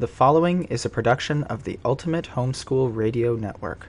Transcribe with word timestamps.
The 0.00 0.06
following 0.06 0.62
is 0.66 0.84
a 0.84 0.88
production 0.88 1.42
of 1.42 1.64
the 1.64 1.76
Ultimate 1.84 2.28
Homeschool 2.36 2.94
Radio 2.94 3.34
Network. 3.34 3.88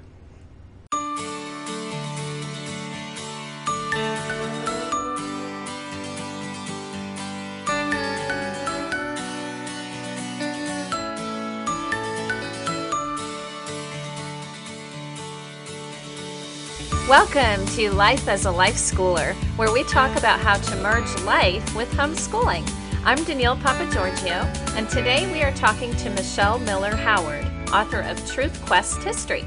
Welcome 17.07 17.67
to 17.75 17.91
Life 17.91 18.27
as 18.27 18.45
a 18.45 18.51
Life 18.51 18.77
Schooler, 18.77 19.35
where 19.57 19.71
we 19.71 19.83
talk 19.83 20.17
about 20.17 20.39
how 20.39 20.55
to 20.55 20.75
merge 20.77 21.21
life 21.21 21.75
with 21.75 21.91
homeschooling. 21.91 22.67
I'm 23.05 23.23
Danielle 23.23 23.55
Papageorgiou, 23.55 24.75
and 24.75 24.89
today 24.89 25.31
we 25.31 25.41
are 25.41 25.53
talking 25.53 25.95
to 25.95 26.09
Michelle 26.09 26.59
Miller 26.59 26.93
Howard, 26.93 27.45
author 27.73 28.01
of 28.01 28.23
Truth 28.29 28.63
Quest 28.65 29.01
History. 29.01 29.45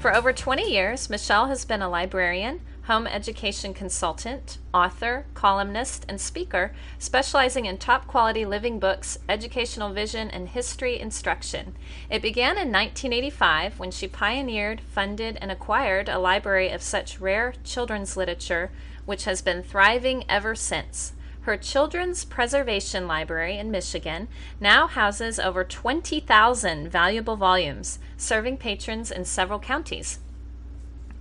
For 0.00 0.16
over 0.16 0.32
20 0.32 0.68
years, 0.72 1.10
Michelle 1.10 1.46
has 1.46 1.66
been 1.66 1.82
a 1.82 1.90
librarian, 1.90 2.62
home 2.84 3.06
education 3.06 3.74
consultant, 3.74 4.56
author, 4.72 5.26
columnist, 5.34 6.06
and 6.08 6.18
speaker, 6.18 6.72
specializing 6.98 7.66
in 7.66 7.76
top 7.76 8.06
quality 8.06 8.46
living 8.46 8.78
books, 8.78 9.18
educational 9.28 9.92
vision, 9.92 10.30
and 10.30 10.48
history 10.48 10.98
instruction. 10.98 11.74
It 12.08 12.22
began 12.22 12.52
in 12.52 12.72
1985 12.72 13.78
when 13.78 13.90
she 13.90 14.08
pioneered, 14.08 14.80
funded, 14.80 15.36
and 15.42 15.52
acquired 15.52 16.08
a 16.08 16.18
library 16.18 16.70
of 16.70 16.80
such 16.80 17.20
rare 17.20 17.52
children's 17.62 18.16
literature, 18.16 18.70
which 19.04 19.24
has 19.26 19.42
been 19.42 19.62
thriving 19.62 20.24
ever 20.30 20.54
since. 20.54 21.12
Her 21.46 21.56
Children's 21.56 22.24
Preservation 22.24 23.06
Library 23.06 23.56
in 23.56 23.70
Michigan 23.70 24.26
now 24.58 24.88
houses 24.88 25.38
over 25.38 25.62
20,000 25.62 26.88
valuable 26.88 27.36
volumes, 27.36 28.00
serving 28.16 28.56
patrons 28.56 29.12
in 29.12 29.24
several 29.24 29.60
counties. 29.60 30.18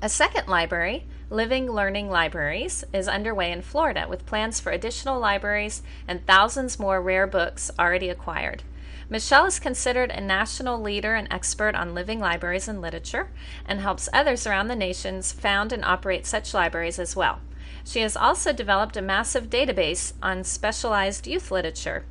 A 0.02 0.10
second 0.10 0.48
library, 0.48 1.06
Living 1.30 1.72
Learning 1.72 2.10
Libraries 2.10 2.84
is 2.92 3.08
underway 3.08 3.52
in 3.52 3.62
Florida 3.62 4.08
with 4.10 4.26
plans 4.26 4.60
for 4.60 4.72
additional 4.72 5.20
libraries 5.20 5.84
and 6.08 6.26
thousands 6.26 6.80
more 6.80 7.00
rare 7.00 7.28
books 7.28 7.70
already 7.78 8.10
acquired. 8.10 8.64
Michelle 9.08 9.46
is 9.46 9.60
considered 9.60 10.10
a 10.10 10.22
national 10.22 10.82
leader 10.82 11.14
and 11.14 11.28
expert 11.30 11.76
on 11.76 11.94
living 11.94 12.20
libraries 12.20 12.68
and 12.68 12.82
literature 12.82 13.30
and 13.68 13.80
helps 13.80 14.10
others 14.12 14.48
around 14.48 14.70
the 14.70 14.76
nations 14.76 15.32
found 15.32 15.72
and 15.72 15.86
operate 15.86 16.26
such 16.26 16.56
libraries 16.56 16.98
as 16.98 17.16
well. 17.16 17.42
She 17.86 18.02
has 18.02 18.18
also 18.18 18.52
developed 18.52 18.98
a 18.98 19.02
massive 19.02 19.50
database 19.50 20.14
on 20.22 20.44
specialized 20.44 21.28
youth 21.28 21.52
literature. 21.52 22.04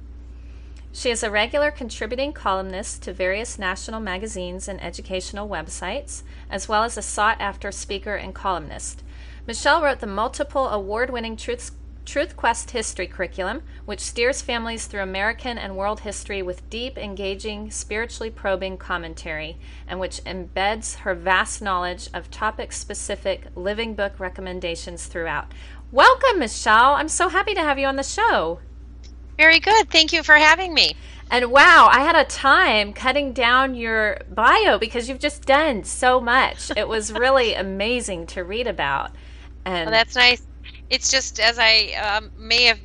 She 0.93 1.11
is 1.11 1.25
a 1.25 1.31
regular 1.31 1.73
contributing 1.73 2.33
columnist 2.33 3.03
to 3.03 3.13
various 3.13 3.59
national 3.59 3.99
magazines 3.99 4.69
and 4.69 4.81
educational 4.81 5.49
websites, 5.49 6.23
as 6.49 6.69
well 6.69 6.85
as 6.85 6.97
a 6.97 7.03
sought 7.03 7.41
after 7.41 7.73
speaker 7.73 8.15
and 8.15 8.33
columnist. 8.33 9.03
Michelle 9.47 9.83
wrote 9.83 9.99
the 9.99 10.07
multiple 10.07 10.69
award 10.69 11.11
winning 11.11 11.37
Truth, 11.37 11.73
Truth 12.05 12.37
Quest 12.37 12.71
history 12.71 13.07
curriculum, 13.07 13.63
which 13.85 14.01
steers 14.01 14.43
families 14.43 14.87
through 14.87 15.03
American 15.03 15.59
and 15.59 15.77
world 15.77 16.01
history 16.01 16.43
with 16.43 16.69
deep, 16.71 16.99
engaging, 16.99 17.71
spiritually 17.71 18.31
probing 18.31 18.77
commentary, 18.77 19.57
and 19.89 19.99
which 19.99 20.23
embeds 20.25 20.97
her 20.97 21.15
vast 21.15 21.63
knowledge 21.63 22.09
of 22.13 22.31
topic 22.31 22.73
specific 22.73 23.47
living 23.55 23.95
book 23.95 24.21
recommendations 24.21 25.07
throughout. 25.07 25.53
Welcome, 25.91 26.39
Michelle. 26.39 26.95
I'm 26.95 27.09
so 27.09 27.29
happy 27.29 27.55
to 27.55 27.61
have 27.61 27.79
you 27.79 27.87
on 27.87 27.97
the 27.97 28.03
show. 28.03 28.61
Very 29.37 29.59
good. 29.59 29.91
Thank 29.91 30.13
you 30.13 30.23
for 30.23 30.35
having 30.35 30.75
me. 30.75 30.95
And 31.31 31.51
wow, 31.51 31.89
I 31.91 32.01
had 32.01 32.17
a 32.17 32.25
time 32.25 32.93
cutting 32.93 33.33
down 33.33 33.75
your 33.75 34.19
bio 34.31 34.79
because 34.79 35.09
you've 35.09 35.19
just 35.19 35.45
done 35.45 35.85
so 35.85 36.21
much. 36.21 36.71
It 36.77 36.87
was 36.87 37.13
really 37.13 37.55
amazing 37.55 38.27
to 38.29 38.45
read 38.45 38.67
about. 38.67 39.11
And 39.65 39.87
well, 39.87 39.99
that's 39.99 40.15
nice. 40.15 40.43
It's 40.91 41.11
just 41.11 41.41
as 41.41 41.59
I 41.59 41.93
um, 41.95 42.31
may 42.39 42.65
have 42.65 42.81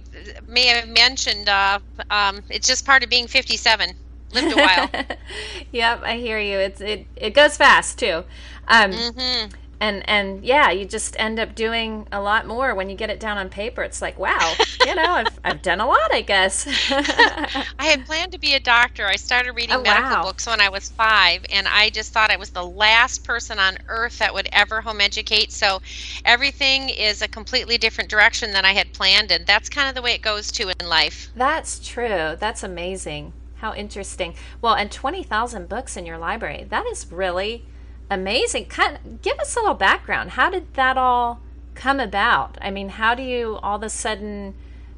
may 0.48 0.66
have 0.68 0.88
mentioned. 0.88 1.50
Uh, 1.50 1.80
um, 2.10 2.44
it's 2.50 2.68
just 2.68 2.86
part 2.86 3.04
of 3.04 3.10
being 3.10 3.28
57. 3.28 3.96
Lived 4.34 4.52
a 4.52 4.58
while. 4.58 4.90
yep, 5.72 6.02
I 6.04 6.18
hear 6.18 6.40
you. 6.40 6.58
It's 6.58 6.82
it 6.82 7.08
it 7.16 7.34
goes 7.34 7.58
fast 7.58 8.00
too. 8.00 8.24
Um, 8.68 8.92
mm-hmm 8.92 9.59
and 9.80 10.08
and 10.10 10.44
yeah 10.44 10.70
you 10.72 10.86
just 10.86 11.16
end 11.20 11.40
up 11.40 11.56
doing 11.56 12.08
a 12.12 12.22
lot 12.22 12.46
more. 12.46 12.76
When 12.76 12.90
you 12.90 12.96
get 12.96 13.10
it 13.10 13.20
down 13.20 13.38
on 13.38 13.50
paper 13.50 13.84
it's 13.84 14.02
like 14.02 14.18
wow 14.20 14.54
you 14.86 14.96
know 14.96 15.04
i've, 15.04 15.40
I've 15.44 15.62
done 15.62 15.80
a 15.80 15.88
lot 15.88 16.14
i 16.14 16.22
guess. 16.22 16.68
I 16.92 17.86
had 17.86 18.06
planned 18.06 18.32
to 18.34 18.40
be 18.40 18.54
a 18.54 18.60
doctor. 18.60 19.06
I 19.06 19.16
started 19.16 19.54
reading 19.54 19.76
oh, 19.76 19.82
medical 19.82 20.10
wow. 20.10 20.24
books 20.24 20.48
when 20.48 20.62
i 20.62 20.70
was 20.70 20.90
five 20.90 21.46
and 21.52 21.68
i 21.68 21.90
just 21.90 22.14
thought 22.14 22.32
i 22.32 22.38
was 22.38 22.50
the 22.50 22.66
last 22.66 23.24
person 23.24 23.60
on 23.60 23.78
earth 23.88 24.20
that 24.20 24.34
would 24.34 24.50
ever 24.52 24.82
home 24.82 25.02
educate. 25.02 25.52
So 25.52 25.82
everything 26.26 26.90
is 26.90 27.22
a 27.22 27.28
completely 27.28 27.78
different 27.78 28.10
direction 28.10 28.52
than 28.52 28.66
i 28.66 28.74
had 28.74 28.94
planned 28.94 29.32
and 29.32 29.46
that's 29.46 29.70
kind 29.70 29.88
of 29.88 29.96
the 29.96 30.02
way 30.02 30.14
it 30.14 30.22
goes 30.22 30.52
too 30.52 30.72
in 30.80 30.88
life. 30.88 31.30
That's 31.36 31.80
true. 31.80 32.36
That's 32.40 32.64
amazing. 32.64 33.34
How 33.56 33.74
interesting. 33.74 34.36
Well 34.62 34.76
and 34.76 34.92
20000 34.92 35.68
books 35.68 35.98
in 35.98 36.06
your 36.06 36.18
library 36.18 36.66
that 36.70 36.86
is 36.88 37.12
really 37.12 37.66
amazing. 38.10 38.66
Kind 38.66 38.98
of, 38.98 39.22
give 39.22 39.40
us 39.40 39.56
a 39.56 39.60
little 39.60 39.76
background. 39.76 40.32
How 40.32 40.50
did 40.50 40.74
that 40.76 40.98
all 40.98 41.42
come 41.76 42.00
about? 42.00 42.58
I 42.62 42.72
mean, 42.72 42.90
how 42.90 43.16
do 43.16 43.24
you 43.24 43.58
all 43.64 43.78
of 43.78 43.84
a 43.84 43.90
sudden 43.90 44.56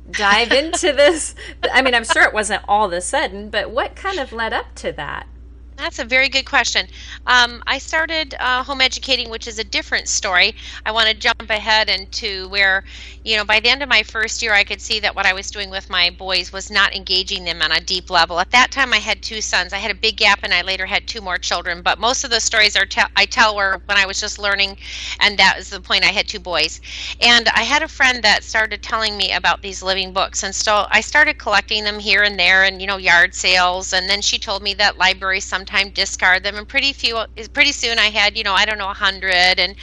dive 0.10 0.52
into 0.52 0.92
this? 0.94 1.36
I 1.72 1.82
mean, 1.82 1.94
I'm 1.94 2.04
sure 2.04 2.24
it 2.24 2.34
wasn't 2.34 2.64
all 2.68 2.86
of 2.86 2.94
a 2.94 3.02
sudden, 3.02 3.50
but 3.50 3.72
what 3.72 3.96
kind 3.96 4.20
of 4.20 4.32
led 4.32 4.54
up 4.54 4.74
to 4.76 4.92
that? 4.94 5.28
That's 5.82 5.98
a 5.98 6.06
very 6.06 6.30
good 6.30 6.46
question. 6.46 6.86
Um, 7.26 7.64
I 7.66 7.80
started 7.80 8.36
uh, 8.40 8.64
home 8.64 8.82
educating, 8.82 9.32
which 9.32 9.48
is 9.48 9.58
a 9.58 9.64
different 9.64 10.08
story. 10.10 10.54
I 10.86 10.92
want 10.92 11.10
to 11.10 11.16
jump 11.16 11.50
ahead 11.50 11.90
into 11.90 12.48
where, 12.50 12.84
you 13.24 13.36
know, 13.36 13.44
by 13.44 13.60
the 13.60 13.70
end 13.70 13.82
of 13.82 13.90
my 13.90 14.04
first 14.04 14.44
year, 14.44 14.54
I 14.54 14.64
could 14.64 14.80
see 14.80 15.00
that 15.00 15.16
what 15.16 15.26
I 15.26 15.34
was 15.34 15.50
doing 15.50 15.72
with 15.72 15.90
my 15.90 16.12
boys 16.12 16.54
was 16.54 16.70
not 16.70 16.96
engaging 16.96 17.46
them 17.46 17.64
on 17.64 17.72
a 17.72 17.80
deep 17.82 18.12
level. 18.12 18.40
At 18.40 18.52
that 18.52 18.70
time, 18.70 18.94
I 18.94 18.98
had 18.98 19.24
two 19.24 19.42
sons. 19.42 19.74
I 19.74 19.80
had 19.80 19.90
a 19.90 19.96
big 19.96 20.18
gap, 20.18 20.42
and 20.44 20.54
I 20.54 20.62
later 20.62 20.86
had 20.86 21.08
two 21.08 21.20
more 21.20 21.40
children. 21.40 21.82
But 21.82 21.98
most 22.00 22.24
of 22.24 22.30
the 22.30 22.42
stories 22.42 22.76
are 22.76 22.86
te- 22.86 23.02
I 23.16 23.26
tell 23.26 23.56
were 23.56 23.82
when 23.88 23.98
I 23.98 24.06
was 24.06 24.20
just 24.20 24.38
learning, 24.38 24.78
and 25.20 25.36
that 25.40 25.56
was 25.58 25.70
the 25.70 25.82
point. 25.82 26.04
I 26.04 26.12
had 26.12 26.28
two 26.28 26.40
boys, 26.40 26.80
and 27.20 27.50
I 27.56 27.62
had 27.64 27.82
a 27.82 27.88
friend 27.88 28.24
that 28.24 28.44
started 28.44 28.84
telling 28.84 29.18
me 29.18 29.34
about 29.34 29.64
these 29.64 29.82
living 29.82 30.14
books, 30.14 30.44
and 30.44 30.54
so 30.54 30.86
I 30.92 31.02
started 31.02 31.40
collecting 31.40 31.86
them 31.86 31.98
here 31.98 32.22
and 32.22 32.38
there, 32.40 32.66
and 32.66 32.80
you 32.80 32.86
know, 32.86 32.98
yard 32.98 33.34
sales. 33.34 33.94
And 33.94 34.08
then 34.08 34.22
she 34.22 34.38
told 34.38 34.62
me 34.62 34.76
that 34.76 35.00
libraries 35.00 35.46
sometimes 35.46 35.71
time 35.72 35.92
discard 35.92 36.44
them 36.44 36.56
and 36.58 36.68
pretty 36.68 36.94
few 36.94 37.20
pretty 37.54 37.72
soon 37.72 38.00
i 38.00 38.08
had 38.08 38.38
you 38.38 38.44
know 38.44 38.54
i 38.54 38.66
don't 38.66 38.78
know 38.78 38.86
a 38.86 38.88
100 38.88 39.60
and 39.60 39.76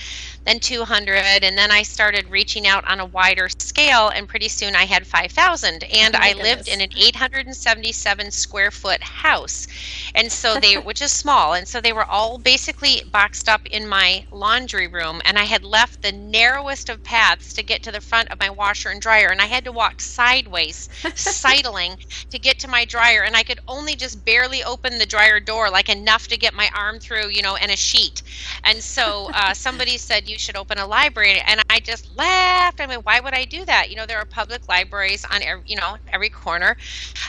then 0.49 0.59
200 0.61 1.45
and 1.45 1.59
then 1.59 1.71
i 1.71 1.83
started 1.83 2.27
reaching 2.31 2.67
out 2.67 2.83
on 2.89 3.01
a 3.01 3.07
wider 3.07 3.49
scale 3.59 4.09
and 4.09 4.29
pretty 4.29 4.49
soon 4.49 4.75
i 4.75 4.85
had 4.85 5.07
5000 5.07 5.85
and 5.85 6.17
oh 6.17 6.19
i 6.21 6.33
goodness. 6.33 6.57
lived 6.57 6.69
in 6.69 6.81
an 6.81 6.89
877 6.97 8.31
square 8.31 8.71
foot 8.71 9.03
house 9.03 9.67
and 10.15 10.33
so 10.33 10.59
they 10.59 10.75
which 10.89 11.03
is 11.03 11.13
small 11.13 11.53
and 11.53 11.69
so 11.69 11.81
they 11.81 11.93
were 11.93 12.07
all 12.07 12.39
basically 12.39 13.03
boxed 13.13 13.49
up 13.49 13.61
in 13.67 13.87
my 13.87 14.25
laundry 14.33 14.89
room 14.89 15.21
and 15.27 15.39
i 15.39 15.45
had 15.45 15.65
left 15.65 16.01
the 16.03 16.13
narrowest 16.13 16.89
of 16.89 17.03
paths 17.03 17.53
to 17.53 17.63
get 17.63 17.83
to 17.83 17.93
the 17.93 18.01
front 18.01 18.31
of 18.31 18.41
my 18.41 18.49
washer 18.49 18.89
and 18.89 19.03
dryer 19.03 19.29
and 19.29 19.43
i 19.43 19.47
had 19.47 19.65
to 19.65 19.73
walk 19.73 20.01
sideways 20.01 20.89
sidling 21.15 21.99
to 22.31 22.39
get 22.39 22.59
to 22.59 22.69
my 22.69 22.87
dryer 22.87 23.23
and 23.23 23.37
i 23.37 23.43
could 23.43 23.61
only 23.69 23.95
just 23.95 24.25
barely 24.25 24.65
open 24.65 24.97
the 24.99 25.07
dryer 25.07 25.41
door 25.41 25.69
like 25.71 25.91
enough 25.91 26.27
to 26.27 26.39
get 26.39 26.55
my 26.55 26.71
arm 26.75 26.99
through 26.99 27.29
you 27.29 27.43
know 27.43 27.57
and 27.57 27.71
a 27.71 27.77
sheet 27.77 28.23
and 28.65 28.83
so 28.83 29.29
uh, 29.35 29.53
somebody 29.53 29.99
said 29.99 30.27
you 30.27 30.38
should 30.39 30.57
open 30.57 30.79
a 30.79 30.87
library 30.87 31.41
and 31.47 31.61
i 31.71 31.81
just 31.81 32.11
laughed 32.17 32.81
i 32.81 32.87
mean 32.87 33.01
why 33.01 33.21
would 33.21 33.35
i 33.35 33.45
do 33.45 33.65
that? 33.67 33.91
You 33.91 33.97
know 33.97 34.07
there 34.07 34.19
are 34.19 34.27
public 34.27 34.69
libraries 34.69 35.25
on 35.33 35.43
every 35.43 35.63
you 35.67 35.77
know 35.77 35.97
every 36.13 36.31
corner 36.31 36.77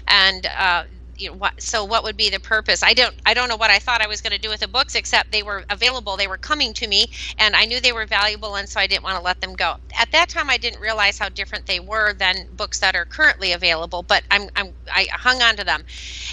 and 0.07 0.47
uh, 0.57 0.83
you 1.19 1.29
know 1.29 1.37
what 1.37 1.53
so 1.61 1.83
what 1.83 2.03
would 2.03 2.17
be 2.17 2.29
the 2.29 2.39
purpose? 2.39 2.83
I 2.83 2.93
don't 2.93 3.15
i 3.25 3.33
don't 3.33 3.49
know 3.49 3.55
what 3.57 3.71
i 3.71 3.79
thought 3.79 4.01
i 4.01 4.07
was 4.07 4.21
going 4.21 4.31
to 4.33 4.39
do 4.39 4.49
with 4.49 4.59
the 4.61 4.67
books 4.67 4.95
except 4.95 5.31
they 5.31 5.43
were 5.43 5.63
available 5.69 6.17
they 6.17 6.27
were 6.27 6.37
coming 6.37 6.73
to 6.75 6.87
me 6.87 7.07
and 7.37 7.55
i 7.55 7.65
knew 7.65 7.79
they 7.81 7.91
were 7.93 8.05
valuable 8.05 8.55
and 8.55 8.67
so 8.69 8.79
i 8.79 8.87
didn't 8.87 9.03
want 9.03 9.17
to 9.17 9.23
let 9.23 9.39
them 9.41 9.53
go. 9.53 9.75
At 9.99 10.11
that 10.11 10.29
time 10.29 10.49
i 10.49 10.57
didn't 10.57 10.81
realize 10.81 11.17
how 11.19 11.29
different 11.29 11.65
they 11.65 11.79
were 11.79 12.13
than 12.13 12.47
books 12.51 12.79
that 12.79 12.95
are 12.95 13.05
currently 13.05 13.51
available 13.53 14.03
but 14.03 14.23
i'm, 14.31 14.49
I'm 14.55 14.73
i 14.93 15.07
hung 15.11 15.41
on 15.41 15.55
to 15.57 15.63
them. 15.63 15.83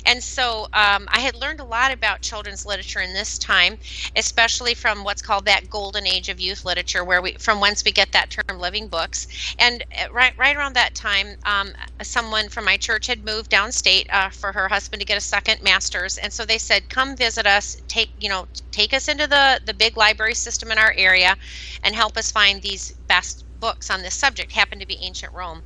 And 0.04 0.22
so 0.22 0.66
um, 0.72 1.08
i 1.12 1.20
had 1.20 1.34
learned 1.36 1.60
a 1.60 1.64
lot 1.64 1.92
about 1.92 2.22
children's 2.22 2.64
literature 2.66 3.00
in 3.00 3.12
this 3.12 3.38
time 3.38 3.76
especially 4.16 4.74
from 4.74 5.04
what's 5.04 5.22
called 5.22 5.44
that 5.46 5.68
golden 5.70 6.06
age 6.06 6.28
of 6.28 6.40
youth 6.40 6.64
literature 6.64 7.04
where 7.04 7.22
we 7.22 7.34
from 7.38 7.60
whence 7.60 7.84
we 7.84 7.92
get 7.92 8.12
that 8.12 8.30
term 8.30 8.58
living 8.60 8.88
books. 8.88 9.26
And 9.58 9.84
uh, 10.00 10.06
right 10.12 10.32
right 10.38 10.56
around 10.56 10.74
that 10.74 10.94
time 10.94 11.36
um, 11.44 11.72
someone 12.02 12.48
from 12.48 12.64
my 12.64 12.76
church 12.76 13.06
had 13.06 13.24
moved 13.24 13.50
downstate 13.50 14.04
uh, 14.10 14.30
for 14.30 14.52
her 14.52 14.68
husband 14.76 15.00
to 15.00 15.06
get 15.06 15.18
a 15.18 15.20
second 15.20 15.62
master's 15.62 16.18
and 16.18 16.32
so 16.32 16.44
they 16.44 16.58
said 16.58 16.88
come 16.90 17.16
visit 17.16 17.46
us 17.46 17.76
take 17.88 18.10
you 18.18 18.28
know 18.28 18.46
take 18.72 18.92
us 18.94 19.08
into 19.08 19.26
the 19.26 19.60
the 19.66 19.74
big 19.74 19.96
library 19.96 20.34
system 20.34 20.70
in 20.72 20.78
our 20.78 20.94
area 20.96 21.36
and 21.84 21.94
help 21.94 22.16
us 22.16 22.30
find 22.32 22.62
these 22.62 22.92
best 23.08 23.44
books 23.60 23.90
on 23.90 24.02
this 24.02 24.14
subject 24.14 24.52
happened 24.52 24.80
to 24.82 24.86
be 24.86 24.98
ancient 25.02 25.32
rome 25.34 25.62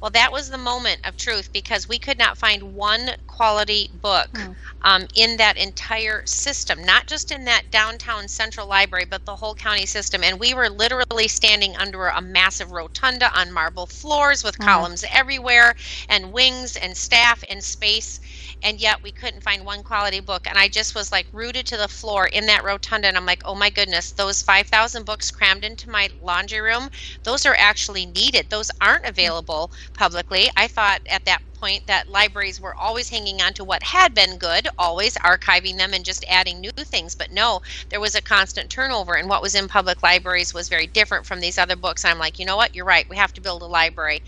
Well, 0.00 0.10
that 0.12 0.32
was 0.32 0.50
the 0.50 0.58
moment 0.58 1.00
of 1.04 1.16
truth 1.16 1.50
because 1.52 1.88
we 1.88 1.98
could 1.98 2.18
not 2.18 2.38
find 2.38 2.62
one 2.74 3.10
quality 3.26 3.90
book 3.94 4.28
mm. 4.34 4.56
um, 4.82 5.06
in 5.16 5.36
that 5.38 5.56
entire 5.56 6.22
system, 6.26 6.84
not 6.84 7.06
just 7.08 7.32
in 7.32 7.44
that 7.46 7.70
downtown 7.70 8.28
central 8.28 8.68
library, 8.68 9.06
but 9.06 9.24
the 9.24 9.36
whole 9.36 9.54
county 9.54 9.86
system. 9.86 10.22
And 10.24 10.38
we 10.40 10.54
were 10.54 10.70
literally 10.70 11.28
standing 11.28 11.76
under 11.76 12.08
a 12.08 12.20
massive 12.22 12.70
rotunda 12.72 13.30
on 13.38 13.52
marble 13.52 13.86
floors 13.86 14.44
with 14.44 14.58
mm. 14.58 14.66
columns 14.66 15.04
everywhere 15.12 15.74
and 16.08 16.32
wings 16.32 16.76
and 16.76 16.96
staff 16.96 17.44
and 17.48 17.64
space 17.64 18.20
and 18.62 18.80
yet 18.80 18.98
we 19.02 19.12
couldn't 19.12 19.42
find 19.42 19.64
one 19.64 19.82
quality 19.82 20.20
book. 20.20 20.46
And 20.46 20.58
i 20.58 20.68
just 20.68 20.94
was 20.94 21.12
like 21.12 21.26
rooted 21.32 21.66
to 21.66 21.76
the 21.76 21.88
floor 21.88 22.26
in 22.26 22.46
that 22.46 22.64
rotunda 22.64 23.08
and 23.08 23.16
i'm 23.16 23.26
like 23.26 23.42
oh 23.44 23.54
my 23.54 23.70
goodness 23.70 24.12
those 24.12 24.42
5000 24.42 25.04
books 25.04 25.30
crammed 25.30 25.64
into 25.64 25.90
my 25.90 26.08
laundry 26.20 26.60
room 26.60 26.88
those 27.24 27.46
are 27.46 27.56
actually 27.58 28.06
needed. 28.06 28.46
Those 28.50 28.70
aren't 28.80 29.04
available 29.04 29.70
publicly. 29.94 30.50
I 30.56 30.68
thought 30.68 31.00
at 31.10 31.24
that 31.26 31.42
point 31.58 31.86
that 31.86 32.08
libraries 32.08 32.60
were 32.60 32.74
always 32.76 33.08
hanging 33.08 33.40
on 33.42 33.52
to 33.54 33.64
what 33.64 33.82
had 33.82 34.14
been 34.14 34.38
good, 34.38 34.68
always 34.78 35.14
archiving 35.16 35.76
them 35.78 35.94
and 35.94 36.04
just 36.04 36.24
adding 36.28 36.60
new 36.60 36.70
things. 36.78 37.14
But 37.14 37.30
no, 37.30 37.60
there 37.90 38.00
was 38.00 38.14
a 38.14 38.22
constant 38.22 38.70
turnover, 38.70 39.14
and 39.14 39.28
what 39.28 39.42
was 39.42 39.54
in 39.54 39.68
public 39.68 40.02
libraries 40.02 40.54
was 40.54 40.68
very 40.68 40.86
different 40.86 41.26
from 41.26 41.40
these 41.40 41.58
other 41.58 41.76
books. 41.76 42.04
I'm 42.04 42.18
like, 42.18 42.38
you 42.38 42.46
know 42.46 42.56
what? 42.56 42.74
You're 42.74 42.84
right. 42.84 43.06
We 43.10 43.16
have 43.16 43.32
to 43.34 43.40
build 43.40 43.62
a 43.62 43.66
library. 43.66 44.20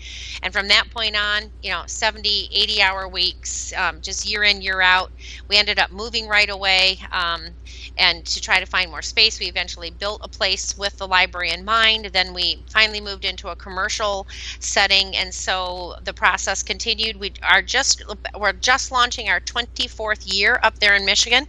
And 0.43 0.53
from 0.53 0.67
that 0.69 0.89
point 0.91 1.15
on, 1.15 1.51
you 1.61 1.71
know, 1.71 1.83
70, 1.87 2.49
80 2.51 2.81
hour 2.81 3.07
weeks, 3.07 3.73
um, 3.77 4.01
just 4.01 4.25
year 4.25 4.43
in, 4.43 4.61
year 4.61 4.81
out. 4.81 5.11
We 5.49 5.57
ended 5.57 5.79
up 5.79 5.91
moving 5.91 6.27
right 6.27 6.49
away. 6.49 6.99
Um, 7.11 7.55
and 7.97 8.25
to 8.25 8.41
try 8.41 8.59
to 8.59 8.65
find 8.65 8.89
more 8.91 9.01
space, 9.01 9.39
we 9.39 9.47
eventually 9.47 9.91
built 9.91 10.21
a 10.23 10.29
place 10.29 10.75
with 10.77 10.97
the 10.97 11.07
library 11.07 11.51
in 11.51 11.65
mind. 11.65 12.05
Then 12.13 12.33
we 12.33 12.65
finally 12.69 13.01
moved 13.01 13.25
into 13.25 13.49
a 13.49 13.55
commercial 13.55 14.27
setting, 14.59 15.15
and 15.15 15.33
so 15.33 15.95
the 16.03 16.13
process 16.13 16.63
continued 16.63 17.17
we 17.21 17.33
are 17.49 17.61
just 17.63 18.03
we're 18.37 18.53
just 18.53 18.91
launching 18.91 19.29
our 19.29 19.41
24th 19.41 20.23
year 20.25 20.59
up 20.63 20.79
there 20.79 20.95
in 20.95 21.05
Michigan, 21.05 21.47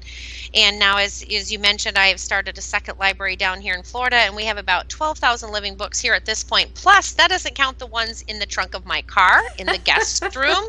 and 0.55 0.79
now 0.79 0.99
as 0.99 1.23
as 1.35 1.51
you 1.51 1.59
mentioned, 1.59 1.99
I 1.99 2.09
have 2.09 2.21
started 2.21 2.59
a 2.59 2.63
second 2.63 2.99
library 2.99 3.37
down 3.37 3.61
here 3.61 3.75
in 3.75 3.83
Florida, 3.83 4.17
and 4.17 4.37
we 4.37 4.45
have 4.45 4.59
about 4.59 4.89
12,000 4.89 5.51
living 5.51 5.77
books 5.77 6.01
here 6.01 6.15
at 6.15 6.25
this 6.25 6.43
point. 6.43 6.75
Plus, 6.75 7.15
that 7.15 7.31
doesn't 7.31 7.55
count 7.55 7.79
the 7.79 7.87
ones 7.87 8.23
in 8.29 8.39
the 8.39 8.47
trunk 8.47 8.75
of 8.75 8.87
my 8.87 9.03
car, 9.03 9.41
in 9.59 9.67
the 9.67 9.79
guest 9.79 10.25
room, 10.37 10.65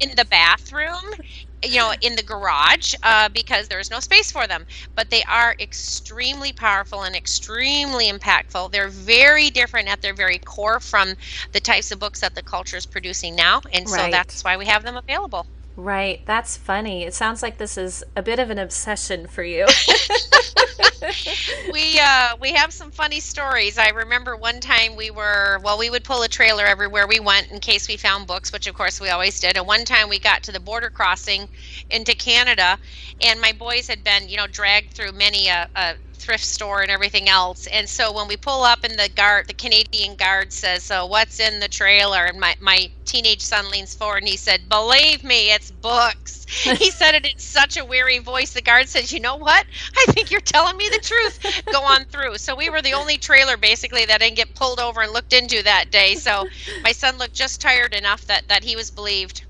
in 0.00 0.10
the 0.16 0.26
bathroom, 0.30 0.94
you 1.64 1.78
know 1.78 1.92
in 2.02 2.16
the 2.16 2.22
garage 2.22 2.94
uh, 3.02 3.28
because 3.30 3.68
there's 3.68 3.90
no 3.90 4.00
space 4.00 4.30
for 4.30 4.46
them 4.46 4.64
but 4.96 5.10
they 5.10 5.22
are 5.24 5.54
extremely 5.60 6.52
powerful 6.52 7.02
and 7.02 7.16
extremely 7.16 8.10
impactful 8.10 8.70
they're 8.70 8.88
very 8.88 9.50
different 9.50 9.88
at 9.88 10.00
their 10.02 10.14
very 10.14 10.38
core 10.40 10.80
from 10.80 11.14
the 11.52 11.60
types 11.60 11.90
of 11.90 11.98
books 11.98 12.20
that 12.20 12.34
the 12.34 12.42
culture 12.42 12.76
is 12.76 12.86
producing 12.86 13.34
now 13.34 13.60
and 13.72 13.88
so 13.88 14.02
right. 14.02 14.12
that's 14.12 14.44
why 14.44 14.56
we 14.56 14.66
have 14.66 14.82
them 14.84 14.96
available 14.96 15.46
Right. 15.76 16.22
That's 16.24 16.56
funny. 16.56 17.02
It 17.04 17.14
sounds 17.14 17.42
like 17.42 17.58
this 17.58 17.76
is 17.76 18.04
a 18.16 18.22
bit 18.22 18.38
of 18.38 18.50
an 18.50 18.58
obsession 18.58 19.26
for 19.26 19.42
you. 19.42 19.66
we 21.72 21.98
uh, 22.00 22.36
we 22.40 22.52
have 22.52 22.72
some 22.72 22.90
funny 22.90 23.20
stories. 23.20 23.78
I 23.78 23.90
remember 23.90 24.36
one 24.36 24.60
time 24.60 24.96
we 24.96 25.10
were 25.10 25.60
well, 25.62 25.78
we 25.78 25.90
would 25.90 26.04
pull 26.04 26.22
a 26.22 26.28
trailer 26.28 26.64
everywhere 26.64 27.06
we 27.06 27.20
went 27.20 27.50
in 27.50 27.60
case 27.60 27.88
we 27.88 27.96
found 27.96 28.26
books, 28.26 28.52
which 28.52 28.66
of 28.66 28.74
course 28.74 29.00
we 29.00 29.08
always 29.08 29.38
did. 29.40 29.56
And 29.56 29.66
one 29.66 29.84
time 29.84 30.08
we 30.08 30.18
got 30.18 30.42
to 30.44 30.52
the 30.52 30.60
border 30.60 30.90
crossing 30.90 31.48
into 31.90 32.14
Canada, 32.14 32.78
and 33.20 33.40
my 33.40 33.52
boys 33.52 33.88
had 33.88 34.04
been 34.04 34.28
you 34.28 34.36
know 34.36 34.46
dragged 34.46 34.92
through 34.92 35.12
many 35.12 35.48
a, 35.48 35.68
a 35.74 35.94
thrift 36.14 36.44
store 36.44 36.82
and 36.82 36.90
everything 36.90 37.28
else. 37.28 37.66
And 37.68 37.88
so 37.88 38.12
when 38.12 38.28
we 38.28 38.36
pull 38.36 38.62
up 38.62 38.84
and 38.84 38.98
the 38.98 39.10
guard, 39.14 39.46
the 39.46 39.54
Canadian 39.54 40.16
guard 40.16 40.52
says, 40.52 40.84
"So 40.84 41.06
what's 41.06 41.40
in 41.40 41.60
the 41.60 41.68
trailer?" 41.68 42.24
and 42.26 42.38
my 42.40 42.54
my 42.60 42.90
teenage 43.04 43.42
son 43.42 43.70
leans 43.70 43.94
forward 43.94 44.18
and 44.18 44.28
he 44.28 44.36
said, 44.36 44.68
"Believe 44.68 45.24
me, 45.24 45.52
it's 45.52 45.70
books." 45.70 46.46
he 46.62 46.90
said 46.90 47.14
it 47.14 47.26
in 47.26 47.32
such 47.38 47.76
a 47.76 47.84
weary 47.84 48.18
voice. 48.18 48.52
The 48.52 48.62
guard 48.62 48.88
says, 48.88 49.12
"You 49.12 49.20
know 49.20 49.36
what? 49.36 49.66
I 49.96 50.12
think 50.12 50.30
you're 50.30 50.40
telling 50.40 50.76
me 50.76 50.88
the 50.90 50.98
truth. 50.98 51.62
Go 51.72 51.82
on 51.82 52.04
through." 52.06 52.38
So 52.38 52.54
we 52.54 52.70
were 52.70 52.82
the 52.82 52.94
only 52.94 53.18
trailer 53.18 53.56
basically 53.56 54.04
that 54.06 54.20
didn't 54.20 54.36
get 54.36 54.54
pulled 54.54 54.80
over 54.80 55.02
and 55.02 55.12
looked 55.12 55.32
into 55.32 55.62
that 55.62 55.90
day. 55.90 56.14
So 56.14 56.46
my 56.82 56.92
son 56.92 57.18
looked 57.18 57.34
just 57.34 57.60
tired 57.60 57.94
enough 57.94 58.26
that 58.26 58.48
that 58.48 58.64
he 58.64 58.76
was 58.76 58.90
believed. 58.90 59.44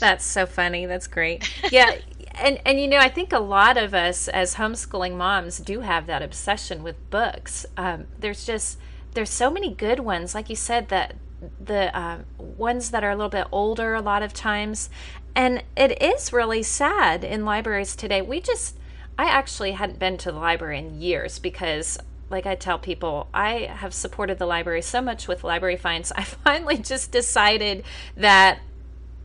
That's 0.00 0.24
so 0.24 0.46
funny. 0.46 0.86
That's 0.86 1.06
great. 1.06 1.48
Yeah, 1.70 1.96
and 2.40 2.60
and 2.64 2.80
you 2.80 2.88
know 2.88 2.98
i 2.98 3.08
think 3.08 3.32
a 3.32 3.38
lot 3.38 3.76
of 3.76 3.94
us 3.94 4.28
as 4.28 4.54
homeschooling 4.54 5.16
moms 5.16 5.58
do 5.58 5.80
have 5.80 6.06
that 6.06 6.22
obsession 6.22 6.82
with 6.82 7.10
books 7.10 7.66
um, 7.76 8.06
there's 8.18 8.44
just 8.44 8.78
there's 9.14 9.30
so 9.30 9.50
many 9.50 9.72
good 9.72 10.00
ones 10.00 10.34
like 10.34 10.48
you 10.48 10.56
said 10.56 10.88
that 10.88 11.14
the 11.60 11.96
uh, 11.96 12.18
ones 12.36 12.90
that 12.90 13.04
are 13.04 13.10
a 13.10 13.16
little 13.16 13.30
bit 13.30 13.46
older 13.52 13.94
a 13.94 14.00
lot 14.00 14.22
of 14.22 14.32
times 14.32 14.90
and 15.34 15.62
it 15.76 16.00
is 16.02 16.32
really 16.32 16.62
sad 16.62 17.22
in 17.22 17.44
libraries 17.44 17.94
today 17.94 18.20
we 18.20 18.40
just 18.40 18.76
i 19.18 19.24
actually 19.26 19.72
hadn't 19.72 19.98
been 19.98 20.16
to 20.16 20.32
the 20.32 20.38
library 20.38 20.78
in 20.78 21.00
years 21.00 21.38
because 21.38 21.98
like 22.30 22.46
I 22.46 22.54
tell 22.54 22.78
people, 22.78 23.28
I 23.32 23.70
have 23.72 23.94
supported 23.94 24.38
the 24.38 24.46
library 24.46 24.82
so 24.82 25.00
much 25.00 25.28
with 25.28 25.44
library 25.44 25.76
finds. 25.76 26.12
I 26.16 26.24
finally 26.24 26.76
just 26.76 27.10
decided 27.10 27.84
that 28.16 28.60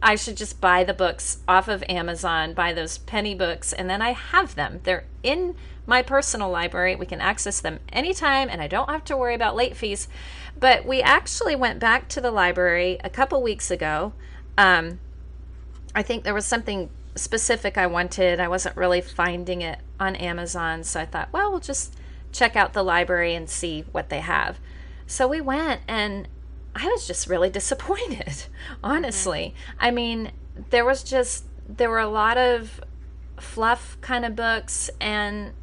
I 0.03 0.15
should 0.15 0.35
just 0.35 0.59
buy 0.59 0.83
the 0.83 0.94
books 0.94 1.38
off 1.47 1.69
of 1.69 1.81
Amazon, 1.88 2.53
buy 2.53 2.73
those 2.73 2.97
penny 2.97 3.33
books, 3.33 3.71
and 3.71 3.89
then 3.89 4.01
I 4.01 4.11
have 4.11 4.55
them. 4.55 4.81
They're 4.83 5.05
in 5.23 5.55
my 5.88 6.01
personal 6.01 6.50
library. 6.50 6.94
We 6.94 7.05
can 7.05 7.21
access 7.21 7.61
them 7.61 7.79
anytime, 7.89 8.50
and 8.50 8.61
I 8.61 8.67
don't 8.67 8.89
have 8.89 9.05
to 9.05 9.15
worry 9.15 9.33
about 9.33 9.55
late 9.55 9.77
fees. 9.77 10.09
But 10.59 10.85
we 10.85 11.01
actually 11.01 11.55
went 11.55 11.79
back 11.79 12.09
to 12.09 12.21
the 12.21 12.31
library 12.31 13.00
a 13.01 13.09
couple 13.09 13.41
weeks 13.41 13.71
ago. 13.71 14.11
Um, 14.57 15.00
I 15.95 16.03
think 16.03 16.25
there 16.25 16.33
was 16.33 16.45
something 16.45 16.89
specific 17.15 17.77
I 17.77 17.88
wanted. 17.88 18.41
I 18.41 18.50
wasn't 18.50 18.75
really 18.75 19.00
finding 19.00 19.61
it 19.61 19.79
on 20.01 20.17
Amazon, 20.17 20.83
so 20.83 21.00
I 21.00 21.05
thought, 21.05 21.29
well, 21.31 21.50
we'll 21.50 21.61
just 21.61 21.95
check 22.33 22.57
out 22.57 22.73
the 22.73 22.83
library 22.83 23.35
and 23.35 23.50
see 23.50 23.85
what 23.94 24.09
they 24.09 24.19
have. 24.19 24.59
So 25.07 25.29
we 25.29 25.39
went, 25.39 25.79
and 25.88 26.27
I 26.75 26.87
was 26.87 27.05
just 27.05 27.27
really 27.27 27.49
disappointed, 27.49 28.45
honestly. 28.83 29.53
Mm-hmm. 29.55 29.85
I 29.85 29.91
mean, 29.91 30.31
there 30.69 30.85
was 30.85 31.03
just, 31.03 31.45
there 31.67 31.89
were 31.89 31.99
a 31.99 32.09
lot 32.09 32.37
of 32.37 32.81
fluff 33.39 33.97
kind 34.01 34.25
of 34.25 34.35
books 34.35 34.89
and 34.99 35.53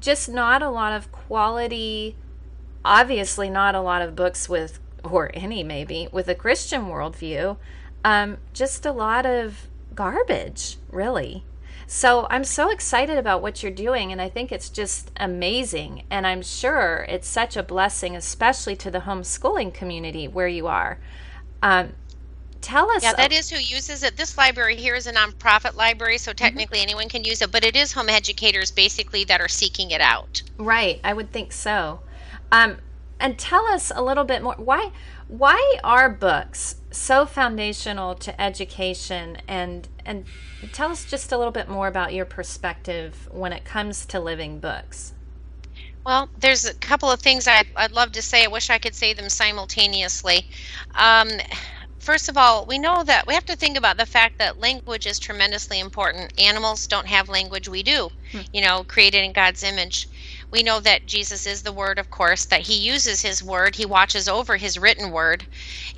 just 0.00 0.28
not 0.28 0.62
a 0.62 0.70
lot 0.70 0.92
of 0.92 1.12
quality, 1.12 2.16
obviously, 2.84 3.50
not 3.50 3.74
a 3.74 3.80
lot 3.80 4.02
of 4.02 4.16
books 4.16 4.48
with, 4.48 4.80
or 5.04 5.30
any 5.34 5.62
maybe, 5.62 6.08
with 6.12 6.28
a 6.28 6.34
Christian 6.34 6.86
worldview. 6.86 7.56
Um, 8.04 8.38
just 8.54 8.86
a 8.86 8.92
lot 8.92 9.26
of 9.26 9.68
garbage, 9.94 10.78
really. 10.90 11.44
So 11.92 12.28
I'm 12.30 12.44
so 12.44 12.70
excited 12.70 13.18
about 13.18 13.42
what 13.42 13.64
you're 13.64 13.72
doing, 13.72 14.12
and 14.12 14.22
I 14.22 14.28
think 14.28 14.52
it's 14.52 14.70
just 14.70 15.10
amazing. 15.16 16.04
And 16.08 16.24
I'm 16.24 16.40
sure 16.40 17.04
it's 17.08 17.26
such 17.26 17.56
a 17.56 17.64
blessing, 17.64 18.14
especially 18.14 18.76
to 18.76 18.92
the 18.92 19.00
homeschooling 19.00 19.74
community 19.74 20.28
where 20.28 20.46
you 20.46 20.68
are. 20.68 21.00
Um, 21.64 21.94
tell 22.60 22.92
us. 22.92 23.02
Yeah, 23.02 23.14
that 23.14 23.32
is 23.32 23.50
who 23.50 23.58
uses 23.58 24.04
it. 24.04 24.16
This 24.16 24.38
library 24.38 24.76
here 24.76 24.94
is 24.94 25.08
a 25.08 25.12
nonprofit 25.12 25.74
library, 25.74 26.18
so 26.18 26.30
mm-hmm. 26.30 26.36
technically 26.36 26.78
mm-hmm. 26.78 26.90
anyone 26.90 27.08
can 27.08 27.24
use 27.24 27.42
it, 27.42 27.50
but 27.50 27.64
it 27.64 27.74
is 27.74 27.90
home 27.90 28.08
educators 28.08 28.70
basically 28.70 29.24
that 29.24 29.40
are 29.40 29.48
seeking 29.48 29.90
it 29.90 30.00
out. 30.00 30.42
Right, 30.58 31.00
I 31.02 31.12
would 31.12 31.32
think 31.32 31.50
so. 31.50 31.98
Um, 32.52 32.76
and 33.18 33.36
tell 33.36 33.66
us 33.66 33.90
a 33.92 34.00
little 34.00 34.24
bit 34.24 34.44
more. 34.44 34.54
Why? 34.54 34.92
Why 35.30 35.78
are 35.84 36.08
books 36.08 36.76
so 36.90 37.24
foundational 37.26 38.14
to 38.16 38.40
education 38.40 39.38
and 39.46 39.88
and 40.04 40.24
tell 40.72 40.90
us 40.90 41.04
just 41.04 41.32
a 41.32 41.38
little 41.38 41.52
bit 41.52 41.68
more 41.68 41.88
about 41.88 42.12
your 42.12 42.24
perspective 42.24 43.28
when 43.30 43.52
it 43.52 43.64
comes 43.64 44.04
to 44.06 44.20
living 44.20 44.58
books. 44.58 45.12
Well, 46.04 46.28
there's 46.38 46.64
a 46.64 46.74
couple 46.74 47.10
of 47.10 47.20
things 47.20 47.46
I'd, 47.46 47.66
I'd 47.76 47.92
love 47.92 48.12
to 48.12 48.22
say. 48.22 48.44
I 48.44 48.48
wish 48.48 48.70
I 48.70 48.78
could 48.78 48.94
say 48.94 49.12
them 49.12 49.28
simultaneously. 49.28 50.48
Um, 50.94 51.28
first 51.98 52.28
of 52.28 52.36
all, 52.36 52.64
we 52.64 52.78
know 52.78 53.04
that 53.04 53.26
we 53.26 53.34
have 53.34 53.44
to 53.46 53.56
think 53.56 53.76
about 53.76 53.98
the 53.98 54.06
fact 54.06 54.38
that 54.38 54.58
language 54.58 55.06
is 55.06 55.18
tremendously 55.18 55.78
important. 55.78 56.32
Animals 56.40 56.86
don't 56.86 57.06
have 57.06 57.28
language, 57.28 57.68
we 57.68 57.82
do, 57.82 58.10
hmm. 58.32 58.40
you 58.52 58.62
know, 58.62 58.84
created 58.84 59.22
in 59.22 59.32
God's 59.32 59.62
image. 59.62 60.08
We 60.52 60.62
know 60.62 60.80
that 60.80 61.06
Jesus 61.06 61.46
is 61.46 61.62
the 61.62 61.72
Word, 61.72 61.98
of 61.98 62.10
course, 62.10 62.44
that 62.46 62.62
He 62.62 62.76
uses 62.76 63.22
His 63.22 63.42
Word, 63.42 63.76
He 63.76 63.86
watches 63.86 64.28
over 64.28 64.56
His 64.56 64.78
written 64.78 65.10
Word. 65.12 65.46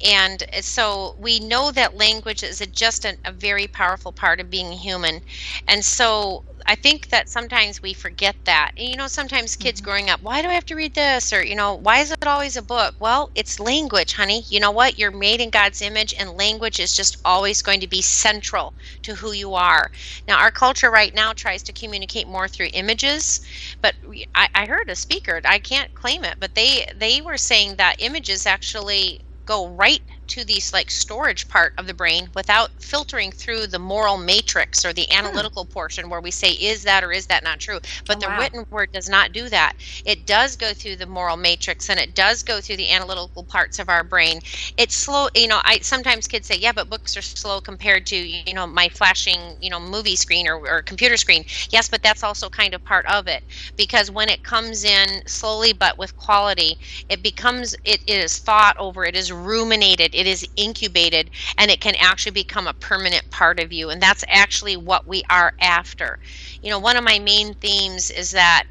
And 0.04 0.44
so 0.60 1.14
we 1.18 1.40
know 1.40 1.72
that 1.72 1.96
language 1.96 2.42
is 2.42 2.60
a, 2.60 2.66
just 2.66 3.04
a, 3.04 3.16
a 3.24 3.32
very 3.32 3.66
powerful 3.68 4.12
part 4.12 4.40
of 4.40 4.50
being 4.50 4.72
human. 4.72 5.22
And 5.68 5.84
so 5.84 6.44
I 6.66 6.74
think 6.74 7.08
that 7.08 7.28
sometimes 7.28 7.82
we 7.82 7.94
forget 7.94 8.36
that. 8.44 8.72
And, 8.76 8.88
you 8.88 8.96
know, 8.96 9.06
sometimes 9.06 9.56
kids 9.56 9.80
mm-hmm. 9.80 9.90
growing 9.90 10.10
up, 10.10 10.22
why 10.22 10.42
do 10.42 10.48
I 10.48 10.54
have 10.54 10.66
to 10.66 10.74
read 10.74 10.94
this? 10.94 11.32
Or, 11.32 11.42
you 11.42 11.54
know, 11.54 11.74
why 11.74 11.98
is 11.98 12.10
it 12.10 12.26
always 12.26 12.56
a 12.56 12.62
book? 12.62 12.94
Well, 12.98 13.30
it's 13.34 13.60
language, 13.60 14.12
honey. 14.12 14.44
You 14.48 14.60
know 14.60 14.70
what? 14.70 14.98
You're 14.98 15.10
made 15.10 15.40
in 15.40 15.50
God's 15.50 15.82
image, 15.82 16.14
and 16.18 16.36
language 16.36 16.80
is 16.80 16.96
just 16.96 17.18
always 17.24 17.62
going 17.62 17.80
to 17.80 17.86
be 17.86 18.02
central 18.02 18.74
to 19.02 19.14
who 19.14 19.32
you 19.32 19.54
are. 19.54 19.90
Now, 20.28 20.38
our 20.38 20.50
culture 20.50 20.90
right 20.90 21.14
now 21.14 21.32
tries 21.32 21.62
to 21.64 21.72
communicate 21.72 22.28
more 22.28 22.48
through 22.48 22.68
images, 22.72 23.40
but 23.80 23.94
I, 24.34 24.48
I 24.54 24.66
heard 24.66 24.88
a 24.88 24.96
speaker, 24.96 25.40
I 25.44 25.58
can't 25.58 25.94
claim 25.94 26.24
it, 26.24 26.36
but 26.40 26.54
they, 26.54 26.86
they 26.96 27.20
were 27.20 27.36
saying 27.36 27.76
that 27.76 27.96
images 27.98 28.46
actually 28.46 29.20
go 29.44 29.68
right 29.68 30.02
to 30.32 30.44
this 30.46 30.72
like 30.74 30.90
storage 30.90 31.48
part 31.48 31.72
of 31.78 31.86
the 31.88 31.94
brain 31.94 32.30
without 32.34 32.70
filtering 32.80 33.32
through 33.32 33.66
the 33.68 33.78
moral 33.78 34.18
matrix 34.18 34.84
or 34.84 34.92
the 34.92 35.10
Hmm. 35.22 35.32
analytical 35.32 35.66
portion 35.66 36.10
where 36.10 36.20
we 36.20 36.30
say 36.32 36.52
is 36.52 36.84
that 36.84 37.04
or 37.04 37.12
is 37.12 37.26
that 37.28 37.44
not 37.44 37.60
true 37.60 37.80
but 38.06 38.20
Oh, 38.20 38.20
the 38.20 38.30
wow. 38.30 38.42
written 38.42 38.64
word 38.70 38.88
does 38.92 39.08
not 39.08 39.32
do 39.32 39.48
that 39.48 39.72
it 40.04 40.26
does 40.26 40.56
go 40.56 40.72
through 40.74 40.96
the 40.96 41.06
moral 41.06 41.36
matrix 41.36 41.88
and 41.90 41.98
it 42.00 42.14
does 42.14 42.42
go 42.42 42.60
through 42.60 42.76
the 42.76 42.90
analytical 42.90 43.44
parts 43.44 43.78
of 43.78 43.88
our 43.88 44.04
brain 44.04 44.40
it's 44.76 44.94
slow 44.96 45.28
you 45.34 45.48
know 45.48 45.60
i 45.64 45.78
sometimes 45.82 46.26
kids 46.28 46.46
say 46.46 46.56
yeah 46.56 46.72
but 46.72 46.90
books 46.90 47.16
are 47.16 47.22
slow 47.22 47.60
compared 47.60 47.98
to 48.06 48.10
you 48.10 48.38
know 48.38 48.50
my 48.50 48.88
flashing 48.88 49.36
you 49.46 49.48
know 49.48 49.62
movie 49.62 49.94
screen 49.98 50.28
or, 50.28 50.32
or 50.56 50.66
computer 50.66 51.06
screen 51.06 51.36
yes 51.58 51.78
but 51.88 52.02
that's 52.02 52.16
also 52.22 52.38
kind 52.38 52.72
of 52.74 52.82
part 52.82 53.04
of 53.06 53.26
it 53.26 53.42
because 53.76 54.10
when 54.10 54.28
it 54.28 54.42
comes 54.42 54.84
in 54.84 55.20
slowly 55.26 55.72
but 55.72 55.98
with 55.98 56.16
quality 56.16 56.76
it 57.08 57.22
becomes 57.22 57.74
it 57.84 58.00
is 58.06 58.38
thought 58.38 58.74
over 58.78 59.04
it 59.04 59.16
is 59.16 59.32
ruminated 59.32 60.14
it 60.22 60.30
is 60.30 60.48
incubated 60.56 61.30
and 61.58 61.70
it 61.72 61.80
can 61.82 61.96
actually 62.00 62.32
become 62.32 62.68
a 62.68 62.74
permanent 62.74 63.30
part 63.30 63.60
of 63.60 63.72
you 63.72 63.90
and 63.90 64.02
that's 64.02 64.24
actually 64.30 64.76
what 64.76 65.08
we 65.08 65.22
are 65.30 65.54
after 65.60 66.18
you 66.62 66.70
know 66.70 66.80
one 66.80 66.96
of 66.96 67.04
my 67.04 67.20
main 67.20 67.54
themes 67.54 68.10
is 68.10 68.32
that 68.32 68.64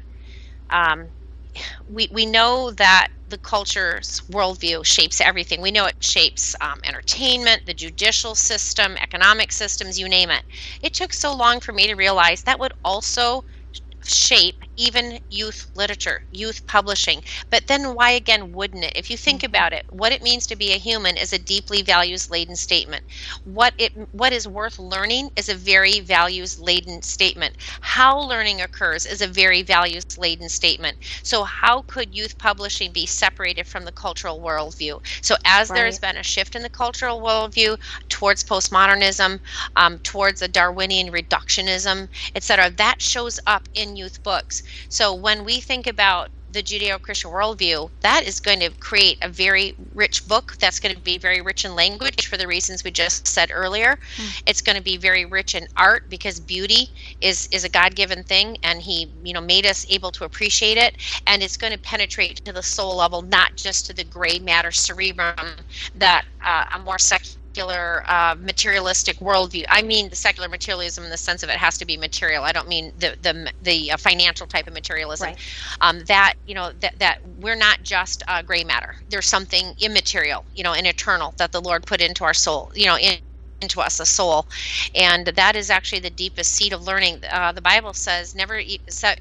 um, 0.70 1.12
we, 1.88 2.08
we 2.12 2.26
know 2.26 2.70
that 2.72 3.08
the 3.28 3.38
culture's 3.38 4.22
worldview 4.30 4.84
shapes 4.86 5.20
everything. 5.20 5.62
We 5.62 5.72
know 5.72 5.86
it 5.86 5.96
shapes 6.00 6.56
um, 6.60 6.80
entertainment, 6.84 7.62
the 7.66 7.74
judicial 7.74 8.34
system, 8.34 8.96
economic 9.02 9.52
systems, 9.52 9.98
you 10.00 10.08
name 10.08 10.30
it. 10.30 10.44
It 10.82 10.94
took 10.94 11.12
so 11.12 11.34
long 11.34 11.60
for 11.60 11.72
me 11.72 11.86
to 11.88 11.94
realize 11.94 12.42
that 12.44 12.60
would 12.60 12.72
also 12.84 13.44
shape 14.04 14.64
even 14.76 15.18
youth 15.28 15.70
literature, 15.74 16.22
youth 16.30 16.66
publishing. 16.66 17.22
But 17.50 17.66
then 17.66 17.94
why 17.94 18.10
again 18.10 18.52
wouldn't 18.52 18.84
it? 18.84 18.92
If 18.96 19.10
you 19.10 19.16
think 19.16 19.42
about 19.42 19.72
it, 19.72 19.84
what 19.90 20.12
it 20.12 20.22
means 20.22 20.46
to 20.46 20.56
be 20.56 20.72
a 20.72 20.78
human 20.78 21.16
is 21.16 21.32
a 21.32 21.38
deeply 21.38 21.82
values 21.82 22.30
laden 22.30 22.56
statement. 22.56 23.04
What 23.44 23.74
it 23.78 23.92
what 24.12 24.32
is 24.32 24.48
worth 24.48 24.78
learning 24.78 25.30
is 25.36 25.48
a 25.48 25.54
very 25.54 26.00
values 26.00 26.58
laden 26.58 27.02
statement. 27.02 27.56
How 27.80 28.18
learning 28.18 28.60
occurs 28.60 29.06
is 29.06 29.20
a 29.20 29.26
very 29.26 29.62
values 29.62 30.04
laden 30.18 30.48
statement. 30.48 30.98
So 31.22 31.44
how 31.44 31.82
could 31.82 32.14
youth 32.14 32.38
publishing 32.38 32.92
be 32.92 33.06
separated 33.06 33.66
from 33.66 33.84
the 33.84 33.92
cultural 33.92 34.40
worldview? 34.40 35.00
So 35.22 35.36
as 35.44 35.70
there 35.70 35.86
has 35.86 35.98
been 35.98 36.16
a 36.16 36.22
shift 36.22 36.54
in 36.54 36.62
the 36.62 36.70
cultural 36.70 37.20
worldview 37.20 37.78
towards 38.08 38.42
postmodernism, 38.44 39.40
um, 39.76 39.98
towards 40.00 40.42
a 40.42 40.48
Darwinian 40.48 41.12
reductionism, 41.12 42.08
etc., 42.34 42.70
that 42.70 43.00
shows 43.02 43.38
up 43.46 43.68
in 43.74 43.96
youth 43.96 44.22
books. 44.22 44.62
So 44.88 45.14
when 45.14 45.44
we 45.44 45.60
think 45.60 45.86
about 45.86 46.30
the 46.50 46.62
Judeo-Christian 46.62 47.30
worldview, 47.30 47.90
that 48.02 48.24
is 48.26 48.38
going 48.38 48.60
to 48.60 48.70
create 48.78 49.16
a 49.22 49.28
very 49.28 49.74
rich 49.94 50.26
book 50.26 50.54
that's 50.60 50.78
going 50.78 50.94
to 50.94 51.00
be 51.00 51.16
very 51.16 51.40
rich 51.40 51.64
in 51.64 51.74
language 51.74 52.26
for 52.26 52.36
the 52.36 52.46
reasons 52.46 52.84
we 52.84 52.90
just 52.90 53.26
said 53.26 53.50
earlier. 53.52 53.98
It's 54.46 54.60
going 54.60 54.76
to 54.76 54.82
be 54.82 54.98
very 54.98 55.24
rich 55.24 55.54
in 55.54 55.66
art 55.76 56.10
because 56.10 56.38
beauty 56.38 56.90
is 57.22 57.48
is 57.50 57.64
a 57.64 57.70
God-given 57.70 58.24
thing 58.24 58.58
and 58.62 58.82
he, 58.82 59.12
you 59.24 59.32
know, 59.32 59.40
made 59.40 59.64
us 59.66 59.86
able 59.88 60.10
to 60.12 60.24
appreciate 60.24 60.76
it 60.76 60.96
and 61.26 61.42
it's 61.42 61.56
going 61.56 61.72
to 61.72 61.78
penetrate 61.78 62.44
to 62.44 62.52
the 62.52 62.62
soul 62.62 62.96
level, 62.96 63.22
not 63.22 63.56
just 63.56 63.86
to 63.86 63.94
the 63.94 64.04
gray 64.04 64.38
matter 64.38 64.72
cerebrum 64.72 65.56
that 65.94 66.24
uh, 66.44 66.64
a 66.74 66.78
more 66.78 66.98
secular 66.98 67.41
uh, 67.58 68.34
materialistic 68.38 69.18
worldview. 69.18 69.64
I 69.68 69.82
mean 69.82 70.08
the 70.08 70.16
secular 70.16 70.48
materialism 70.48 71.04
in 71.04 71.10
the 71.10 71.16
sense 71.16 71.42
of 71.42 71.48
it 71.48 71.56
has 71.56 71.78
to 71.78 71.84
be 71.84 71.96
material. 71.96 72.44
I 72.44 72.52
don't 72.52 72.68
mean 72.68 72.92
the 72.98 73.16
the 73.22 73.52
the 73.62 73.92
uh, 73.92 73.96
financial 73.96 74.46
type 74.46 74.66
of 74.66 74.74
materialism. 74.74 75.28
Right. 75.28 75.38
Um, 75.80 76.04
that 76.04 76.34
you 76.46 76.54
know 76.54 76.72
that 76.80 76.98
that 76.98 77.18
we're 77.38 77.56
not 77.56 77.82
just 77.82 78.22
uh, 78.28 78.42
gray 78.42 78.64
matter. 78.64 78.94
There's 79.08 79.26
something 79.26 79.74
immaterial, 79.80 80.44
you 80.54 80.62
know, 80.62 80.72
and 80.72 80.86
eternal 80.86 81.34
that 81.38 81.52
the 81.52 81.60
Lord 81.60 81.86
put 81.86 82.00
into 82.00 82.24
our 82.24 82.34
soul. 82.34 82.72
You 82.74 82.86
know, 82.86 82.98
in, 82.98 83.18
into 83.62 83.80
us 83.80 84.00
a 84.00 84.06
soul. 84.06 84.46
And 84.94 85.26
that 85.26 85.56
is 85.56 85.70
actually 85.70 86.00
the 86.00 86.10
deepest 86.10 86.52
seed 86.52 86.72
of 86.72 86.82
learning. 86.82 87.20
Uh, 87.30 87.52
the 87.52 87.62
bible 87.62 87.92
says 87.94 88.34
never 88.34 88.60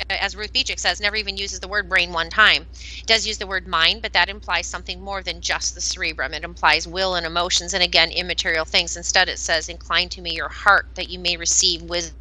as 0.10 0.36
ruth 0.36 0.54
beechick 0.54 0.80
says 0.80 1.00
never 1.00 1.16
even 1.16 1.38
uses 1.38 1.60
the 1.60 1.68
word 1.68 1.90
brain 1.90 2.12
one 2.14 2.30
time. 2.30 2.64
It 2.64 3.08
does 3.08 3.28
use 3.28 3.38
the 3.38 3.48
word 3.48 3.68
mind 3.68 4.02
but 4.02 4.14
that 4.14 4.30
implies 4.30 4.68
something 4.68 5.02
more 5.02 5.24
than 5.24 5.42
just 5.42 5.76
the 5.76 5.82
cerebrum. 5.82 6.34
It 6.34 6.44
implies 6.44 6.88
will 6.88 7.16
and 7.16 7.26
emotions 7.26 7.74
and 7.74 7.84
again 7.84 8.12
immaterial 8.12 8.66
things. 8.66 8.96
Instead 8.96 9.30
it 9.30 9.40
says 9.40 9.70
incline 9.70 10.10
to 10.10 10.22
me 10.22 10.34
your 10.36 10.50
heart 10.50 10.86
that 10.96 11.10
you 11.10 11.20
may 11.20 11.38
receive 11.38 11.82
wisdom 11.84 12.16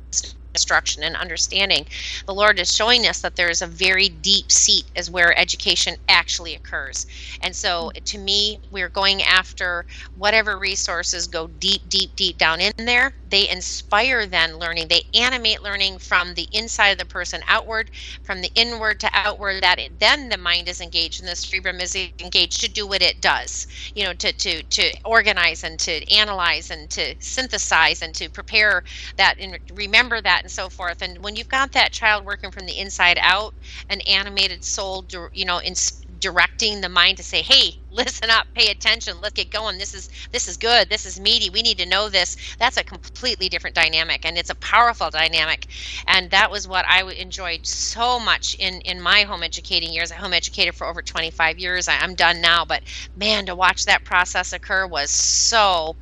instruction 0.54 1.02
and 1.02 1.16
understanding. 1.16 1.86
The 2.26 2.34
lord 2.34 2.58
is 2.58 2.74
showing 2.74 3.06
us 3.06 3.20
that 3.20 3.36
there 3.36 3.50
is 3.50 3.62
a 3.62 3.66
very 3.66 4.08
deep 4.08 4.50
seat 4.50 4.90
is 4.96 5.10
where 5.10 5.38
education 5.38 5.96
actually 6.08 6.54
occurs. 6.54 7.06
And 7.40 7.54
so 7.54 7.90
mm. 7.94 8.04
to 8.04 8.18
me 8.18 8.58
we're 8.70 8.88
going 8.88 9.22
after 9.22 9.84
whatever 10.14 10.58
resources 10.58 11.26
go 11.26 11.46
deep 11.46 11.82
deep 11.88 12.16
deep 12.16 12.38
down 12.38 12.60
in 12.60 12.72
there. 12.78 13.12
They 13.28 13.48
inspire 13.48 14.26
then 14.26 14.58
learning. 14.58 14.88
They 14.88 15.02
animate 15.14 15.62
learning 15.62 15.98
from 15.98 16.34
the 16.34 16.48
inside 16.52 16.88
of 16.88 16.98
the 16.98 17.04
person 17.06 17.42
outward 17.48 17.90
from 18.22 18.42
the 18.42 18.50
inward 18.54 18.98
to 19.00 19.10
outward 19.12 19.62
that 19.62 19.78
it, 19.78 19.98
then 20.00 20.28
the 20.28 20.36
mind 20.36 20.68
is 20.68 20.80
engaged 20.80 21.20
and 21.20 21.28
the 21.28 21.36
cerebrum 21.36 21.80
is 21.80 21.94
engaged 21.94 22.60
to 22.60 22.70
do 22.70 22.86
what 22.86 23.02
it 23.02 23.20
does. 23.20 23.66
You 23.94 24.04
know 24.04 24.14
to 24.14 24.32
to 24.32 24.62
to 24.62 24.92
organize 25.04 25.62
and 25.62 25.78
to 25.80 26.10
analyze 26.12 26.70
and 26.70 26.90
to 26.90 27.14
synthesize 27.20 28.02
and 28.02 28.14
to 28.16 28.28
prepare 28.28 28.82
that 29.16 29.36
and 29.38 29.58
remember 29.72 29.99
that 30.08 30.40
and 30.42 30.50
so 30.50 30.68
forth. 30.68 31.02
And 31.02 31.18
when 31.22 31.36
you've 31.36 31.48
got 31.48 31.72
that 31.72 31.92
child 31.92 32.24
working 32.24 32.50
from 32.50 32.66
the 32.66 32.78
inside 32.78 33.18
out 33.20 33.54
an 33.88 34.00
animated 34.02 34.64
soul 34.64 35.04
you 35.32 35.44
know 35.44 35.58
in 35.58 35.74
directing 36.18 36.80
the 36.80 36.88
mind 36.88 37.16
to 37.16 37.22
say 37.22 37.42
hey 37.42 37.74
listen 37.90 38.30
up 38.30 38.46
pay 38.54 38.70
attention 38.70 39.16
let's 39.20 39.34
get 39.34 39.50
going. 39.50 39.78
This 39.78 39.94
is 39.94 40.08
this 40.32 40.48
is 40.48 40.56
good. 40.56 40.88
This 40.88 41.04
is 41.04 41.20
meaty. 41.20 41.50
We 41.50 41.62
need 41.62 41.78
to 41.78 41.86
know 41.86 42.08
this. 42.08 42.36
That's 42.58 42.76
a 42.76 42.84
completely 42.84 43.48
different 43.48 43.76
dynamic 43.76 44.24
and 44.24 44.38
it's 44.38 44.50
a 44.50 44.54
powerful 44.56 45.10
dynamic. 45.10 45.66
And 46.06 46.30
that 46.30 46.50
was 46.50 46.66
what 46.66 46.84
i 46.88 47.02
enjoyed 47.12 47.66
so 47.66 48.18
much 48.18 48.56
in 48.58 48.80
in 48.82 49.00
my 49.00 49.22
home 49.22 49.42
educating 49.42 49.92
years. 49.92 50.10
I 50.12 50.14
home 50.16 50.32
educated 50.32 50.74
for 50.74 50.86
over 50.86 51.02
25 51.02 51.58
years. 51.58 51.88
I, 51.88 51.98
i'm 51.98 52.14
done 52.14 52.40
now 52.40 52.64
but 52.64 52.82
man 53.16 53.46
to 53.46 53.54
watch 53.54 53.84
that 53.84 54.04
process 54.04 54.52
occur 54.52 54.86
was 54.86 55.10
so 55.10 55.96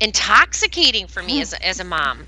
intoxicating 0.00 1.06
for 1.06 1.22
me 1.22 1.36
hmm. 1.36 1.42
as 1.42 1.52
a, 1.52 1.66
as 1.66 1.80
a 1.80 1.84
mom 1.84 2.26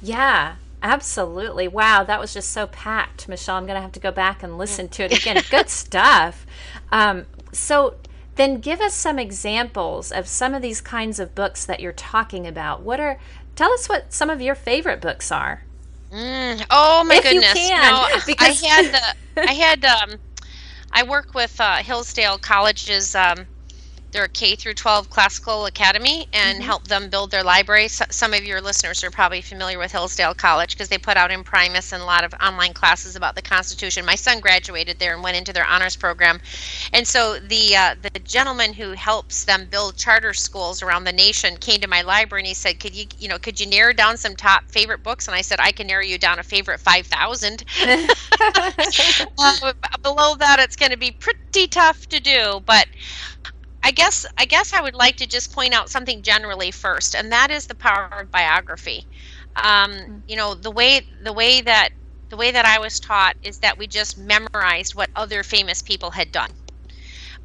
Yeah, 0.00 0.56
absolutely. 0.82 1.68
Wow, 1.68 2.04
that 2.04 2.20
was 2.20 2.32
just 2.34 2.50
so 2.52 2.66
packed, 2.66 3.28
Michelle. 3.28 3.56
I'm 3.56 3.66
going 3.66 3.76
to 3.76 3.82
have 3.82 3.92
to 3.92 4.00
go 4.00 4.10
back 4.12 4.42
and 4.42 4.56
listen 4.58 4.88
to 4.90 5.04
it 5.04 5.18
again. 5.18 5.42
Good 5.50 5.68
stuff. 5.68 6.46
Um, 6.92 7.26
so, 7.52 7.94
then 8.36 8.60
give 8.60 8.80
us 8.80 8.94
some 8.94 9.18
examples 9.18 10.12
of 10.12 10.28
some 10.28 10.54
of 10.54 10.62
these 10.62 10.80
kinds 10.80 11.18
of 11.18 11.34
books 11.34 11.64
that 11.64 11.80
you're 11.80 11.92
talking 11.92 12.46
about. 12.46 12.82
What 12.82 13.00
are, 13.00 13.18
tell 13.56 13.72
us 13.72 13.88
what 13.88 14.12
some 14.12 14.30
of 14.30 14.40
your 14.40 14.54
favorite 14.54 15.00
books 15.00 15.32
are. 15.32 15.64
Mm, 16.12 16.64
oh 16.70 17.02
my 17.04 17.16
If 17.16 17.24
you 17.24 17.40
goodness! 17.40 17.52
can, 17.54 17.92
no, 17.92 18.18
because- 18.26 18.62
I 18.62 18.66
had 18.68 18.94
the 19.34 19.48
I 19.50 19.52
had 19.52 19.84
um, 19.84 20.10
I 20.92 21.02
work 21.02 21.34
with 21.34 21.60
uh, 21.60 21.76
Hillsdale 21.76 22.38
College's 22.38 23.14
um, 23.14 23.46
their 24.12 24.28
K 24.28 24.56
through 24.56 24.74
12 24.74 25.10
classical 25.10 25.66
academy 25.66 26.26
and 26.32 26.62
help 26.62 26.84
them 26.88 27.10
build 27.10 27.30
their 27.30 27.42
library. 27.44 27.84
S 27.84 28.02
some 28.10 28.34
of 28.34 28.44
your 28.44 28.60
listeners 28.60 29.02
are 29.04 29.10
probably 29.10 29.40
familiar 29.42 29.78
with 29.78 29.92
Hillsdale 29.92 30.34
College 30.34 30.76
because 30.76 30.88
they 30.88 30.98
put 30.98 31.16
out 31.16 31.30
Imprimis 31.30 31.92
and 31.92 32.02
a 32.02 32.06
lot 32.06 32.24
of 32.24 32.34
online 32.42 32.72
classes 32.74 33.16
about 33.16 33.34
the 33.34 33.42
Constitution. 33.42 34.04
My 34.06 34.14
son 34.16 34.40
graduated 34.40 34.98
there 34.98 35.14
and 35.14 35.22
went 35.22 35.36
into 35.36 35.52
their 35.52 35.66
honors 35.66 35.96
program, 35.96 36.40
and 36.92 37.06
so 37.06 37.38
the 37.38 37.76
uh, 37.76 37.94
the 38.14 38.20
gentleman 38.20 38.72
who 38.74 38.92
helps 38.92 39.44
them 39.44 39.66
build 39.70 39.96
charter 39.96 40.34
schools 40.34 40.82
around 40.82 41.04
the 41.04 41.12
nation 41.12 41.56
came 41.56 41.80
to 41.80 41.88
my 41.88 42.02
library 42.02 42.42
and 42.42 42.48
he 42.48 42.54
said, 42.54 42.80
"Could 42.80 42.94
you 42.94 43.06
you 43.18 43.28
know 43.28 43.38
could 43.38 43.60
you 43.60 43.66
narrow 43.66 43.92
down 43.92 44.16
some 44.16 44.36
top 44.36 44.64
favorite 44.70 45.02
books?" 45.02 45.28
And 45.28 45.34
I 45.34 45.42
said, 45.42 45.60
"I 45.60 45.72
can 45.72 45.86
narrow 45.86 46.02
you 46.04 46.18
down 46.18 46.38
a 46.38 46.42
favorite 46.44 46.80
5,000." 46.80 47.64
uh, 49.38 49.72
below 50.02 50.36
that 50.36 50.58
it's 50.60 50.76
going 50.76 50.90
to 50.92 50.98
be 50.98 51.12
pretty 51.20 51.68
tough 51.68 52.06
to 52.08 52.20
do 52.20 52.60
but 52.66 52.86
i 53.82 53.90
guess 53.90 54.26
i 54.38 54.44
guess 54.44 54.72
i 54.72 54.80
would 54.80 54.94
like 54.94 55.16
to 55.16 55.26
just 55.26 55.52
point 55.52 55.74
out 55.74 55.90
something 55.90 56.22
generally 56.22 56.70
first 56.70 57.14
and 57.14 57.32
that 57.32 57.50
is 57.50 57.66
the 57.66 57.74
power 57.74 58.08
of 58.20 58.30
biography. 58.30 59.06
Um, 59.62 60.22
you 60.26 60.36
know 60.36 60.54
the 60.54 60.70
way 60.70 61.00
the 61.22 61.32
way 61.32 61.60
that 61.62 61.90
the 62.30 62.36
way 62.36 62.50
that 62.52 62.66
i 62.66 62.78
was 62.78 63.00
taught 63.00 63.36
is 63.42 63.58
that 63.60 63.78
we 63.78 63.86
just 63.86 64.18
memorized 64.18 64.94
what 64.94 65.10
other 65.16 65.42
famous 65.42 65.82
people 65.82 66.10
had 66.12 66.30
done. 66.32 66.50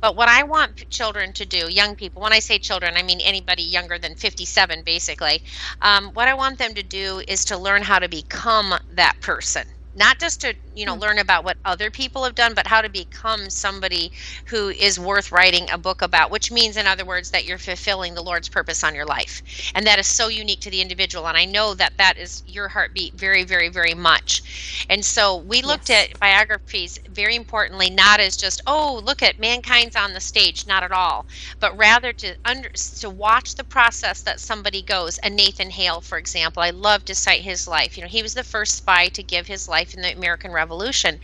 But 0.01 0.15
what 0.17 0.27
I 0.27 0.43
want 0.43 0.89
children 0.89 1.33
to 1.33 1.45
do, 1.45 1.67
young 1.69 1.95
people, 1.95 2.21
when 2.21 2.33
I 2.33 2.39
say 2.39 2.59
children, 2.59 2.95
I 2.97 3.03
mean 3.03 3.21
anybody 3.21 3.63
younger 3.63 3.97
than 3.97 4.15
57, 4.15 4.83
basically, 4.83 5.41
um, 5.81 6.11
what 6.13 6.27
I 6.27 6.33
want 6.33 6.59
them 6.59 6.73
to 6.75 6.83
do 6.83 7.21
is 7.27 7.45
to 7.45 7.57
learn 7.57 7.83
how 7.83 7.99
to 7.99 8.09
become 8.09 8.75
that 8.89 9.15
person 9.21 9.65
not 9.95 10.19
just 10.19 10.41
to 10.41 10.53
you 10.73 10.85
know 10.85 10.95
mm. 10.95 11.01
learn 11.01 11.19
about 11.19 11.43
what 11.43 11.57
other 11.65 11.91
people 11.91 12.23
have 12.23 12.35
done 12.35 12.53
but 12.53 12.67
how 12.67 12.81
to 12.81 12.89
become 12.89 13.49
somebody 13.49 14.11
who 14.47 14.69
is 14.69 14.99
worth 14.99 15.31
writing 15.31 15.69
a 15.71 15.77
book 15.77 16.01
about 16.01 16.31
which 16.31 16.51
means 16.51 16.77
in 16.77 16.87
other 16.87 17.05
words 17.05 17.29
that 17.31 17.45
you're 17.45 17.57
fulfilling 17.57 18.13
the 18.13 18.23
lord's 18.23 18.49
purpose 18.49 18.83
on 18.83 18.95
your 18.95 19.05
life. 19.05 19.41
And 19.75 19.85
that 19.85 19.99
is 19.99 20.07
so 20.07 20.27
unique 20.27 20.59
to 20.61 20.69
the 20.69 20.81
individual. 20.81 21.27
And 21.27 21.37
i 21.37 21.45
know 21.45 21.73
that 21.75 21.93
that 21.97 22.17
is 22.17 22.43
your 22.45 22.67
heartbeat 22.69 23.13
very 23.15 23.43
very 23.43 23.69
very 23.69 23.93
much. 23.93 24.85
And 24.89 25.03
so 25.05 25.37
we 25.37 25.61
looked 25.61 25.89
yes. 25.89 26.11
at 26.11 26.19
biographies 26.19 26.97
very 27.09 27.35
importantly 27.35 27.89
not 27.89 28.19
as 28.19 28.35
just 28.35 28.61
oh 28.67 29.01
look 29.03 29.21
at 29.21 29.39
mankind's 29.39 29.95
on 29.95 30.13
the 30.13 30.21
stage. 30.21 30.65
Not 30.67 30.83
at 30.83 30.91
all. 30.91 31.27
But 31.59 31.77
rather 31.77 32.13
to 32.13 32.35
under 32.45 32.69
to 32.69 33.09
watch 33.09 33.55
the 33.55 33.63
process 33.63 34.21
that 34.23 34.39
somebody 34.39 34.81
goes 34.81 35.17
and 35.19 35.35
nathan 35.35 35.69
hale 35.69 36.01
for 36.01 36.17
example. 36.17 36.63
I 36.63 36.71
love 36.71 37.05
to 37.05 37.15
cite 37.15 37.41
his 37.41 37.67
life. 37.67 37.97
You 37.97 38.03
know 38.03 38.09
he 38.09 38.23
was 38.23 38.33
the 38.33 38.43
first 38.43 38.75
spy 38.75 39.07
to 39.09 39.23
give 39.23 39.47
his 39.47 39.67
life 39.67 39.82
life 39.83 39.93
in 39.93 40.01
the 40.01 40.17
American 40.17 40.51
Revolution. 40.51 41.19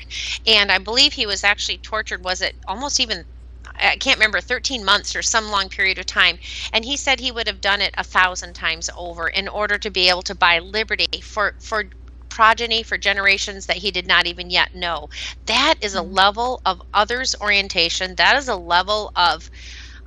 And 0.46 0.72
I 0.72 0.80
believe 0.80 1.14
he 1.14 1.26
was 1.26 1.44
actually 1.44 1.78
tortured, 1.78 2.24
was 2.24 2.42
it 2.42 2.56
almost 2.68 3.00
even 3.00 3.26
I 3.82 3.96
can't 3.96 4.18
remember 4.18 4.42
13 4.42 4.84
months 4.84 5.16
or 5.16 5.22
some 5.22 5.52
long 5.52 5.70
period 5.70 6.00
of 6.00 6.06
time 6.06 6.38
and 6.74 6.84
he 6.84 6.98
said 6.98 7.20
he 7.20 7.32
would 7.32 7.48
have 7.48 7.62
done 7.62 7.82
it 7.82 7.94
a 7.98 8.04
thousand 8.04 8.54
times 8.54 8.90
over 8.98 9.30
in 9.30 9.48
order 9.48 9.78
to 9.78 9.90
be 9.90 10.10
able 10.10 10.22
to 10.24 10.36
buy 10.36 10.60
liberty 10.60 11.22
for 11.22 11.54
for 11.60 11.86
progeny 12.28 12.84
for 12.84 12.98
generations 12.98 13.66
that 13.68 13.78
he 13.78 13.92
did 13.92 14.08
not 14.08 14.26
even 14.26 14.50
yet 14.50 14.76
know 14.76 15.08
that 15.46 15.76
is 15.82 15.96
a 15.96 16.00
mm-hmm. 16.00 16.14
level 16.14 16.62
of 16.66 16.82
others 16.94 17.36
orientation 17.42 18.16
that 18.16 18.36
is 18.36 18.50
a 18.50 18.56
level 18.56 19.12
of 19.16 19.50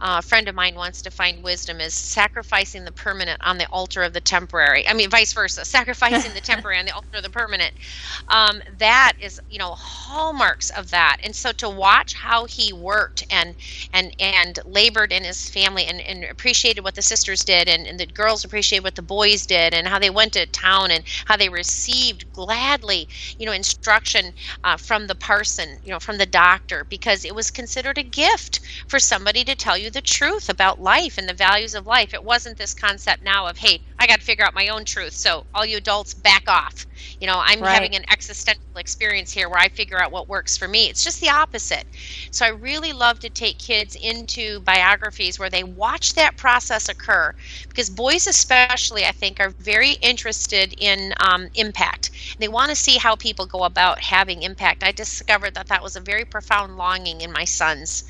uh, 0.02 0.16
a 0.18 0.22
friend 0.22 0.48
of 0.48 0.56
mine 0.56 0.74
wants 0.74 1.00
to 1.02 1.12
find 1.12 1.44
wisdom 1.44 1.80
is 1.80 1.94
sacrificing 1.94 2.84
the 2.84 2.92
permanent 2.92 3.38
on 3.44 3.56
the 3.58 3.68
altar 3.68 4.02
of 4.02 4.12
the 4.12 4.20
temporary. 4.20 4.86
I 4.88 4.94
mean, 4.94 5.08
vice 5.08 5.32
versa, 5.32 5.64
sacrificing 5.64 6.34
the 6.34 6.40
temporary 6.42 6.80
on 6.80 6.86
the 6.86 6.94
altar 6.94 7.18
of 7.18 7.22
the 7.22 7.30
permanent. 7.30 7.72
Um, 8.28 8.60
that 8.78 9.12
is, 9.20 9.40
you 9.48 9.58
know, 9.60 9.74
hallmarks 9.78 10.70
of 10.70 10.90
that. 10.90 11.18
And 11.22 11.36
so 11.36 11.52
to 11.52 11.70
watch 11.70 12.14
how 12.14 12.46
he 12.46 12.72
worked 12.72 13.24
and 13.30 13.54
and 13.92 14.12
and 14.18 14.58
labored 14.64 15.12
in 15.12 15.22
his 15.22 15.48
family 15.48 15.84
and, 15.86 16.00
and 16.00 16.24
appreciated 16.24 16.82
what 16.82 16.96
the 16.96 17.02
sisters 17.02 17.44
did 17.44 17.68
and, 17.68 17.86
and 17.86 18.00
the 18.00 18.06
girls 18.06 18.44
appreciated 18.44 18.82
what 18.82 18.96
the 18.96 19.02
boys 19.02 19.46
did 19.46 19.72
and 19.72 19.86
how 19.86 20.00
they 20.00 20.10
went 20.10 20.32
to 20.32 20.46
town 20.46 20.90
and 20.90 21.04
how 21.26 21.36
they 21.36 21.48
received 21.48 22.30
gladly, 22.32 23.08
you 23.38 23.46
know, 23.46 23.52
instruction 23.52 24.32
uh, 24.64 24.76
from 24.76 25.06
the 25.06 25.14
parson, 25.14 25.78
you 25.84 25.92
know, 25.92 26.00
from 26.00 26.18
the 26.18 26.26
doctor 26.26 26.86
because 26.90 27.24
it 27.24 27.36
was 27.36 27.52
considered 27.52 27.98
a 27.98 28.02
gift 28.02 28.60
for 28.88 28.98
somebody 28.98 29.44
to 29.44 29.54
tell 29.54 29.78
you 29.78 29.91
the 29.92 30.02
truth 30.02 30.48
about 30.48 30.80
life 30.80 31.18
and 31.18 31.28
the 31.28 31.34
values 31.34 31.74
of 31.74 31.86
life. 31.86 32.14
It 32.14 32.24
wasn't 32.24 32.58
this 32.58 32.74
concept 32.74 33.22
now 33.22 33.46
of, 33.46 33.58
hey, 33.58 33.80
I 33.98 34.06
got 34.06 34.16
to 34.20 34.24
figure 34.24 34.44
out 34.44 34.54
my 34.54 34.68
own 34.68 34.84
truth. 34.84 35.14
So 35.14 35.46
all 35.54 35.66
you 35.66 35.76
adults 35.76 36.14
back 36.14 36.44
off. 36.48 36.86
You 37.20 37.26
know, 37.26 37.40
I'm 37.44 37.60
right. 37.60 37.72
having 37.72 37.94
an 37.94 38.04
existential 38.10 38.62
experience 38.76 39.32
here 39.32 39.48
where 39.48 39.58
I 39.58 39.68
figure 39.68 40.00
out 40.00 40.12
what 40.12 40.28
works 40.28 40.56
for 40.56 40.68
me. 40.68 40.88
It's 40.88 41.02
just 41.04 41.20
the 41.20 41.28
opposite. 41.30 41.84
So 42.30 42.44
I 42.44 42.50
really 42.50 42.92
love 42.92 43.20
to 43.20 43.30
take 43.30 43.58
kids 43.58 43.96
into 44.00 44.60
biographies 44.60 45.38
where 45.38 45.50
they 45.50 45.64
watch 45.64 46.14
that 46.14 46.36
process 46.36 46.88
occur 46.88 47.34
because 47.68 47.90
boys, 47.90 48.26
especially, 48.26 48.94
I 48.94 49.00
think, 49.00 49.28
are 49.30 49.40
very 49.42 49.82
interested 49.88 50.62
in 50.66 51.02
um, 51.10 51.38
impact. 51.44 52.04
They 52.38 52.40
want 52.40 52.70
to 52.70 52.70
see 52.70 52.92
how 52.92 53.14
people 53.14 53.46
go 53.46 53.62
about 53.64 53.98
having 54.00 54.42
impact. 54.42 54.82
I 54.82 54.90
discovered 54.92 55.54
that 55.54 55.68
that 55.68 55.82
was 55.82 55.96
a 55.96 56.00
very 56.00 56.24
profound 56.24 56.76
longing 56.76 57.20
in 57.20 57.32
my 57.32 57.44
sons, 57.44 58.04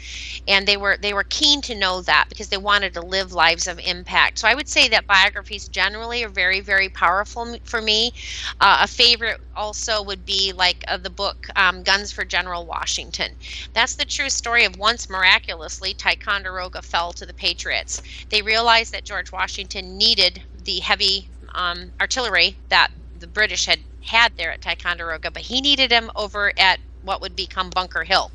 and 0.46 0.66
they 0.66 0.76
were 0.76 0.96
they 1.00 1.12
were 1.12 1.24
keen 1.24 1.60
to 1.62 1.74
know 1.74 2.02
that 2.02 2.26
because 2.28 2.48
they 2.48 2.58
wanted 2.58 2.94
to 2.94 3.00
live 3.00 3.32
lives 3.32 3.66
of 3.66 3.78
impact. 3.80 4.38
So 4.38 4.48
I 4.48 4.54
would 4.54 4.68
say 4.68 4.88
that 4.88 5.06
biographies 5.06 5.68
generally 5.68 6.24
are 6.24 6.28
very 6.28 6.60
very 6.60 6.88
powerful 6.88 7.56
for 7.64 7.80
me. 7.82 8.12
Uh, 8.60 8.81
a 8.82 8.88
favorite 8.88 9.40
also 9.54 10.02
would 10.02 10.26
be 10.26 10.52
like 10.52 10.84
uh, 10.88 10.96
the 10.96 11.08
book 11.08 11.46
um, 11.54 11.84
Guns 11.84 12.10
for 12.10 12.24
General 12.24 12.66
Washington. 12.66 13.36
That's 13.74 13.94
the 13.94 14.04
true 14.04 14.28
story 14.28 14.64
of 14.64 14.76
once 14.76 15.08
miraculously 15.08 15.94
Ticonderoga 15.94 16.82
fell 16.82 17.12
to 17.12 17.24
the 17.24 17.32
Patriots. 17.32 18.02
They 18.28 18.42
realized 18.42 18.92
that 18.92 19.04
George 19.04 19.30
Washington 19.30 19.96
needed 19.96 20.42
the 20.64 20.80
heavy 20.80 21.28
um, 21.54 21.92
artillery 22.00 22.56
that 22.70 22.88
the 23.14 23.28
British 23.28 23.66
had 23.66 23.78
had 24.00 24.32
there 24.36 24.50
at 24.50 24.60
Ticonderoga, 24.60 25.30
but 25.30 25.42
he 25.42 25.60
needed 25.60 25.88
them 25.88 26.10
over 26.16 26.52
at 26.58 26.80
what 27.02 27.20
would 27.20 27.36
become 27.36 27.70
Bunker 27.70 28.02
Hill. 28.02 28.32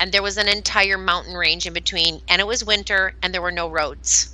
And 0.00 0.10
there 0.10 0.22
was 0.22 0.36
an 0.36 0.48
entire 0.48 0.98
mountain 0.98 1.36
range 1.36 1.64
in 1.64 1.72
between, 1.72 2.20
and 2.26 2.40
it 2.40 2.46
was 2.48 2.64
winter, 2.64 3.14
and 3.22 3.32
there 3.32 3.42
were 3.42 3.52
no 3.52 3.70
roads. 3.70 4.33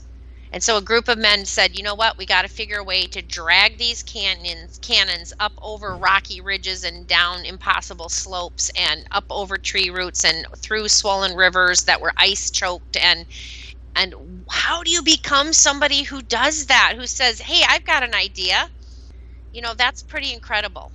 And 0.52 0.62
so 0.62 0.76
a 0.76 0.82
group 0.82 1.08
of 1.08 1.18
men 1.18 1.44
said, 1.46 1.76
you 1.76 1.82
know 1.82 1.94
what, 1.94 2.18
we 2.18 2.26
got 2.26 2.42
to 2.42 2.48
figure 2.48 2.78
a 2.78 2.84
way 2.84 3.06
to 3.08 3.22
drag 3.22 3.78
these 3.78 4.02
cannons, 4.02 4.78
cannons 4.82 5.32
up 5.40 5.52
over 5.62 5.96
rocky 5.96 6.40
ridges 6.40 6.84
and 6.84 7.06
down 7.06 7.44
impossible 7.44 8.08
slopes 8.08 8.70
and 8.76 9.04
up 9.12 9.26
over 9.30 9.58
tree 9.58 9.90
roots 9.90 10.24
and 10.24 10.46
through 10.58 10.88
swollen 10.88 11.34
rivers 11.36 11.84
that 11.84 12.00
were 12.00 12.12
ice 12.18 12.50
choked. 12.50 12.96
And 12.96 13.26
and 13.96 14.14
how 14.50 14.82
do 14.84 14.90
you 14.90 15.02
become 15.02 15.52
somebody 15.52 16.04
who 16.04 16.22
does 16.22 16.66
that 16.66 16.94
who 16.96 17.06
says 17.06 17.40
hey 17.40 17.62
i've 17.68 17.84
got 17.84 18.02
an 18.04 18.14
idea. 18.14 18.68
You 19.52 19.62
know 19.62 19.74
that's 19.74 20.02
pretty 20.02 20.32
incredible 20.34 20.92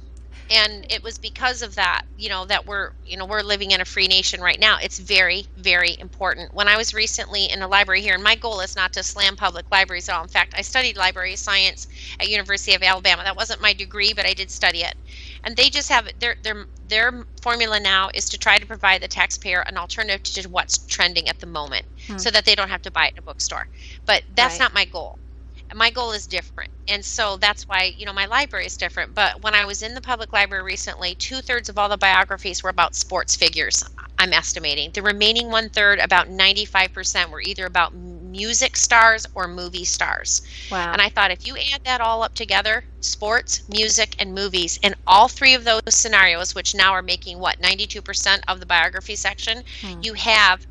and 0.49 0.85
it 0.89 1.01
was 1.01 1.17
because 1.17 1.61
of 1.61 1.75
that 1.75 2.03
you 2.17 2.29
know 2.29 2.45
that 2.45 2.65
we're 2.65 2.91
you 3.05 3.17
know 3.17 3.25
we're 3.25 3.41
living 3.41 3.71
in 3.71 3.81
a 3.81 3.85
free 3.85 4.07
nation 4.07 4.41
right 4.41 4.59
now. 4.59 4.77
It's 4.81 4.99
very 4.99 5.45
very 5.57 5.97
important. 5.99 6.53
When 6.53 6.67
i 6.67 6.77
was 6.77 6.93
recently 6.93 7.45
in 7.45 7.61
a 7.61 7.67
library 7.67 8.01
here 8.01 8.13
and 8.13 8.23
my 8.23 8.35
goal 8.35 8.59
is 8.59 8.75
not 8.75 8.93
to 8.93 9.03
slam 9.03 9.35
public 9.35 9.65
libraries 9.71 10.09
at 10.09 10.15
all. 10.15 10.23
In 10.23 10.29
fact 10.29 10.53
i 10.57 10.61
studied 10.61 10.97
library 10.97 11.35
science 11.35 11.87
at 12.19 12.29
university 12.29 12.73
of 12.75 12.83
alabama. 12.83 13.23
That 13.23 13.35
wasn't 13.35 13.61
my 13.61 13.73
degree 13.73 14.13
but 14.13 14.25
i 14.25 14.33
did 14.33 14.51
study 14.51 14.83
it. 14.83 14.95
And 15.43 15.55
they 15.55 15.69
just 15.69 15.89
have 15.89 16.07
their 16.19 16.35
their 16.43 16.65
their 16.87 17.25
formula 17.41 17.79
now 17.79 18.09
is 18.13 18.29
to 18.29 18.37
try 18.37 18.57
to 18.57 18.65
provide 18.65 19.01
the 19.01 19.07
taxpayer 19.07 19.61
an 19.61 19.77
alternative 19.77 20.23
to 20.23 20.49
what's 20.49 20.77
trending 20.85 21.27
at 21.27 21.39
the 21.39 21.47
moment 21.47 21.85
hmm. 22.07 22.17
so 22.17 22.29
that 22.29 22.45
they 22.45 22.55
don't 22.55 22.69
have 22.69 22.81
to 22.83 22.91
buy 22.91 23.07
it 23.07 23.13
in 23.13 23.19
a 23.19 23.21
bookstore. 23.21 23.67
But 24.05 24.23
that's 24.35 24.55
right. 24.55 24.65
not 24.65 24.73
my 24.73 24.85
goal 24.85 25.17
my 25.75 25.89
goal 25.89 26.13
is 26.13 26.25
different. 26.25 26.71
And 26.87 27.03
so 27.03 27.35
that's 27.37 27.67
why 27.67 27.93
you 27.97 28.05
know 28.05 28.13
my 28.13 28.25
library 28.25 28.65
is 28.65 28.77
different. 28.77 29.13
But 29.13 29.43
when 29.43 29.53
i 29.53 29.65
was 29.65 29.83
in 29.83 29.93
the 29.93 30.01
public 30.01 30.31
library 30.31 30.63
recently 30.63 31.15
two-thirds 31.15 31.69
of 31.69 31.77
all 31.77 31.89
the 31.89 31.97
biographies 31.97 32.63
were 32.63 32.69
about 32.69 32.95
sports 32.95 33.35
figures 33.35 33.83
i'm 34.17 34.31
estimating. 34.31 34.91
The 34.91 35.01
remaining 35.01 35.51
one-third 35.51 35.99
about 35.99 36.29
95% 36.29 37.29
were 37.29 37.41
either 37.41 37.65
about 37.65 37.93
music 37.93 38.77
stars 38.77 39.25
or 39.35 39.47
movie 39.47 39.85
stars. 39.85 40.41
Wow. 40.71 40.93
And 40.93 41.01
i 41.01 41.09
thought 41.09 41.31
if 41.31 41.45
you 41.45 41.57
add 41.57 41.83
that 41.83 42.01
all 42.01 42.23
up 42.23 42.33
together 42.33 42.85
sports 43.01 43.67
music 43.69 44.15
and 44.17 44.33
movies 44.33 44.79
in 44.81 44.95
all 45.05 45.27
three 45.27 45.53
of 45.53 45.65
those 45.65 45.81
scenarios 45.89 46.55
which 46.55 46.73
now 46.73 46.91
are 46.93 47.03
making 47.03 47.37
what 47.37 47.59
92% 47.59 48.39
of 48.47 48.59
the 48.59 48.65
biography 48.65 49.15
section 49.15 49.63
hmm. 49.81 49.99
you 50.01 50.13
have 50.13 50.65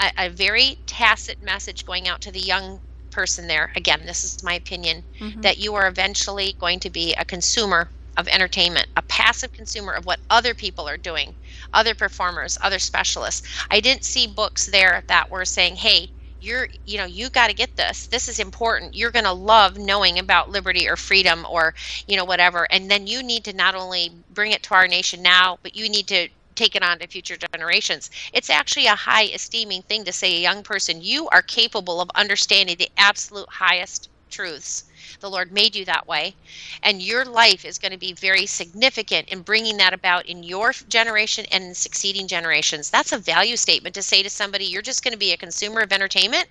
a, 0.00 0.10
a 0.18 0.28
very 0.28 0.78
tacit 0.86 1.42
message 1.42 1.86
going 1.86 2.08
out 2.08 2.20
to 2.20 2.30
the 2.30 2.40
young 2.40 2.80
person 3.18 3.48
there, 3.48 3.72
again, 3.74 4.00
this 4.06 4.22
is 4.22 4.44
my 4.44 4.54
opinion, 4.54 5.02
mm-hmm. 5.18 5.40
that 5.40 5.58
you 5.58 5.74
are 5.74 5.88
eventually 5.88 6.54
going 6.60 6.78
to 6.78 6.88
be 6.88 7.14
a 7.14 7.24
consumer 7.24 7.90
of 8.16 8.28
entertainment, 8.28 8.86
a 8.96 9.02
passive 9.02 9.50
consumer 9.50 9.92
of 9.92 10.06
what 10.06 10.20
other 10.30 10.54
people 10.54 10.88
are 10.88 10.96
doing, 10.96 11.34
other 11.72 11.96
performers, 11.96 12.56
other 12.62 12.78
specialists. 12.78 13.42
I 13.72 13.80
didn't 13.80 14.04
see 14.04 14.28
books 14.28 14.66
there 14.66 15.02
that 15.08 15.28
were 15.32 15.44
saying, 15.44 15.74
hey, 15.74 16.10
you're 16.40 16.68
you 16.84 16.96
know 16.96 17.04
you 17.04 17.28
got 17.30 17.48
to 17.48 17.54
get 17.54 17.74
this 17.74 18.06
this 18.06 18.28
is 18.28 18.38
important 18.38 18.94
you're 18.94 19.10
going 19.10 19.24
to 19.24 19.32
love 19.32 19.76
knowing 19.76 20.20
about 20.20 20.48
liberty 20.48 20.88
or 20.88 20.94
freedom 20.94 21.44
or 21.50 21.74
you 22.06 22.16
know 22.16 22.24
whatever 22.24 22.64
and 22.70 22.88
then 22.88 23.08
you 23.08 23.24
need 23.24 23.42
to 23.42 23.52
not 23.52 23.74
only 23.74 24.12
bring 24.30 24.52
it 24.52 24.62
to 24.62 24.72
our 24.72 24.86
nation 24.86 25.20
now 25.20 25.58
but 25.64 25.74
you 25.74 25.88
need 25.88 26.06
to 26.06 26.28
take 26.58 26.74
it 26.74 26.82
on 26.82 26.98
to 26.98 27.06
future 27.06 27.36
generations. 27.36 28.10
It's 28.32 28.50
actually 28.50 28.86
a 28.86 28.94
high 28.94 29.26
esteeming 29.26 29.82
thing 29.82 30.04
to 30.04 30.12
say 30.12 30.36
a 30.36 30.40
young 30.40 30.62
person, 30.62 31.00
you 31.00 31.28
are 31.28 31.42
capable 31.42 32.00
of 32.00 32.10
understanding 32.14 32.76
the 32.78 32.90
absolute 32.98 33.48
highest 33.48 34.08
truths. 34.28 34.84
The 35.20 35.30
Lord 35.30 35.52
made 35.52 35.74
you 35.74 35.84
that 35.86 36.06
way. 36.06 36.34
And 36.82 37.00
your 37.02 37.24
life 37.24 37.64
is 37.64 37.78
going 37.78 37.92
to 37.92 37.98
be 37.98 38.12
very 38.12 38.46
significant 38.46 39.28
in 39.28 39.42
bringing 39.42 39.76
that 39.78 39.94
about 39.94 40.26
in 40.26 40.42
your 40.42 40.72
generation 40.88 41.46
and 41.50 41.64
in 41.64 41.74
succeeding 41.74 42.26
generations. 42.26 42.90
That's 42.90 43.12
a 43.12 43.18
value 43.18 43.56
statement 43.56 43.94
to 43.94 44.02
say 44.02 44.22
to 44.22 44.30
somebody, 44.30 44.64
you're 44.64 44.82
just 44.82 45.02
going 45.02 45.12
to 45.12 45.18
be 45.18 45.32
a 45.32 45.36
consumer 45.36 45.80
of 45.80 45.92
entertainment. 45.92 46.46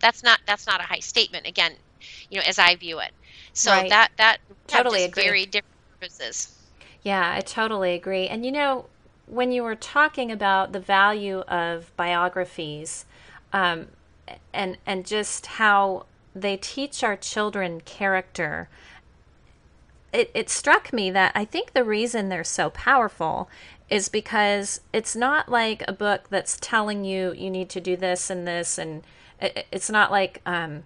That's 0.00 0.22
not 0.22 0.40
that's 0.46 0.66
not 0.66 0.80
a 0.80 0.84
high 0.84 1.00
statement. 1.00 1.46
Again, 1.46 1.72
you 2.28 2.38
know, 2.38 2.44
as 2.46 2.58
I 2.58 2.74
view 2.74 2.98
it. 2.98 3.12
So 3.52 3.70
right. 3.70 3.88
that 3.88 4.10
that 4.18 4.38
totally 4.66 5.04
agree. 5.04 5.22
very 5.22 5.46
different 5.46 5.76
purposes. 6.00 6.58
Yeah, 7.02 7.32
I 7.36 7.40
totally 7.40 7.94
agree. 7.94 8.28
And 8.28 8.44
you 8.44 8.52
know, 8.52 8.86
when 9.32 9.50
you 9.50 9.62
were 9.62 9.74
talking 9.74 10.30
about 10.30 10.72
the 10.72 10.80
value 10.80 11.38
of 11.40 11.90
biographies 11.96 13.06
um, 13.52 13.86
and 14.52 14.76
and 14.86 15.06
just 15.06 15.46
how 15.46 16.04
they 16.34 16.56
teach 16.56 17.02
our 17.02 17.16
children 17.16 17.80
character 17.80 18.68
it, 20.12 20.30
it 20.34 20.50
struck 20.50 20.92
me 20.92 21.10
that 21.10 21.32
I 21.34 21.46
think 21.46 21.72
the 21.72 21.84
reason 21.84 22.28
they're 22.28 22.44
so 22.44 22.68
powerful 22.68 23.48
is 23.88 24.10
because 24.10 24.82
it's 24.92 25.16
not 25.16 25.48
like 25.48 25.82
a 25.88 25.92
book 25.92 26.28
that's 26.28 26.58
telling 26.60 27.04
you 27.04 27.32
you 27.32 27.50
need 27.50 27.70
to 27.70 27.80
do 27.80 27.96
this 27.96 28.28
and 28.28 28.46
this 28.46 28.76
and 28.76 29.02
it, 29.40 29.66
it's 29.72 29.88
not 29.88 30.10
like 30.10 30.42
um, 30.44 30.82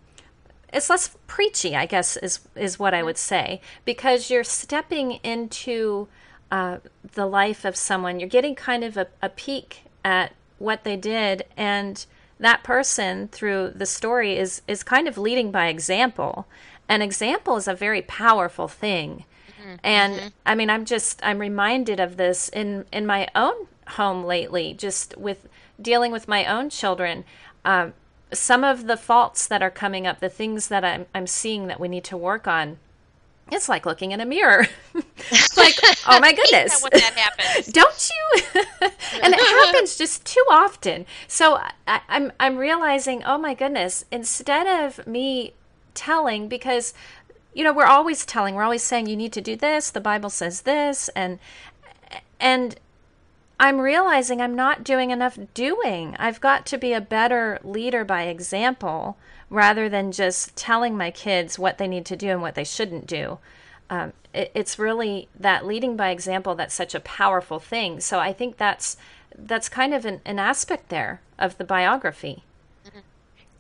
it's 0.73 0.91
less 0.91 1.17
preachy 1.27 1.75
i 1.75 1.87
guess 1.87 2.17
is 2.19 2.41
is 2.55 2.79
what 2.79 2.95
i 2.95 3.03
would 3.03 3.17
say 3.17 3.61
because 3.85 4.31
you're 4.31 4.45
stepping 4.45 5.13
into 5.23 6.09
uh, 6.51 6.79
the 7.15 7.27
life 7.27 7.65
of 7.65 7.77
someone. 7.77 8.21
You're 8.21 8.29
getting 8.29 8.55
kind 8.55 8.85
of 8.85 8.97
a, 8.97 9.09
a 9.23 9.29
peek 9.29 9.83
at 10.05 10.33
what 10.59 10.85
they 10.85 10.97
did, 10.97 11.45
and 11.57 12.05
that 12.39 12.63
person 12.63 13.29
through 13.29 13.73
the 13.75 13.87
story 13.87 14.37
is 14.37 14.63
is 14.69 14.83
kind 14.83 15.09
of 15.09 15.19
leading 15.19 15.51
by 15.51 15.69
example. 15.69 16.47
An 16.89 17.03
example 17.03 17.57
is 17.57 17.67
a 17.67 17.75
very 17.75 18.03
powerful 18.03 18.69
thing. 18.69 19.25
Mm-hmm. 19.61 19.75
And 19.83 20.15
mm-hmm. 20.15 20.29
I 20.45 20.55
mean, 20.55 20.71
I'm 20.71 20.85
just 20.85 21.21
I'm 21.23 21.39
reminded 21.39 22.01
of 22.01 22.17
this 22.17 22.49
in 22.49 22.85
in 22.93 23.07
my 23.07 23.29
own 23.35 23.67
home 23.89 24.25
lately, 24.25 24.75
just 24.75 25.17
with 25.17 25.49
dealing 25.81 26.13
with 26.13 26.29
my 26.29 26.45
own 26.45 26.71
children. 26.71 27.25
Um, 27.65 27.95
some 28.33 28.65
of 28.65 28.87
the 28.87 28.97
faults 28.97 29.47
that 29.47 29.63
are 29.63 29.71
coming 29.71 30.07
up, 30.07 30.21
the 30.21 30.29
things 30.29 30.69
that 30.69 30.85
I'm 30.85 31.07
I'm 31.15 31.27
seeing 31.27 31.67
that 31.67 31.81
we 31.81 31.89
need 31.89 32.05
to 32.05 32.17
work 32.17 32.47
on 32.47 32.79
it's 33.53 33.69
like 33.69 33.87
looking 33.87 34.13
in 34.13 34.21
a 34.21 34.27
mirror. 34.27 34.67
like, 35.57 35.79
oh 36.07 36.21
my 36.21 36.33
goodness. 36.37 36.83
when 36.83 36.91
that 36.93 37.15
happens. 37.15 37.67
Don't 37.73 38.11
you? 38.11 38.63
and 39.23 39.35
it 39.35 39.41
happens 39.41 39.97
just 39.97 40.25
too 40.25 40.45
often. 40.51 41.07
So 41.29 41.61
I, 41.87 42.01
I'm, 42.09 42.33
I'm 42.41 42.57
realizing, 42.57 43.23
oh 43.25 43.39
my 43.39 43.55
goodness, 43.55 44.05
instead 44.11 44.67
of 44.67 45.07
me 45.07 45.53
telling, 45.95 46.49
because 46.49 46.93
you 47.55 47.65
know, 47.65 47.73
we're 47.73 47.87
always 47.87 48.27
telling, 48.27 48.55
we're 48.55 48.63
always 48.63 48.83
saying 48.83 49.07
you 49.07 49.17
need 49.17 49.33
to 49.33 49.41
do 49.41 49.57
this, 49.57 49.91
the 49.91 50.01
Bible 50.01 50.29
says 50.29 50.63
this, 50.63 51.09
and 51.17 51.39
and 52.39 52.77
I'm 53.59 53.81
realizing 53.81 54.41
I'm 54.41 54.55
not 54.55 54.85
doing 54.85 55.11
enough 55.11 55.39
doing. 55.55 56.15
I've 56.19 56.41
got 56.41 56.67
to 56.67 56.79
be 56.79 56.93
a 56.93 57.01
better 57.01 57.59
leader 57.65 58.05
by 58.05 58.25
example 58.25 59.17
rather 59.49 59.89
than 59.89 60.13
just 60.13 60.55
telling 60.57 60.97
my 60.97 61.11
kids 61.11 61.59
what 61.59 61.79
they 61.79 61.89
need 61.89 62.05
to 62.07 62.17
do 62.17 62.29
and 62.29 62.43
what 62.43 62.55
they 62.55 62.65
shouldn't 62.65 63.07
do. 63.07 63.39
Um, 63.89 64.13
it, 64.35 64.51
it's 64.55 64.79
really 64.79 65.29
that 65.39 65.65
leading 65.65 65.97
by 65.97 66.11
example 66.11 66.55
that's 66.55 66.75
such 66.75 66.95
a 66.95 67.01
powerful 67.01 67.59
thing. 67.59 68.01
So 68.01 68.19
I 68.19 68.33
think 68.33 68.57
that's 68.57 68.97
that's 69.39 69.69
kind 69.69 69.95
of 69.95 70.05
an, 70.05 70.21
an 70.25 70.39
aspect 70.39 70.89
there 70.89 71.21
of 71.39 71.57
the 71.59 71.65
biography. 71.65 72.43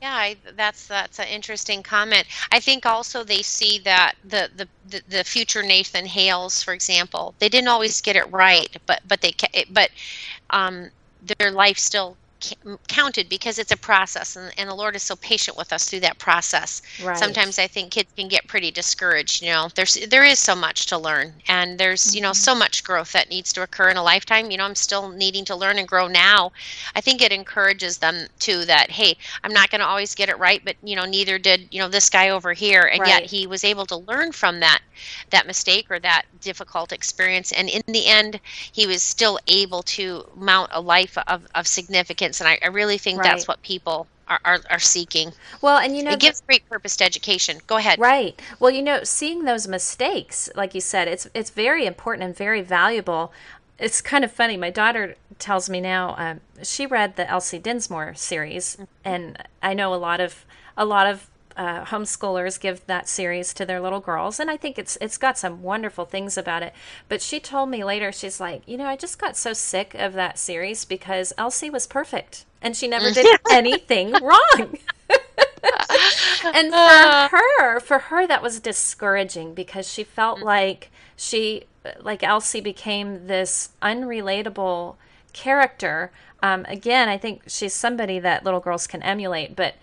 Yeah, 0.06 0.14
I, 0.14 0.36
that's 0.54 0.86
that's 0.86 1.18
an 1.18 1.26
interesting 1.26 1.82
comment. 1.82 2.28
I 2.52 2.60
think 2.60 2.86
also 2.86 3.24
they 3.24 3.42
see 3.42 3.80
that 3.80 4.14
the, 4.22 4.48
the, 4.54 4.68
the, 4.88 5.02
the 5.08 5.24
future 5.24 5.64
Nathan 5.64 6.06
Hales, 6.06 6.62
for 6.62 6.72
example, 6.72 7.34
they 7.40 7.48
didn't 7.48 7.66
always 7.66 8.00
get 8.00 8.14
it 8.14 8.30
right, 8.30 8.68
but 8.86 9.00
but 9.08 9.20
they 9.20 9.34
but 9.72 9.90
um, 10.50 10.90
their 11.38 11.50
life 11.50 11.76
still 11.76 12.16
counted 12.88 13.28
because 13.28 13.58
it's 13.58 13.72
a 13.72 13.76
process 13.76 14.36
and, 14.36 14.52
and 14.58 14.68
the 14.68 14.74
lord 14.74 14.94
is 14.94 15.02
so 15.02 15.16
patient 15.16 15.56
with 15.56 15.72
us 15.72 15.88
through 15.88 16.00
that 16.00 16.18
process 16.18 16.82
right. 17.02 17.16
sometimes 17.16 17.58
i 17.58 17.66
think 17.66 17.90
kids 17.90 18.12
can 18.16 18.28
get 18.28 18.46
pretty 18.46 18.70
discouraged 18.70 19.42
you 19.42 19.48
know 19.48 19.68
there's 19.74 19.94
there 20.08 20.24
is 20.24 20.38
so 20.38 20.54
much 20.54 20.86
to 20.86 20.98
learn 20.98 21.32
and 21.48 21.78
there's 21.78 22.08
mm-hmm. 22.08 22.16
you 22.16 22.22
know 22.22 22.32
so 22.32 22.52
mm-hmm. 22.52 22.60
much 22.60 22.84
growth 22.84 23.12
that 23.12 23.30
needs 23.30 23.52
to 23.52 23.62
occur 23.62 23.88
in 23.88 23.96
a 23.96 24.02
lifetime 24.02 24.50
you 24.50 24.56
know 24.56 24.64
i'm 24.64 24.74
still 24.74 25.08
needing 25.08 25.44
to 25.44 25.56
learn 25.56 25.78
and 25.78 25.88
grow 25.88 26.06
now 26.08 26.52
i 26.94 27.00
think 27.00 27.22
it 27.22 27.32
encourages 27.32 27.98
them 27.98 28.26
to 28.38 28.64
that 28.66 28.90
hey 28.90 29.16
i'm 29.42 29.52
not 29.52 29.70
going 29.70 29.80
to 29.80 29.86
always 29.86 30.14
get 30.14 30.28
it 30.28 30.38
right 30.38 30.62
but 30.64 30.76
you 30.82 30.94
know 30.94 31.06
neither 31.06 31.38
did 31.38 31.66
you 31.70 31.80
know 31.80 31.88
this 31.88 32.10
guy 32.10 32.28
over 32.28 32.52
here 32.52 32.82
and 32.82 33.00
right. 33.00 33.08
yet 33.08 33.22
he 33.22 33.46
was 33.46 33.64
able 33.64 33.86
to 33.86 33.96
learn 33.96 34.30
from 34.30 34.60
that 34.60 34.80
that 35.30 35.46
mistake 35.46 35.90
or 35.90 35.98
that 35.98 36.24
difficult 36.40 36.92
experience 36.92 37.52
and 37.52 37.68
in 37.68 37.82
the 37.86 38.06
end 38.06 38.40
he 38.72 38.86
was 38.86 39.02
still 39.02 39.38
able 39.46 39.82
to 39.82 40.26
mount 40.36 40.70
a 40.72 40.80
life 40.80 41.16
of, 41.26 41.46
of 41.54 41.66
significance 41.66 42.25
and 42.26 42.48
I, 42.48 42.58
I 42.62 42.68
really 42.68 42.98
think 42.98 43.18
right. 43.18 43.24
that's 43.24 43.48
what 43.48 43.62
people 43.62 44.06
are, 44.28 44.40
are, 44.44 44.60
are, 44.70 44.78
seeking. 44.78 45.32
Well, 45.62 45.78
and 45.78 45.96
you 45.96 46.02
know, 46.02 46.12
it 46.12 46.20
gives 46.20 46.40
great 46.40 46.68
purpose 46.68 46.96
to 46.96 47.04
education. 47.04 47.60
Go 47.66 47.76
ahead. 47.76 47.98
Right. 47.98 48.40
Well, 48.58 48.70
you 48.70 48.82
know, 48.82 49.04
seeing 49.04 49.44
those 49.44 49.68
mistakes, 49.68 50.50
like 50.56 50.74
you 50.74 50.80
said, 50.80 51.08
it's 51.08 51.28
it's 51.34 51.50
very 51.50 51.86
important 51.86 52.24
and 52.24 52.36
very 52.36 52.62
valuable. 52.62 53.32
It's 53.78 54.00
kind 54.00 54.24
of 54.24 54.32
funny. 54.32 54.56
My 54.56 54.70
daughter 54.70 55.16
tells 55.38 55.68
me 55.68 55.80
now 55.80 56.14
um, 56.18 56.40
she 56.62 56.86
read 56.86 57.16
the 57.16 57.28
Elsie 57.28 57.58
Dinsmore 57.58 58.14
series, 58.14 58.76
mm-hmm. 58.76 58.84
and 59.04 59.42
I 59.62 59.74
know 59.74 59.94
a 59.94 59.96
lot 59.96 60.20
of 60.20 60.44
a 60.76 60.84
lot 60.84 61.06
of 61.06 61.28
uh, 61.56 61.84
homeschoolers 61.84 62.60
give 62.60 62.86
that 62.86 63.08
series 63.08 63.54
to 63.54 63.64
their 63.64 63.80
little 63.80 64.00
girls, 64.00 64.38
and 64.38 64.50
I 64.50 64.56
think 64.56 64.78
it's 64.78 64.98
it's 65.00 65.16
got 65.18 65.38
some 65.38 65.62
wonderful 65.62 66.04
things 66.04 66.36
about 66.36 66.62
it. 66.62 66.74
But 67.08 67.22
she 67.22 67.40
told 67.40 67.70
me 67.70 67.82
later, 67.82 68.12
she's 68.12 68.40
like, 68.40 68.62
you 68.66 68.76
know, 68.76 68.86
I 68.86 68.96
just 68.96 69.18
got 69.18 69.36
so 69.36 69.52
sick 69.52 69.94
of 69.94 70.12
that 70.14 70.38
series 70.38 70.84
because 70.84 71.32
Elsie 71.38 71.70
was 71.70 71.86
perfect 71.86 72.44
and 72.66 72.76
she 72.76 72.88
never 72.88 73.10
did 73.10 73.26
anything 73.50 74.12
wrong. 74.12 74.78
and 76.54 76.72
for 76.72 77.36
her, 77.36 77.80
for 77.80 77.98
her, 77.98 78.26
that 78.26 78.42
was 78.42 78.60
discouraging 78.60 79.54
because 79.54 79.90
she 79.90 80.04
felt 80.04 80.38
mm-hmm. 80.38 80.46
like 80.46 80.90
she, 81.16 81.64
like 82.00 82.22
Elsie, 82.22 82.60
became 82.60 83.26
this 83.26 83.70
unrelatable 83.80 84.96
character. 85.32 86.10
Um, 86.42 86.64
again, 86.68 87.08
I 87.08 87.18
think 87.18 87.42
she's 87.46 87.74
somebody 87.74 88.18
that 88.18 88.44
little 88.44 88.60
girls 88.60 88.86
can 88.86 89.02
emulate, 89.02 89.56
but 89.56 89.74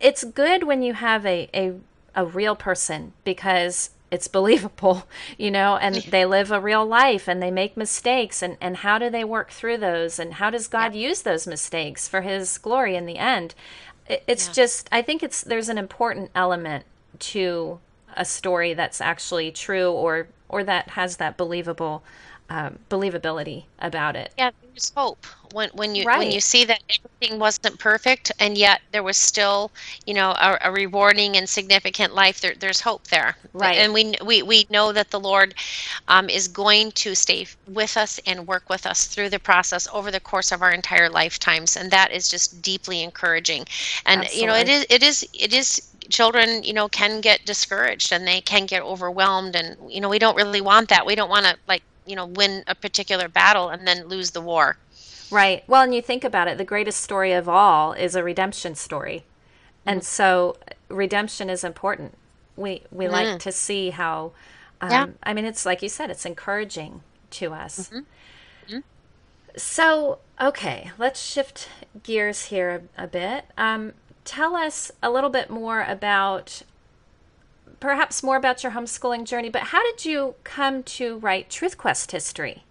it's 0.00 0.24
good 0.24 0.64
when 0.64 0.82
you 0.82 0.94
have 0.94 1.24
a, 1.26 1.48
a, 1.54 1.74
a 2.14 2.24
real 2.24 2.56
person 2.56 3.12
because 3.24 3.90
it's 4.10 4.28
believable, 4.28 5.04
you 5.38 5.50
know, 5.50 5.76
and 5.76 5.96
they 5.96 6.24
live 6.24 6.50
a 6.50 6.60
real 6.60 6.84
life 6.84 7.28
and 7.28 7.42
they 7.42 7.50
make 7.50 7.76
mistakes 7.76 8.42
and, 8.42 8.56
and 8.60 8.78
how 8.78 8.98
do 8.98 9.10
they 9.10 9.24
work 9.24 9.50
through 9.50 9.78
those 9.78 10.18
and 10.18 10.34
how 10.34 10.50
does 10.50 10.68
God 10.68 10.94
yeah. 10.94 11.08
use 11.08 11.22
those 11.22 11.46
mistakes 11.46 12.08
for 12.08 12.22
his 12.22 12.58
glory 12.58 12.96
in 12.96 13.06
the 13.06 13.18
end? 13.18 13.54
It's 14.08 14.48
yeah. 14.48 14.52
just 14.54 14.88
I 14.90 15.02
think 15.02 15.22
it's 15.22 15.42
there's 15.42 15.68
an 15.68 15.78
important 15.78 16.30
element 16.34 16.86
to 17.18 17.78
a 18.16 18.24
story 18.24 18.72
that's 18.74 19.00
actually 19.00 19.52
true 19.52 19.90
or 19.90 20.28
or 20.48 20.64
that 20.64 20.90
has 20.90 21.18
that 21.18 21.36
believable 21.36 22.02
um, 22.50 22.78
believability 22.88 23.64
about 23.78 24.16
it. 24.16 24.32
Yeah, 24.38 24.50
there's 24.62 24.92
hope 24.96 25.26
when 25.52 25.70
when 25.74 25.94
you 25.94 26.04
right. 26.04 26.18
when 26.18 26.30
you 26.30 26.40
see 26.40 26.64
that 26.64 26.82
everything 26.88 27.38
wasn't 27.38 27.78
perfect 27.78 28.32
and 28.38 28.56
yet 28.56 28.80
there 28.92 29.02
was 29.02 29.16
still 29.16 29.70
you 30.06 30.14
know 30.14 30.30
a, 30.30 30.58
a 30.64 30.72
rewarding 30.72 31.36
and 31.36 31.48
significant 31.48 32.14
life. 32.14 32.40
There, 32.40 32.54
there's 32.58 32.80
hope 32.80 33.08
there, 33.08 33.36
right? 33.52 33.78
And 33.78 33.92
we 33.92 34.14
we 34.24 34.42
we 34.42 34.66
know 34.70 34.92
that 34.92 35.10
the 35.10 35.20
Lord 35.20 35.54
um, 36.08 36.30
is 36.30 36.48
going 36.48 36.92
to 36.92 37.14
stay 37.14 37.46
with 37.66 37.96
us 37.96 38.18
and 38.26 38.46
work 38.46 38.70
with 38.70 38.86
us 38.86 39.06
through 39.06 39.30
the 39.30 39.38
process 39.38 39.86
over 39.92 40.10
the 40.10 40.20
course 40.20 40.50
of 40.50 40.62
our 40.62 40.72
entire 40.72 41.10
lifetimes, 41.10 41.76
and 41.76 41.90
that 41.90 42.12
is 42.12 42.28
just 42.28 42.62
deeply 42.62 43.02
encouraging. 43.02 43.66
And 44.06 44.22
Absolutely. 44.22 44.40
you 44.40 44.46
know, 44.46 44.54
it 44.56 44.68
is 44.68 44.86
it 44.88 45.02
is 45.02 45.28
it 45.34 45.52
is 45.52 45.82
children 46.08 46.62
you 46.62 46.72
know 46.72 46.88
can 46.88 47.20
get 47.20 47.44
discouraged 47.44 48.12
and 48.12 48.26
they 48.26 48.40
can 48.40 48.64
get 48.64 48.82
overwhelmed 48.82 49.54
and 49.54 49.76
you 49.92 50.00
know 50.00 50.08
we 50.08 50.18
don't 50.18 50.36
really 50.36 50.62
want 50.62 50.88
that 50.88 51.04
we 51.04 51.14
don't 51.14 51.28
want 51.28 51.44
to 51.44 51.54
like 51.68 51.82
you 52.08 52.16
know 52.16 52.26
win 52.26 52.64
a 52.66 52.74
particular 52.74 53.28
battle 53.28 53.68
and 53.68 53.86
then 53.86 54.06
lose 54.08 54.30
the 54.30 54.40
war 54.40 54.76
right 55.30 55.62
well 55.66 55.82
and 55.82 55.94
you 55.94 56.02
think 56.02 56.24
about 56.24 56.48
it 56.48 56.58
the 56.58 56.64
greatest 56.64 57.00
story 57.00 57.32
of 57.32 57.48
all 57.48 57.92
is 57.92 58.14
a 58.14 58.22
redemption 58.22 58.74
story 58.74 59.24
and 59.84 60.04
so 60.04 60.56
redemption 60.88 61.48
is 61.48 61.64
important 61.64 62.14
we 62.56 62.82
we 62.90 63.06
mm. 63.06 63.10
like 63.10 63.38
to 63.38 63.52
see 63.52 63.90
how 63.90 64.32
um, 64.80 64.90
yeah. 64.90 65.06
i 65.22 65.32
mean 65.34 65.44
it's 65.44 65.66
like 65.66 65.82
you 65.82 65.88
said 65.88 66.10
it's 66.10 66.26
encouraging 66.26 67.02
to 67.30 67.52
us 67.52 67.88
mm-hmm. 67.88 67.98
Mm-hmm. 68.66 68.78
so 69.56 70.18
okay 70.40 70.90
let's 70.98 71.20
shift 71.20 71.68
gears 72.02 72.46
here 72.46 72.84
a, 72.96 73.04
a 73.04 73.06
bit 73.06 73.44
um, 73.56 73.92
tell 74.24 74.54
us 74.56 74.90
a 75.02 75.10
little 75.10 75.30
bit 75.30 75.50
more 75.50 75.82
about 75.82 76.62
perhaps 77.80 78.22
more 78.22 78.36
about 78.36 78.62
your 78.62 78.72
homeschooling 78.72 79.24
journey, 79.24 79.48
but 79.48 79.62
how 79.62 79.82
did 79.82 80.04
you 80.04 80.34
come 80.44 80.82
to 80.84 81.18
write 81.18 81.50
Truth 81.50 81.78
Quest 81.78 82.12
history? 82.12 82.64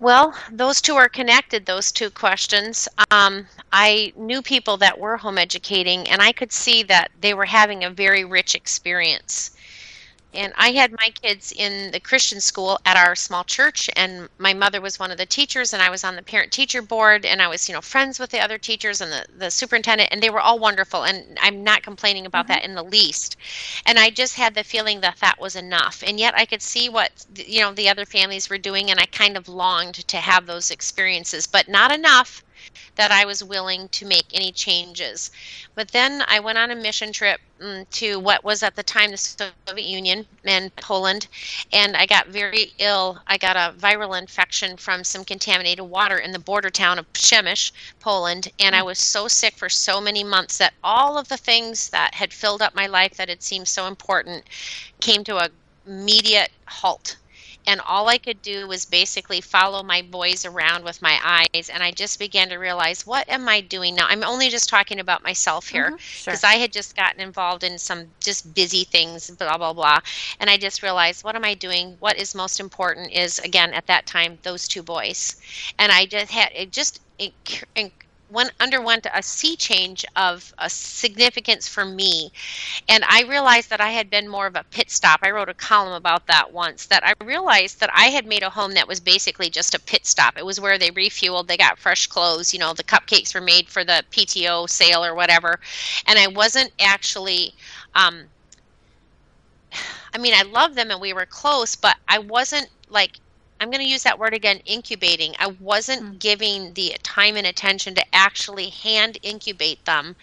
Well, 0.00 0.32
those 0.52 0.80
two 0.80 0.94
are 0.94 1.08
connected, 1.08 1.66
those 1.66 1.90
two 1.90 2.10
questions. 2.10 2.88
Um, 3.10 3.48
I 3.72 4.12
knew 4.16 4.42
people 4.42 4.76
that 4.76 4.98
were 4.98 5.16
home 5.16 5.38
educating, 5.38 6.08
and 6.08 6.22
I 6.22 6.30
could 6.30 6.52
see 6.52 6.84
that 6.84 7.10
they 7.20 7.34
were 7.34 7.44
having 7.44 7.82
a 7.82 7.90
very 7.90 8.24
rich 8.24 8.54
experience 8.54 9.56
and 10.34 10.52
I 10.56 10.72
had 10.72 10.92
my 10.92 11.10
kids 11.22 11.52
in 11.52 11.90
the 11.90 12.00
Christian 12.00 12.40
school 12.40 12.78
at 12.84 12.96
our 12.96 13.16
small 13.16 13.44
church, 13.44 13.88
and 13.96 14.28
my 14.38 14.52
mother 14.52 14.80
was 14.80 14.98
one 14.98 15.10
of 15.10 15.16
the 15.16 15.24
teachers, 15.24 15.72
and 15.72 15.82
I 15.82 15.88
was 15.88 16.04
on 16.04 16.16
the 16.16 16.22
parent 16.22 16.52
teacher 16.52 16.82
board, 16.82 17.24
and 17.24 17.40
I 17.40 17.48
was, 17.48 17.68
you 17.68 17.74
know, 17.74 17.80
friends 17.80 18.18
with 18.18 18.30
the 18.30 18.40
other 18.40 18.58
teachers 18.58 19.00
and 19.00 19.10
the, 19.10 19.26
the 19.36 19.50
superintendent, 19.50 20.10
and 20.12 20.22
they 20.22 20.30
were 20.30 20.40
all 20.40 20.58
wonderful, 20.58 21.04
and 21.04 21.38
I'm 21.40 21.64
not 21.64 21.82
complaining 21.82 22.26
about 22.26 22.44
mm-hmm. 22.44 22.54
that 22.54 22.64
in 22.64 22.74
the 22.74 22.82
least. 22.84 23.36
And 23.86 23.98
I 23.98 24.10
just 24.10 24.34
had 24.34 24.54
the 24.54 24.64
feeling 24.64 25.00
that 25.00 25.16
that 25.20 25.40
was 25.40 25.56
enough, 25.56 26.04
and 26.06 26.20
yet 26.20 26.34
I 26.36 26.44
could 26.44 26.62
see 26.62 26.88
what, 26.88 27.26
you 27.34 27.60
know, 27.60 27.72
the 27.72 27.88
other 27.88 28.04
families 28.04 28.50
were 28.50 28.58
doing, 28.58 28.90
and 28.90 29.00
I 29.00 29.06
kind 29.06 29.36
of 29.36 29.48
longed 29.48 30.06
to 30.08 30.16
have 30.18 30.46
those 30.46 30.70
experiences, 30.70 31.46
but 31.46 31.68
not 31.68 31.90
enough 31.90 32.42
that 32.96 33.10
I 33.10 33.24
was 33.24 33.42
willing 33.44 33.88
to 33.90 34.06
make 34.06 34.26
any 34.32 34.52
changes. 34.52 35.30
But 35.74 35.88
then 35.88 36.22
I 36.28 36.40
went 36.40 36.58
on 36.58 36.70
a 36.70 36.76
mission 36.76 37.12
trip 37.12 37.40
um, 37.60 37.86
to 37.92 38.18
what 38.18 38.44
was 38.44 38.62
at 38.62 38.76
the 38.76 38.82
time 38.82 39.10
the 39.10 39.16
Soviet 39.16 39.86
Union 39.86 40.26
and 40.44 40.74
Poland, 40.76 41.28
and 41.72 41.96
I 41.96 42.06
got 42.06 42.28
very 42.28 42.72
ill. 42.78 43.20
I 43.26 43.38
got 43.38 43.56
a 43.56 43.74
viral 43.78 44.18
infection 44.18 44.76
from 44.76 45.04
some 45.04 45.24
contaminated 45.24 45.84
water 45.84 46.18
in 46.18 46.32
the 46.32 46.38
border 46.38 46.70
town 46.70 46.98
of 46.98 47.12
Przemyśl, 47.12 47.72
Poland, 48.00 48.50
and 48.58 48.74
I 48.74 48.82
was 48.82 48.98
so 48.98 49.28
sick 49.28 49.54
for 49.56 49.68
so 49.68 50.00
many 50.00 50.24
months 50.24 50.58
that 50.58 50.74
all 50.82 51.18
of 51.18 51.28
the 51.28 51.36
things 51.36 51.90
that 51.90 52.14
had 52.14 52.32
filled 52.32 52.62
up 52.62 52.74
my 52.74 52.86
life 52.86 53.14
that 53.16 53.28
had 53.28 53.42
seemed 53.42 53.68
so 53.68 53.86
important 53.86 54.44
came 55.00 55.24
to 55.24 55.36
a 55.38 55.48
immediate 55.86 56.50
halt 56.66 57.16
and 57.68 57.82
all 57.82 58.08
I 58.08 58.18
could 58.18 58.42
do 58.42 58.66
was 58.66 58.86
basically 58.86 59.42
follow 59.42 59.82
my 59.82 60.00
boys 60.02 60.46
around 60.46 60.84
with 60.84 61.02
my 61.02 61.20
eyes. 61.22 61.68
And 61.68 61.82
I 61.82 61.92
just 61.92 62.18
began 62.18 62.48
to 62.48 62.56
realize, 62.56 63.06
what 63.06 63.28
am 63.28 63.48
I 63.48 63.60
doing 63.60 63.94
now? 63.94 64.06
I'm 64.08 64.24
only 64.24 64.48
just 64.48 64.70
talking 64.70 64.98
about 64.98 65.22
myself 65.22 65.68
here 65.68 65.90
because 65.90 66.00
mm-hmm, 66.00 66.30
sure. 66.32 66.50
I 66.50 66.54
had 66.54 66.72
just 66.72 66.96
gotten 66.96 67.20
involved 67.20 67.62
in 67.64 67.78
some 67.78 68.06
just 68.20 68.54
busy 68.54 68.84
things, 68.84 69.30
blah, 69.30 69.58
blah, 69.58 69.74
blah. 69.74 69.98
And 70.40 70.50
I 70.50 70.56
just 70.56 70.82
realized, 70.82 71.24
what 71.24 71.36
am 71.36 71.44
I 71.44 71.54
doing? 71.54 71.96
What 72.00 72.16
is 72.18 72.34
most 72.34 72.58
important 72.58 73.12
is, 73.12 73.38
again, 73.38 73.74
at 73.74 73.86
that 73.86 74.06
time, 74.06 74.38
those 74.42 74.66
two 74.66 74.82
boys. 74.82 75.36
And 75.78 75.92
I 75.92 76.06
just 76.06 76.32
had 76.32 76.50
it 76.54 76.72
just. 76.72 77.00
It, 77.18 77.34
it, 77.76 77.92
went 78.30 78.52
underwent 78.60 79.06
a 79.12 79.22
sea 79.22 79.56
change 79.56 80.04
of 80.16 80.52
a 80.58 80.68
significance 80.68 81.68
for 81.68 81.84
me. 81.84 82.30
And 82.88 83.04
i 83.08 83.22
realized 83.22 83.70
that 83.70 83.80
i 83.80 83.90
had 83.90 84.10
been 84.10 84.28
more 84.28 84.46
of 84.46 84.56
a 84.56 84.64
pit 84.70 84.90
stop. 84.90 85.20
I 85.22 85.30
wrote 85.30 85.48
a 85.48 85.54
column 85.54 85.92
about 85.92 86.26
that 86.26 86.52
once 86.52 86.86
that 86.86 87.04
i 87.06 87.12
realized 87.24 87.80
that 87.80 87.90
i 87.94 88.06
had 88.06 88.26
made 88.26 88.42
a 88.42 88.50
home 88.50 88.72
that 88.74 88.88
was 88.88 89.00
basically 89.00 89.50
just 89.50 89.74
a 89.74 89.80
pit 89.80 90.06
stop. 90.06 90.36
It 90.36 90.46
was 90.46 90.60
where 90.60 90.78
they 90.78 90.90
refueled 90.90 91.46
they 91.46 91.56
got 91.56 91.78
fresh 91.78 92.06
clothes 92.06 92.52
you 92.52 92.58
know 92.58 92.72
the 92.72 92.84
cupcakes 92.84 93.34
were 93.34 93.40
made 93.40 93.68
for 93.68 93.84
the 93.84 94.04
pto 94.10 94.68
sale 94.68 95.04
or 95.04 95.14
whatever. 95.14 95.60
And 96.06 96.18
i 96.18 96.26
wasn't 96.28 96.72
actually 96.80 97.54
um, 97.94 98.24
i 100.14 100.18
mean 100.18 100.34
i 100.34 100.42
love 100.42 100.74
them 100.74 100.90
and 100.90 101.00
we 101.00 101.12
were 101.12 101.26
close 101.26 101.76
but 101.76 101.96
i 102.08 102.18
wasn't 102.18 102.68
like 102.90 103.18
I'm 103.60 103.70
going 103.70 103.84
to 103.84 103.90
use 103.90 104.04
that 104.04 104.18
word 104.18 104.34
again 104.34 104.60
incubating. 104.64 105.34
I 105.38 105.48
wasn't 105.60 106.02
mm. 106.02 106.18
giving 106.18 106.74
the 106.74 106.96
time 107.02 107.36
and 107.36 107.46
attention 107.46 107.94
to 107.96 108.14
actually 108.14 108.70
hand 108.70 109.18
incubate 109.22 109.84
them 109.84 110.16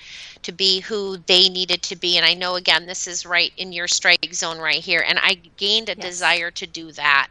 to 0.45 0.51
be 0.51 0.79
who 0.79 1.17
they 1.25 1.49
needed 1.49 1.81
to 1.81 1.95
be. 1.95 2.17
And 2.17 2.25
I 2.25 2.35
know, 2.35 2.55
again, 2.55 2.85
this 2.85 3.07
is 3.07 3.25
right 3.25 3.51
in 3.57 3.73
your 3.73 3.87
strike 3.87 4.31
zone 4.31 4.59
right 4.59 4.75
here. 4.75 5.03
And 5.07 5.17
I 5.19 5.39
gained 5.57 5.89
a 5.89 5.95
yes. 5.95 6.05
desire 6.05 6.51
to 6.51 6.67
do 6.67 6.91
that 6.91 7.29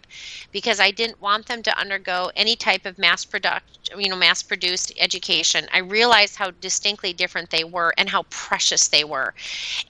because 0.50 0.80
I 0.80 0.90
didn't 0.90 1.20
want 1.20 1.46
them 1.46 1.62
to 1.62 1.78
undergo 1.78 2.32
any 2.34 2.56
type 2.56 2.84
of 2.86 2.98
mass 2.98 3.24
product, 3.24 3.88
you 3.96 4.08
know, 4.08 4.16
mass 4.16 4.42
produced 4.42 4.92
education. 4.98 5.68
I 5.72 5.78
realized 5.78 6.34
how 6.34 6.50
distinctly 6.60 7.12
different 7.12 7.50
they 7.50 7.62
were 7.62 7.94
and 7.98 8.08
how 8.08 8.24
precious 8.30 8.88
they 8.88 9.04
were. 9.04 9.32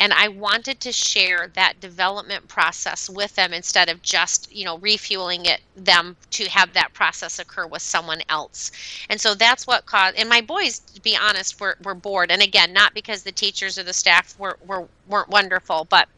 And 0.00 0.12
I 0.12 0.28
wanted 0.28 0.80
to 0.80 0.92
share 0.92 1.50
that 1.54 1.80
development 1.80 2.46
process 2.48 3.08
with 3.08 3.34
them 3.36 3.54
instead 3.54 3.88
of 3.88 4.02
just, 4.02 4.54
you 4.54 4.66
know, 4.66 4.76
refueling 4.78 5.46
it 5.46 5.62
them 5.76 6.14
to 6.32 6.44
have 6.50 6.74
that 6.74 6.92
process 6.92 7.38
occur 7.38 7.66
with 7.66 7.82
someone 7.82 8.20
else. 8.28 8.70
And 9.08 9.18
so 9.18 9.34
that's 9.34 9.66
what 9.66 9.86
caused, 9.86 10.16
and 10.16 10.28
my 10.28 10.42
boys, 10.42 10.80
to 10.80 11.00
be 11.00 11.16
honest, 11.16 11.58
were, 11.58 11.78
were 11.82 11.94
bored. 11.94 12.30
And 12.30 12.42
again, 12.42 12.72
not 12.72 12.92
because 12.92 13.13
because 13.14 13.22
the 13.22 13.30
teachers 13.30 13.78
or 13.78 13.84
the 13.84 13.92
staff 13.92 14.36
were, 14.40 14.58
were 14.66 14.88
weren't 15.08 15.28
wonderful 15.28 15.86
but 15.88 16.08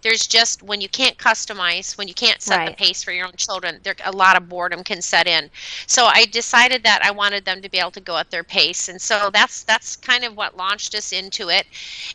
there's 0.00 0.26
just 0.26 0.62
when 0.62 0.80
you 0.80 0.88
can't 0.88 1.18
customize 1.18 1.98
when 1.98 2.08
you 2.08 2.14
can't 2.14 2.40
set 2.40 2.56
right. 2.56 2.70
the 2.70 2.84
pace 2.84 3.02
for 3.02 3.12
your 3.12 3.26
own 3.26 3.32
children 3.36 3.78
there 3.82 3.94
a 4.04 4.12
lot 4.12 4.38
of 4.38 4.48
boredom 4.48 4.82
can 4.82 5.02
set 5.02 5.26
in 5.26 5.50
so 5.86 6.04
i 6.06 6.24
decided 6.26 6.82
that 6.82 7.04
i 7.04 7.10
wanted 7.10 7.44
them 7.44 7.60
to 7.60 7.68
be 7.68 7.78
able 7.78 7.90
to 7.90 8.00
go 8.00 8.16
at 8.16 8.30
their 8.30 8.44
pace 8.44 8.88
and 8.88 8.98
so 8.98 9.28
that's 9.34 9.64
that's 9.64 9.96
kind 9.96 10.24
of 10.24 10.34
what 10.34 10.56
launched 10.56 10.94
us 10.94 11.12
into 11.12 11.50
it 11.50 11.66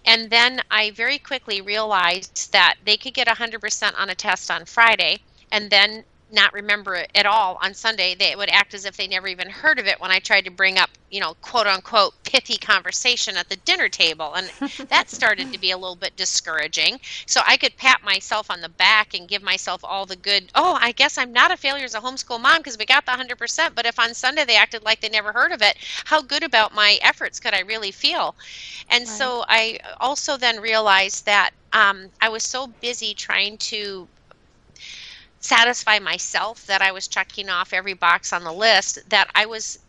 and 0.05 0.31
then 0.31 0.59
i 0.71 0.89
very 0.91 1.19
quickly 1.19 1.61
realized 1.61 2.51
that 2.51 2.75
they 2.83 2.97
could 2.97 3.13
get 3.13 3.27
100% 3.27 3.99
on 3.99 4.09
a 4.09 4.15
test 4.15 4.49
on 4.49 4.65
friday 4.65 5.19
and 5.51 5.69
then 5.69 6.03
not 6.31 6.53
remember 6.53 6.95
it 6.95 7.11
at 7.15 7.25
all 7.25 7.57
on 7.61 7.73
Sunday. 7.73 8.15
They 8.15 8.35
would 8.35 8.49
act 8.49 8.73
as 8.73 8.85
if 8.85 8.97
they 8.97 9.07
never 9.07 9.27
even 9.27 9.49
heard 9.49 9.79
of 9.79 9.87
it 9.87 9.99
when 9.99 10.11
I 10.11 10.19
tried 10.19 10.45
to 10.45 10.51
bring 10.51 10.77
up, 10.77 10.89
you 11.09 11.19
know, 11.19 11.35
quote 11.41 11.67
unquote 11.67 12.13
pithy 12.23 12.57
conversation 12.57 13.37
at 13.37 13.49
the 13.49 13.55
dinner 13.57 13.89
table. 13.89 14.33
And 14.35 14.51
that 14.89 15.09
started 15.09 15.51
to 15.51 15.59
be 15.59 15.71
a 15.71 15.77
little 15.77 15.95
bit 15.95 16.15
discouraging. 16.15 16.99
So 17.25 17.41
I 17.45 17.57
could 17.57 17.77
pat 17.77 18.03
myself 18.03 18.49
on 18.49 18.61
the 18.61 18.69
back 18.69 19.13
and 19.13 19.27
give 19.27 19.41
myself 19.41 19.81
all 19.83 20.05
the 20.05 20.15
good, 20.15 20.51
oh, 20.55 20.77
I 20.81 20.91
guess 20.91 21.17
I'm 21.17 21.33
not 21.33 21.51
a 21.51 21.57
failure 21.57 21.85
as 21.85 21.95
a 21.95 21.99
homeschool 22.01 22.41
mom 22.41 22.59
because 22.59 22.77
we 22.77 22.85
got 22.85 23.05
the 23.05 23.11
100%. 23.11 23.75
But 23.75 23.85
if 23.85 23.99
on 23.99 24.13
Sunday 24.13 24.45
they 24.45 24.55
acted 24.55 24.83
like 24.83 25.01
they 25.01 25.09
never 25.09 25.31
heard 25.33 25.51
of 25.51 25.61
it, 25.61 25.77
how 26.05 26.21
good 26.21 26.43
about 26.43 26.73
my 26.73 26.97
efforts 27.01 27.39
could 27.39 27.53
I 27.53 27.61
really 27.61 27.91
feel? 27.91 28.35
And 28.89 29.01
right. 29.01 29.09
so 29.09 29.45
I 29.47 29.79
also 29.99 30.37
then 30.37 30.59
realized 30.59 31.25
that 31.25 31.51
um, 31.73 32.11
I 32.21 32.29
was 32.29 32.43
so 32.43 32.67
busy 32.67 33.13
trying 33.13 33.57
to 33.59 34.07
satisfy 35.41 35.99
myself 35.99 36.65
that 36.67 36.81
I 36.81 36.91
was 36.91 37.07
checking 37.07 37.49
off 37.49 37.73
every 37.73 37.93
box 37.93 38.31
on 38.31 38.43
the 38.43 38.53
list 38.53 38.99
that 39.09 39.29
I 39.35 39.45
was 39.47 39.79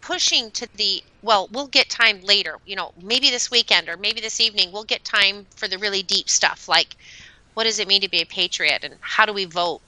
pushing 0.00 0.50
to 0.52 0.68
the 0.76 1.02
well 1.22 1.48
we'll 1.52 1.68
get 1.68 1.88
time 1.88 2.20
later 2.22 2.56
you 2.66 2.74
know 2.76 2.92
maybe 3.00 3.30
this 3.30 3.50
weekend 3.50 3.88
or 3.88 3.96
maybe 3.96 4.20
this 4.20 4.40
evening 4.40 4.72
we'll 4.72 4.84
get 4.84 5.04
time 5.04 5.46
for 5.54 5.68
the 5.68 5.78
really 5.78 6.02
deep 6.02 6.28
stuff 6.28 6.68
like 6.68 6.96
what 7.54 7.64
does 7.64 7.78
it 7.78 7.88
mean 7.88 8.00
to 8.00 8.08
be 8.08 8.20
a 8.20 8.26
patriot 8.26 8.82
and 8.84 8.94
how 9.00 9.24
do 9.26 9.32
we 9.32 9.44
vote 9.44 9.80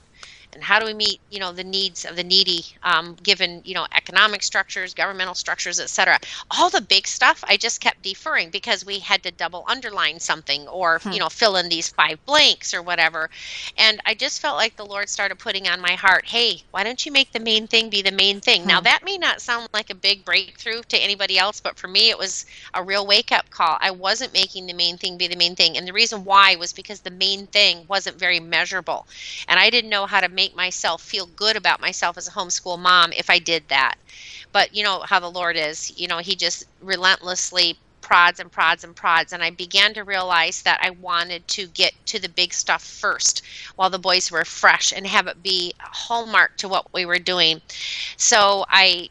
and 0.55 0.63
how 0.63 0.79
do 0.79 0.85
we 0.85 0.93
meet 0.93 1.19
you 1.29 1.39
know 1.39 1.51
the 1.51 1.63
needs 1.63 2.05
of 2.05 2.15
the 2.15 2.23
needy 2.23 2.65
um, 2.83 3.15
given 3.21 3.61
you 3.65 3.73
know 3.73 3.85
economic 3.95 4.41
structures 4.41 4.93
governmental 4.93 5.35
structures 5.35 5.79
etc 5.79 6.19
all 6.51 6.69
the 6.69 6.81
big 6.81 7.07
stuff 7.07 7.43
i 7.47 7.57
just 7.57 7.81
kept 7.81 8.01
deferring 8.01 8.49
because 8.49 8.85
we 8.85 8.99
had 8.99 9.21
to 9.21 9.31
double 9.31 9.63
underline 9.67 10.19
something 10.19 10.67
or 10.67 10.99
hmm. 10.99 11.11
you 11.11 11.19
know 11.19 11.29
fill 11.29 11.57
in 11.57 11.69
these 11.69 11.89
five 11.89 12.23
blanks 12.25 12.73
or 12.73 12.81
whatever. 12.81 13.29
And 13.77 14.01
i 14.05 14.13
just 14.13 14.41
felt 14.41 14.57
like 14.57 14.75
the 14.75 14.85
lord 14.85 15.09
started 15.09 15.37
putting 15.37 15.67
on 15.67 15.81
my 15.81 15.93
heart 15.93 16.25
hey 16.25 16.63
why 16.71 16.83
don't 16.83 17.05
you 17.05 17.11
make 17.11 17.31
the 17.31 17.39
main 17.39 17.67
thing 17.67 17.89
be 17.89 18.01
the 18.01 18.11
main 18.11 18.39
thing? 18.39 18.63
Hmm. 18.63 18.67
now 18.67 18.81
that 18.81 19.03
may 19.03 19.17
not 19.17 19.41
sound 19.41 19.69
like 19.73 19.89
a 19.89 19.95
big 19.95 20.25
breakthrough 20.25 20.81
to 20.89 20.97
anybody 20.97 21.37
else 21.37 21.59
but 21.59 21.77
for 21.77 21.87
me 21.87 22.09
it 22.09 22.17
was 22.17 22.45
a 22.73 22.83
real 22.83 23.05
wake 23.07 23.31
up 23.31 23.49
call. 23.49 23.77
I 23.79 23.91
wasn't 23.91 24.33
making 24.33 24.67
the 24.67 24.73
main 24.73 24.97
thing 24.97 25.17
be 25.17 25.27
the 25.27 25.35
main 25.35 25.55
thing. 25.55 25.77
And 25.77 25.87
the 25.87 25.93
reason 25.93 26.23
why 26.23 26.55
was 26.55 26.73
because 26.73 26.99
the 27.01 27.11
main 27.11 27.47
thing 27.47 27.85
wasn't 27.87 28.19
very 28.19 28.39
measurable. 28.39 29.07
And 29.47 29.59
i 29.59 29.69
didn't 29.69 29.89
know 29.89 30.05
how 30.05 30.21
to 30.21 30.29
make 30.29 30.44
make 30.45 30.55
myself 30.55 31.01
feel 31.01 31.25
good 31.25 31.55
about 31.55 31.81
myself 31.81 32.17
as 32.17 32.27
a 32.27 32.31
homeschool 32.31 32.77
mom 32.77 33.11
if 33.13 33.29
I 33.29 33.39
did 33.39 33.63
that. 33.69 33.95
But 34.51 34.75
you 34.75 34.83
know 34.83 35.01
how 35.01 35.19
the 35.19 35.31
Lord 35.31 35.57
is, 35.57 35.91
you 35.97 36.07
know, 36.07 36.19
He 36.19 36.35
just 36.35 36.65
relentlessly 36.81 37.77
prods 38.01 38.39
and 38.39 38.51
prods 38.51 38.83
and 38.83 38.95
prods. 38.95 39.33
And 39.33 39.41
I 39.43 39.49
began 39.49 39.93
to 39.95 40.03
realize 40.03 40.61
that 40.61 40.79
I 40.83 40.91
wanted 40.91 41.47
to 41.47 41.65
get 41.67 41.93
to 42.05 42.19
the 42.19 42.29
big 42.29 42.53
stuff 42.53 42.83
first 42.83 43.41
while 43.75 43.89
the 43.89 43.97
boys 43.97 44.31
were 44.31 44.45
fresh 44.45 44.93
and 44.95 45.07
have 45.07 45.25
it 45.25 45.41
be 45.41 45.73
a 45.79 45.87
hallmark 45.87 46.55
to 46.57 46.67
what 46.67 46.93
we 46.93 47.05
were 47.05 47.17
doing. 47.17 47.59
So 48.17 48.65
I 48.69 49.09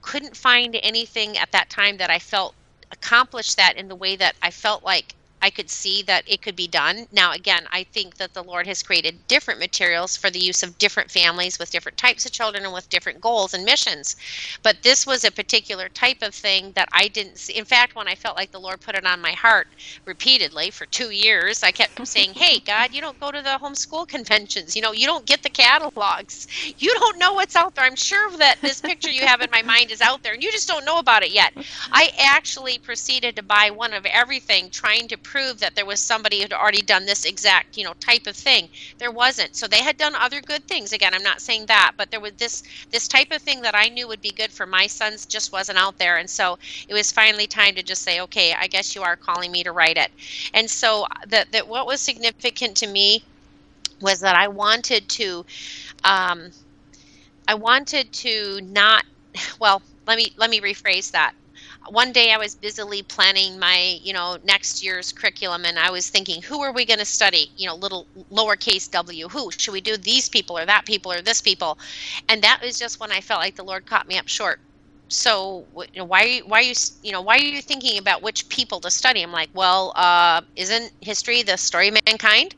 couldn't 0.00 0.36
find 0.36 0.78
anything 0.82 1.36
at 1.36 1.52
that 1.52 1.68
time 1.68 1.98
that 1.98 2.10
I 2.10 2.18
felt 2.18 2.54
accomplished 2.90 3.58
that 3.58 3.76
in 3.76 3.88
the 3.88 3.94
way 3.94 4.16
that 4.16 4.34
I 4.40 4.50
felt 4.50 4.82
like 4.82 5.14
I 5.44 5.50
could 5.50 5.68
see 5.68 6.02
that 6.04 6.24
it 6.26 6.40
could 6.40 6.56
be 6.56 6.66
done. 6.66 7.06
Now, 7.12 7.32
again, 7.32 7.66
I 7.70 7.84
think 7.84 8.16
that 8.16 8.32
the 8.32 8.42
Lord 8.42 8.66
has 8.66 8.82
created 8.82 9.26
different 9.28 9.60
materials 9.60 10.16
for 10.16 10.30
the 10.30 10.38
use 10.38 10.62
of 10.62 10.78
different 10.78 11.10
families 11.10 11.58
with 11.58 11.70
different 11.70 11.98
types 11.98 12.24
of 12.24 12.32
children 12.32 12.64
and 12.64 12.72
with 12.72 12.88
different 12.88 13.20
goals 13.20 13.52
and 13.52 13.62
missions. 13.62 14.16
But 14.62 14.82
this 14.82 15.06
was 15.06 15.22
a 15.22 15.30
particular 15.30 15.90
type 15.90 16.22
of 16.22 16.34
thing 16.34 16.72
that 16.76 16.88
I 16.94 17.08
didn't 17.08 17.38
see. 17.40 17.58
In 17.58 17.66
fact, 17.66 17.94
when 17.94 18.08
I 18.08 18.14
felt 18.14 18.38
like 18.38 18.52
the 18.52 18.58
Lord 18.58 18.80
put 18.80 18.94
it 18.96 19.04
on 19.04 19.20
my 19.20 19.32
heart 19.32 19.66
repeatedly 20.06 20.70
for 20.70 20.86
two 20.86 21.10
years, 21.10 21.62
I 21.62 21.72
kept 21.72 22.06
saying, 22.08 22.32
Hey, 22.36 22.60
God, 22.60 22.94
you 22.94 23.02
don't 23.02 23.20
go 23.20 23.30
to 23.30 23.42
the 23.42 23.58
homeschool 23.62 24.08
conventions. 24.08 24.74
You 24.74 24.80
know, 24.80 24.92
you 24.92 25.06
don't 25.06 25.26
get 25.26 25.42
the 25.42 25.50
catalogs. 25.50 26.46
You 26.78 26.94
don't 26.94 27.18
know 27.18 27.34
what's 27.34 27.56
out 27.56 27.74
there. 27.74 27.84
I'm 27.84 27.96
sure 27.96 28.38
that 28.38 28.62
this 28.62 28.80
picture 28.80 29.10
you 29.10 29.26
have 29.26 29.42
in 29.42 29.50
my 29.52 29.60
mind 29.60 29.90
is 29.90 30.00
out 30.00 30.22
there 30.22 30.32
and 30.32 30.42
you 30.42 30.50
just 30.52 30.68
don't 30.68 30.86
know 30.86 30.98
about 30.98 31.22
it 31.22 31.32
yet. 31.32 31.52
I 31.92 32.10
actually 32.18 32.78
proceeded 32.78 33.36
to 33.36 33.42
buy 33.42 33.70
one 33.70 33.92
of 33.92 34.06
everything, 34.06 34.70
trying 34.70 35.06
to 35.08 35.18
prove 35.18 35.33
that 35.42 35.62
there 35.64 35.72
was 35.74 35.84
somebody 35.84 36.24
who 36.24 36.32
had 36.34 36.42
already 36.42 36.64
done 36.68 36.94
this 36.94 37.14
exact, 37.14 37.66
you 37.66 37.74
know, 37.74 37.84
type 38.00 38.26
of 38.26 38.36
thing. 38.36 38.68
There 38.98 39.10
wasn't. 39.10 39.54
So 39.54 39.66
they 39.66 39.82
had 39.82 39.96
done 39.96 40.14
other 40.14 40.40
good 40.40 40.64
things. 40.66 40.92
Again, 40.92 41.14
I'm 41.14 41.22
not 41.22 41.40
saying 41.40 41.66
that, 41.66 41.92
but 41.96 42.10
there 42.10 42.20
was 42.20 42.32
this 42.34 42.62
this 42.90 43.08
type 43.08 43.28
of 43.30 43.42
thing 43.42 43.62
that 43.62 43.74
I 43.74 43.88
knew 43.88 44.06
would 44.08 44.20
be 44.20 44.30
good 44.30 44.52
for 44.52 44.66
my 44.66 44.86
sons 44.86 45.26
just 45.26 45.52
wasn't 45.52 45.78
out 45.78 45.98
there. 45.98 46.16
And 46.18 46.28
so 46.30 46.58
it 46.88 46.94
was 46.94 47.10
finally 47.12 47.46
time 47.46 47.74
to 47.74 47.82
just 47.82 48.02
say, 48.02 48.20
okay, 48.20 48.54
I 48.58 48.66
guess 48.68 48.94
you 48.94 49.02
are 49.02 49.16
calling 49.16 49.50
me 49.52 49.62
to 49.64 49.72
write 49.72 49.96
it. 49.96 50.10
And 50.54 50.70
so 50.70 51.06
that 51.28 51.52
that 51.52 51.68
what 51.68 51.86
was 51.86 52.00
significant 52.00 52.76
to 52.78 52.86
me 52.86 53.24
was 54.00 54.20
that 54.20 54.36
I 54.36 54.48
wanted 54.48 55.08
to 55.10 55.44
um, 56.04 56.50
I 57.48 57.54
wanted 57.54 58.12
to 58.12 58.60
not 58.62 59.04
well, 59.60 59.82
let 60.06 60.16
me 60.18 60.32
let 60.36 60.50
me 60.50 60.60
rephrase 60.60 61.10
that 61.12 61.32
one 61.88 62.12
day 62.12 62.32
I 62.32 62.38
was 62.38 62.54
busily 62.54 63.02
planning 63.02 63.58
my, 63.58 63.98
you 64.02 64.12
know, 64.12 64.38
next 64.44 64.82
year's 64.82 65.12
curriculum 65.12 65.64
and 65.64 65.78
I 65.78 65.90
was 65.90 66.08
thinking, 66.08 66.42
who 66.42 66.62
are 66.62 66.72
we 66.72 66.84
going 66.86 66.98
to 67.00 67.04
study? 67.04 67.52
You 67.56 67.66
know, 67.68 67.74
little 67.76 68.08
lowercase 68.32 68.90
w, 68.90 69.28
who? 69.28 69.50
Should 69.52 69.72
we 69.72 69.80
do 69.80 69.96
these 69.96 70.28
people 70.28 70.58
or 70.58 70.66
that 70.66 70.86
people 70.86 71.12
or 71.12 71.22
this 71.22 71.40
people? 71.40 71.78
And 72.28 72.42
that 72.42 72.60
was 72.62 72.78
just 72.78 73.00
when 73.00 73.12
I 73.12 73.20
felt 73.20 73.40
like 73.40 73.56
the 73.56 73.64
Lord 73.64 73.86
caught 73.86 74.08
me 74.08 74.18
up 74.18 74.28
short. 74.28 74.60
So 75.08 75.68
you 75.94 76.00
know, 76.00 76.04
why 76.04 76.40
why 76.46 76.60
are 76.60 76.62
you 76.62 76.74
you 77.02 77.12
know 77.12 77.20
why 77.22 77.36
are 77.36 77.42
you 77.44 77.60
thinking 77.62 77.98
about 77.98 78.22
which 78.22 78.48
people 78.48 78.80
to 78.80 78.90
study? 78.90 79.22
I'm 79.22 79.32
like, 79.32 79.50
well, 79.54 79.92
uh, 79.96 80.40
isn't 80.56 80.92
history 81.02 81.42
the 81.42 81.56
story 81.58 81.88
of 81.88 81.98
mankind? 82.06 82.54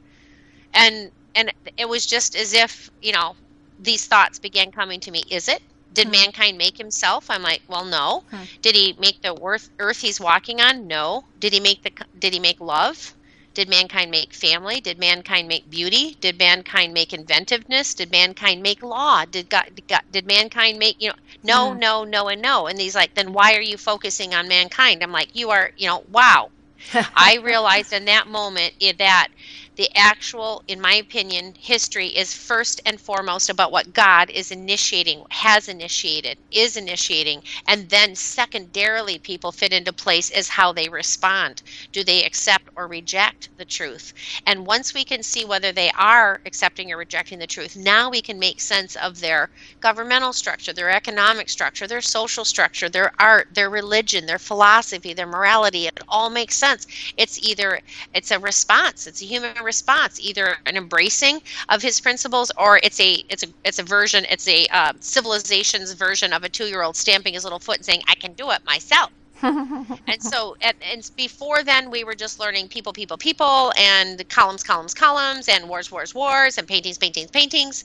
And 0.74 1.12
and 1.34 1.52
it 1.76 1.88
was 1.88 2.06
just 2.06 2.36
as 2.36 2.52
if 2.54 2.90
you 3.02 3.12
know 3.12 3.36
these 3.78 4.06
thoughts 4.06 4.38
began 4.38 4.70
coming 4.72 5.00
to 5.00 5.10
me. 5.10 5.24
Is 5.30 5.48
it? 5.48 5.62
Did 5.96 6.06
hmm. 6.06 6.12
mankind 6.12 6.58
make 6.58 6.76
himself? 6.76 7.30
I'm 7.30 7.42
like, 7.42 7.62
well, 7.68 7.84
no. 7.84 8.22
Hmm. 8.30 8.44
Did 8.62 8.74
he 8.74 8.94
make 8.98 9.22
the 9.22 9.34
earth, 9.42 9.70
earth 9.78 10.00
he's 10.00 10.20
walking 10.20 10.60
on? 10.60 10.86
No. 10.86 11.24
Did 11.40 11.52
he 11.52 11.60
make 11.60 11.82
the 11.82 11.90
did 12.18 12.32
he 12.32 12.40
make 12.40 12.60
love? 12.60 13.14
Did 13.54 13.70
mankind 13.70 14.10
make 14.10 14.34
family? 14.34 14.82
Did 14.82 14.98
mankind 14.98 15.48
make 15.48 15.70
beauty? 15.70 16.14
Did 16.20 16.38
mankind 16.38 16.92
make 16.92 17.14
inventiveness? 17.14 17.94
Did 17.94 18.10
mankind 18.12 18.62
make 18.62 18.82
law? 18.82 19.24
Did 19.24 19.48
God, 19.48 19.70
did, 19.74 19.88
God, 19.88 20.02
did 20.12 20.26
mankind 20.26 20.78
make, 20.78 21.00
you 21.00 21.08
know, 21.08 21.14
no, 21.42 21.70
mm. 21.70 21.78
no, 21.78 22.04
no, 22.04 22.28
and 22.28 22.42
no. 22.42 22.66
And 22.66 22.78
he's 22.78 22.94
like, 22.94 23.14
then 23.14 23.32
why 23.32 23.54
are 23.54 23.62
you 23.62 23.78
focusing 23.78 24.34
on 24.34 24.46
mankind? 24.46 25.02
I'm 25.02 25.10
like, 25.10 25.34
you 25.34 25.48
are, 25.48 25.70
you 25.78 25.86
know, 25.86 26.04
wow. 26.12 26.50
I 27.16 27.38
realized 27.42 27.94
in 27.94 28.04
that 28.04 28.26
moment 28.26 28.74
that 28.98 29.28
the 29.76 29.88
actual, 29.96 30.62
in 30.68 30.80
my 30.80 30.94
opinion, 30.94 31.54
history 31.58 32.08
is 32.08 32.34
first 32.34 32.80
and 32.86 33.00
foremost 33.00 33.50
about 33.50 33.72
what 33.72 33.92
God 33.92 34.30
is 34.30 34.50
initiating, 34.50 35.24
has 35.30 35.68
initiated, 35.68 36.38
is 36.50 36.76
initiating, 36.76 37.42
and 37.68 37.88
then 37.90 38.14
secondarily, 38.14 39.18
people 39.18 39.52
fit 39.52 39.72
into 39.72 39.92
place 39.92 40.30
is 40.30 40.48
how 40.48 40.72
they 40.72 40.88
respond. 40.88 41.62
Do 41.92 42.04
they 42.04 42.24
accept 42.24 42.68
or 42.76 42.88
reject 42.88 43.50
the 43.56 43.64
truth? 43.66 44.12
And 44.46 44.66
once 44.66 44.94
we 44.94 45.04
can 45.04 45.22
see 45.22 45.44
whether 45.44 45.72
they 45.72 45.90
are 45.98 46.40
accepting 46.46 46.92
or 46.92 46.96
rejecting 46.98 47.38
the 47.38 47.46
truth, 47.46 47.76
now 47.76 48.10
we 48.10 48.22
can 48.22 48.38
make 48.38 48.60
sense 48.60 48.96
of 48.96 49.20
their 49.20 49.50
governmental 49.80 50.32
structure, 50.32 50.72
their 50.72 50.90
economic 50.90 51.48
structure, 51.48 51.86
their 51.86 52.00
social 52.00 52.44
structure, 52.44 52.88
their 52.88 53.12
art, 53.18 53.46
their 53.52 53.70
religion, 53.70 54.26
their 54.26 54.38
philosophy, 54.38 55.12
their 55.12 55.26
morality. 55.26 55.86
It 55.86 56.00
all 56.08 56.30
makes 56.30 56.56
sense. 56.56 56.86
It's 57.16 57.38
either 57.46 57.80
it's 58.14 58.30
a 58.30 58.38
response, 58.38 59.06
it's 59.06 59.22
a 59.22 59.26
human 59.26 59.52
response, 59.66 60.18
either 60.20 60.56
an 60.64 60.76
embracing 60.76 61.40
of 61.68 61.82
his 61.82 62.00
principles 62.00 62.50
or 62.56 62.80
it's 62.82 63.00
a 63.00 63.22
it's 63.28 63.42
a 63.42 63.48
it's 63.64 63.78
a 63.78 63.82
version, 63.82 64.24
it's 64.30 64.48
a 64.48 64.66
uh, 64.68 64.92
civilization's 65.00 65.92
version 65.92 66.32
of 66.32 66.44
a 66.44 66.48
two 66.48 66.66
year 66.66 66.82
old 66.82 66.96
stamping 66.96 67.34
his 67.34 67.44
little 67.44 67.58
foot 67.58 67.76
and 67.76 67.84
saying, 67.84 68.02
"I 68.08 68.14
can 68.14 68.32
do 68.32 68.50
it 68.50 68.60
myself." 68.64 69.10
and 69.42 70.20
so 70.20 70.56
and, 70.62 70.74
and 70.90 71.10
before 71.14 71.62
then 71.62 71.90
we 71.90 72.04
were 72.04 72.14
just 72.14 72.40
learning 72.40 72.68
people 72.68 72.92
people 72.92 73.18
people 73.18 73.70
and 73.78 74.26
columns 74.30 74.62
columns 74.62 74.94
columns 74.94 75.46
and 75.46 75.68
wars 75.68 75.92
wars 75.92 76.14
wars 76.14 76.56
and 76.56 76.66
paintings 76.66 76.96
paintings 76.96 77.30
paintings 77.30 77.84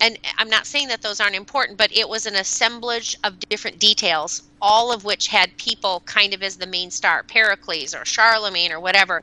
and 0.00 0.18
I'm 0.38 0.48
not 0.48 0.66
saying 0.66 0.88
that 0.88 1.02
those 1.02 1.20
aren't 1.20 1.34
important, 1.34 1.76
but 1.78 1.94
it 1.96 2.08
was 2.08 2.26
an 2.26 2.34
assemblage 2.34 3.16
of 3.22 3.38
different 3.48 3.78
details, 3.78 4.42
all 4.60 4.92
of 4.92 5.04
which 5.04 5.28
had 5.28 5.56
people 5.58 6.02
kind 6.06 6.32
of 6.32 6.42
as 6.42 6.56
the 6.56 6.66
main 6.66 6.90
star, 6.90 7.22
Pericles 7.22 7.94
or 7.94 8.04
Charlemagne 8.04 8.72
or 8.72 8.80
whatever. 8.80 9.22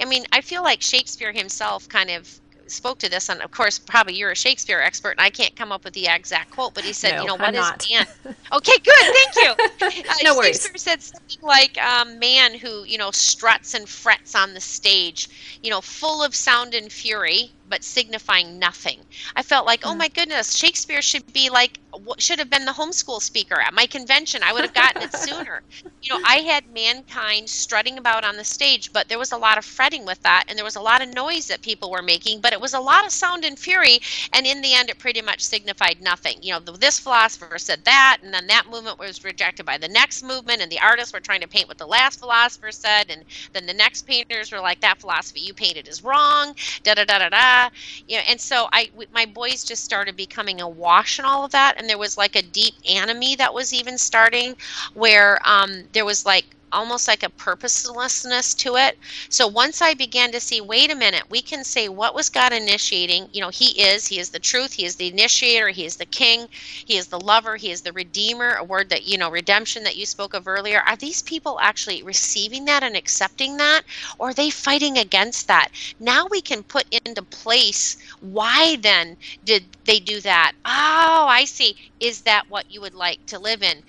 I 0.00 0.04
mean, 0.04 0.24
I 0.32 0.40
feel 0.42 0.62
like 0.62 0.82
Shakespeare 0.82 1.32
himself 1.32 1.88
kind 1.88 2.10
of 2.10 2.40
spoke 2.70 2.98
to 2.98 3.08
this, 3.08 3.30
and 3.30 3.40
of 3.40 3.50
course, 3.50 3.78
probably 3.78 4.14
you're 4.14 4.30
a 4.30 4.36
Shakespeare 4.36 4.80
expert, 4.80 5.12
and 5.12 5.20
I 5.20 5.30
can't 5.30 5.54
come 5.56 5.72
up 5.72 5.84
with 5.84 5.94
the 5.94 6.06
exact 6.06 6.50
quote, 6.50 6.74
but 6.74 6.84
he 6.84 6.92
said, 6.92 7.16
no, 7.16 7.22
you 7.22 7.28
know, 7.28 7.34
what 7.34 7.48
I'm 7.48 7.54
is 7.54 7.60
not. 7.60 7.86
man? 7.90 8.06
Okay, 8.52 8.78
good, 8.78 9.14
thank 9.14 9.36
you. 9.36 10.04
Uh, 10.08 10.14
no 10.22 10.36
worries. 10.36 10.62
Shakespeare 10.62 10.78
said 10.78 11.02
something 11.02 11.42
like 11.42 11.78
um, 11.78 12.18
man 12.18 12.54
who, 12.54 12.84
you 12.84 12.98
know, 12.98 13.10
struts 13.10 13.74
and 13.74 13.88
frets 13.88 14.34
on 14.34 14.54
the 14.54 14.60
stage, 14.60 15.28
you 15.62 15.70
know, 15.70 15.80
full 15.80 16.22
of 16.22 16.34
sound 16.34 16.74
and 16.74 16.90
fury, 16.92 17.50
but 17.68 17.84
signifying 17.84 18.58
nothing. 18.58 19.04
I 19.36 19.42
felt 19.42 19.66
like, 19.66 19.82
oh 19.84 19.94
my 19.94 20.08
goodness, 20.08 20.56
Shakespeare 20.56 21.02
should 21.02 21.24
be 21.32 21.50
like, 21.50 21.80
should 22.18 22.38
have 22.38 22.50
been 22.50 22.64
the 22.64 22.72
homeschool 22.72 23.20
speaker 23.22 23.60
at 23.60 23.74
my 23.74 23.86
convention. 23.86 24.42
I 24.42 24.52
would 24.52 24.62
have 24.64 24.74
gotten 24.74 25.02
it 25.02 25.14
sooner. 25.14 25.62
You 26.02 26.14
know, 26.14 26.20
I 26.24 26.36
had 26.38 26.66
mankind 26.72 27.50
strutting 27.50 27.98
about 27.98 28.24
on 28.24 28.36
the 28.36 28.44
stage, 28.44 28.92
but 28.92 29.08
there 29.08 29.18
was 29.18 29.32
a 29.32 29.36
lot 29.36 29.58
of 29.58 29.64
fretting 29.64 30.04
with 30.06 30.20
that, 30.22 30.44
and 30.48 30.56
there 30.56 30.64
was 30.64 30.76
a 30.76 30.80
lot 30.80 31.02
of 31.02 31.12
noise 31.12 31.46
that 31.48 31.62
people 31.62 31.90
were 31.90 32.02
making, 32.02 32.40
but 32.40 32.52
it 32.52 32.60
was 32.60 32.72
a 32.72 32.80
lot 32.80 33.04
of 33.04 33.12
sound 33.12 33.44
and 33.44 33.58
fury, 33.58 33.98
and 34.32 34.46
in 34.46 34.62
the 34.62 34.74
end, 34.74 34.88
it 34.90 34.98
pretty 34.98 35.20
much 35.20 35.40
signified 35.42 36.00
nothing. 36.00 36.38
You 36.40 36.52
know, 36.52 36.60
this 36.60 36.98
philosopher 37.00 37.58
said 37.58 37.84
that, 37.84 38.18
and 38.22 38.32
then 38.32 38.46
that 38.46 38.68
movement 38.70 38.98
was 38.98 39.24
rejected 39.24 39.66
by 39.66 39.76
the 39.76 39.88
next 39.88 40.22
movement, 40.22 40.62
and 40.62 40.70
the 40.70 40.80
artists 40.80 41.12
were 41.12 41.20
trying 41.20 41.40
to 41.40 41.48
paint 41.48 41.68
what 41.68 41.78
the 41.78 41.86
last 41.86 42.20
philosopher 42.20 42.70
said, 42.70 43.10
and 43.10 43.24
then 43.52 43.66
the 43.66 43.74
next 43.74 44.02
painters 44.06 44.52
were 44.52 44.60
like, 44.60 44.80
that 44.80 45.00
philosophy 45.00 45.40
you 45.40 45.52
painted 45.52 45.88
is 45.88 46.02
wrong, 46.04 46.54
da 46.84 46.94
da 46.94 47.04
da 47.04 47.18
da 47.18 47.28
da 47.28 47.57
you 48.06 48.16
know 48.16 48.22
and 48.28 48.40
so 48.40 48.68
i 48.72 48.88
my 49.10 49.24
boys 49.26 49.64
just 49.64 49.84
started 49.84 50.16
becoming 50.16 50.60
awash 50.60 51.18
in 51.18 51.24
all 51.24 51.44
of 51.44 51.50
that 51.52 51.74
and 51.78 51.88
there 51.88 51.98
was 51.98 52.16
like 52.16 52.36
a 52.36 52.42
deep 52.42 52.74
enemy 52.84 53.34
that 53.36 53.52
was 53.54 53.72
even 53.72 53.98
starting 53.98 54.56
where 54.94 55.38
um, 55.44 55.84
there 55.92 56.04
was 56.04 56.24
like 56.26 56.46
almost 56.72 57.08
like 57.08 57.22
a 57.22 57.30
purposelessness 57.30 58.54
to 58.56 58.76
it. 58.76 58.96
So 59.30 59.46
once 59.46 59.80
I 59.82 59.94
began 59.94 60.32
to 60.32 60.40
see, 60.40 60.60
wait 60.60 60.90
a 60.90 60.94
minute, 60.96 61.24
we 61.30 61.42
can 61.42 61.64
say 61.64 61.88
what 61.88 62.14
was 62.14 62.28
God 62.28 62.52
initiating? 62.52 63.28
You 63.32 63.40
know, 63.40 63.50
He 63.50 63.80
is, 63.80 64.06
He 64.08 64.18
is 64.18 64.30
the 64.30 64.38
truth, 64.40 64.74
He 64.74 64.84
is 64.84 64.96
the 64.96 65.08
initiator, 65.08 65.68
He 65.70 65.84
is 65.84 65.96
the 65.96 66.06
King, 66.06 66.48
He 66.86 66.96
is 66.96 67.08
the 67.08 67.20
lover, 67.20 67.56
He 67.56 67.70
is 67.70 67.82
the 67.82 67.92
Redeemer, 67.92 68.54
a 68.54 68.64
word 68.64 68.88
that, 68.90 69.04
you 69.04 69.18
know, 69.18 69.30
redemption 69.30 69.84
that 69.84 69.96
you 69.96 70.06
spoke 70.06 70.34
of 70.34 70.46
earlier. 70.48 70.80
Are 70.86 70.96
these 70.96 71.22
people 71.22 71.58
actually 71.60 72.02
receiving 72.02 72.64
that 72.66 72.82
and 72.82 72.96
accepting 72.96 73.56
that? 73.58 73.82
Or 74.18 74.30
are 74.30 74.34
they 74.34 74.50
fighting 74.50 74.98
against 74.98 75.46
that? 75.48 75.68
Now 75.98 76.26
we 76.30 76.40
can 76.40 76.62
put 76.64 76.84
into 77.04 77.22
place 77.22 77.96
why 78.20 78.76
then 78.76 79.16
did 79.44 79.76
they 79.84 80.00
do 80.00 80.20
that? 80.22 80.52
Oh, 80.64 81.26
I 81.28 81.44
see. 81.44 81.76
Is 82.00 82.22
that 82.22 82.44
what 82.48 82.70
you 82.70 82.80
would 82.80 82.94
like 82.94 83.20
to 83.26 83.38
live 83.38 83.62
in? 83.62 83.82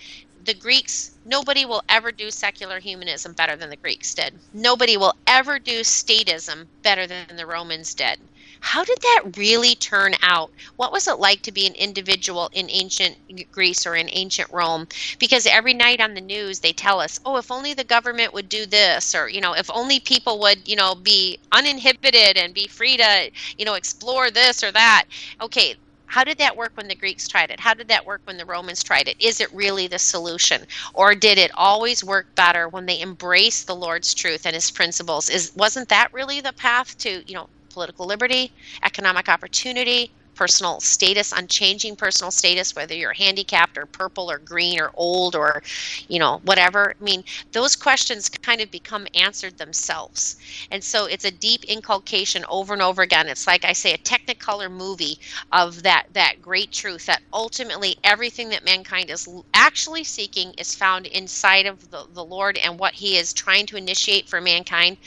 The 0.45 0.53
Greeks, 0.53 1.17
nobody 1.25 1.65
will 1.65 1.83
ever 1.89 2.11
do 2.11 2.31
secular 2.31 2.79
humanism 2.79 3.33
better 3.33 3.55
than 3.55 3.69
the 3.69 3.75
Greeks 3.77 4.13
did. 4.13 4.33
Nobody 4.53 4.97
will 4.97 5.13
ever 5.27 5.59
do 5.59 5.81
statism 5.81 6.67
better 6.83 7.05
than 7.07 7.35
the 7.35 7.45
Romans 7.45 7.93
did. 7.93 8.19
How 8.61 8.83
did 8.83 8.97
that 9.01 9.37
really 9.37 9.75
turn 9.75 10.15
out? 10.21 10.51
What 10.75 10.91
was 10.91 11.07
it 11.07 11.19
like 11.19 11.41
to 11.43 11.51
be 11.51 11.65
an 11.65 11.75
individual 11.75 12.49
in 12.53 12.69
ancient 12.69 13.17
Greece 13.51 13.85
or 13.85 13.95
in 13.95 14.09
ancient 14.11 14.51
Rome? 14.51 14.87
Because 15.17 15.45
every 15.45 15.73
night 15.73 16.01
on 16.01 16.13
the 16.13 16.21
news 16.21 16.59
they 16.59 16.73
tell 16.73 16.99
us, 16.99 17.19
oh, 17.25 17.37
if 17.37 17.51
only 17.51 17.73
the 17.73 17.83
government 17.83 18.33
would 18.33 18.49
do 18.49 18.65
this, 18.65 19.15
or, 19.15 19.29
you 19.29 19.39
know, 19.39 19.53
if 19.53 19.69
only 19.73 19.99
people 19.99 20.39
would, 20.39 20.67
you 20.67 20.75
know, 20.75 20.95
be 20.95 21.37
uninhibited 21.51 22.37
and 22.37 22.53
be 22.53 22.67
free 22.67 22.97
to, 22.97 23.31
you 23.57 23.65
know, 23.65 23.75
explore 23.75 24.29
this 24.29 24.63
or 24.63 24.71
that. 24.71 25.05
Okay, 25.41 25.75
how 26.09 26.23
did 26.23 26.37
that 26.39 26.57
work 26.57 26.71
when 26.75 26.87
the 26.87 26.95
Greeks 26.95 27.27
tried 27.27 27.51
it? 27.51 27.59
How 27.61 27.73
did 27.73 27.87
that 27.89 28.05
work 28.05 28.21
when 28.25 28.37
the 28.37 28.45
Romans 28.45 28.83
tried 28.83 29.07
it? 29.07 29.15
Is 29.19 29.39
it 29.39 29.53
really 29.53 29.87
the 29.87 29.99
solution? 29.99 30.65
Or 30.93 31.15
did 31.15 31.37
it 31.37 31.51
always 31.55 32.03
work 32.03 32.27
better 32.35 32.67
when 32.69 32.85
they 32.85 33.01
embraced 33.01 33.67
the 33.67 33.75
Lord's 33.75 34.13
truth 34.13 34.45
and 34.45 34.55
his 34.55 34.71
principles? 34.71 35.29
Is 35.29 35.51
wasn't 35.55 35.89
that 35.89 36.09
really 36.13 36.41
the 36.41 36.53
path 36.53 36.97
to, 36.99 37.23
you 37.27 37.35
know, 37.35 37.47
political 37.71 38.05
liberty, 38.07 38.51
economic 38.83 39.29
opportunity, 39.29 40.11
personal 40.39 40.79
status, 40.79 41.33
on 41.33 41.47
changing 41.49 41.97
personal 41.97 42.31
status, 42.31 42.73
whether 42.73 42.95
you're 42.95 43.11
handicapped 43.11 43.77
or 43.77 43.85
purple 43.85 44.31
or 44.31 44.39
green 44.39 44.79
or 44.79 44.89
old 44.93 45.35
or, 45.35 45.61
you 46.07 46.17
know, 46.17 46.39
whatever. 46.45 46.93
I 46.97 47.03
mean, 47.03 47.23
those 47.51 47.75
questions 47.75 48.29
kind 48.29 48.61
of 48.61 48.71
become 48.71 49.05
answered 49.15 49.57
themselves. 49.57 50.37
And 50.71 50.81
so 50.81 51.07
it's 51.07 51.25
a 51.25 51.31
deep 51.31 51.65
inculcation 51.65 52.45
over 52.49 52.73
and 52.73 52.81
over 52.81 53.01
again. 53.01 53.27
It's 53.27 53.47
like 53.47 53.65
I 53.65 53.73
say, 53.73 53.93
a 53.93 53.97
technicolor 53.97 54.71
movie 54.71 55.17
of 55.51 55.83
that 55.83 56.05
that 56.13 56.41
great 56.41 56.71
truth 56.71 57.05
that 57.07 57.21
ultimately 57.33 57.97
everything 58.05 58.47
that 58.49 58.63
mankind 58.63 59.09
is 59.09 59.27
actually 59.53 60.05
seeking 60.05 60.53
is 60.57 60.73
found 60.73 61.05
inside 61.07 61.65
of 61.65 61.89
the, 61.91 62.05
the 62.13 62.23
Lord 62.23 62.57
and 62.57 62.79
what 62.79 62.93
He 62.93 63.17
is 63.17 63.33
trying 63.33 63.65
to 63.67 63.75
initiate 63.75 64.29
for 64.29 64.39
mankind. 64.39 64.97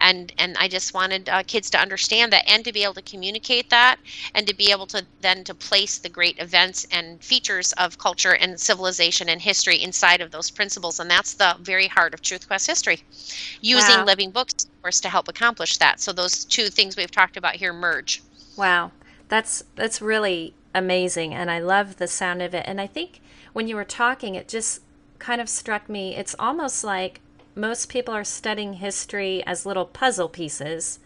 And 0.00 0.32
and 0.38 0.56
I 0.58 0.66
just 0.66 0.94
wanted 0.94 1.28
uh, 1.28 1.44
kids 1.46 1.70
to 1.70 1.78
understand 1.80 2.32
that 2.32 2.48
and 2.50 2.64
to 2.64 2.72
be 2.72 2.82
able 2.82 2.94
to 2.94 3.02
communicate 3.02 3.70
that 3.70 3.98
and 4.34 4.46
to 4.48 4.54
be 4.56 4.72
able 4.72 4.79
able 4.80 4.86
to 4.86 5.06
then 5.20 5.44
to 5.44 5.54
place 5.54 5.98
the 5.98 6.08
great 6.08 6.38
events 6.38 6.86
and 6.90 7.22
features 7.22 7.72
of 7.72 7.98
culture 7.98 8.34
and 8.34 8.58
civilization 8.58 9.28
and 9.28 9.42
history 9.42 9.76
inside 9.82 10.22
of 10.22 10.30
those 10.30 10.50
principles 10.50 10.98
and 10.98 11.10
that's 11.10 11.34
the 11.34 11.54
very 11.60 11.86
heart 11.86 12.14
of 12.14 12.22
truth 12.22 12.46
quest 12.46 12.66
history. 12.66 12.98
Using 13.60 13.98
wow. 13.98 14.04
living 14.04 14.30
books 14.30 14.54
of 14.64 14.82
course 14.82 15.00
to 15.00 15.10
help 15.10 15.28
accomplish 15.28 15.76
that. 15.76 16.00
So 16.00 16.12
those 16.12 16.46
two 16.46 16.68
things 16.68 16.96
we've 16.96 17.10
talked 17.10 17.36
about 17.36 17.56
here 17.56 17.74
merge. 17.74 18.22
Wow. 18.56 18.92
That's 19.28 19.62
that's 19.76 20.00
really 20.00 20.54
amazing 20.72 21.34
and 21.34 21.50
i 21.50 21.58
love 21.58 21.96
the 21.96 22.06
sound 22.06 22.40
of 22.40 22.54
it. 22.54 22.64
And 22.66 22.80
i 22.80 22.86
think 22.86 23.20
when 23.52 23.68
you 23.68 23.76
were 23.76 23.84
talking 23.84 24.34
it 24.34 24.48
just 24.48 24.80
kind 25.18 25.40
of 25.40 25.48
struck 25.48 25.88
me 25.90 26.16
it's 26.16 26.34
almost 26.38 26.82
like 26.84 27.20
most 27.54 27.90
people 27.90 28.14
are 28.14 28.24
studying 28.24 28.74
history 28.74 29.44
as 29.46 29.66
little 29.66 29.84
puzzle 29.84 30.28
pieces 30.28 31.00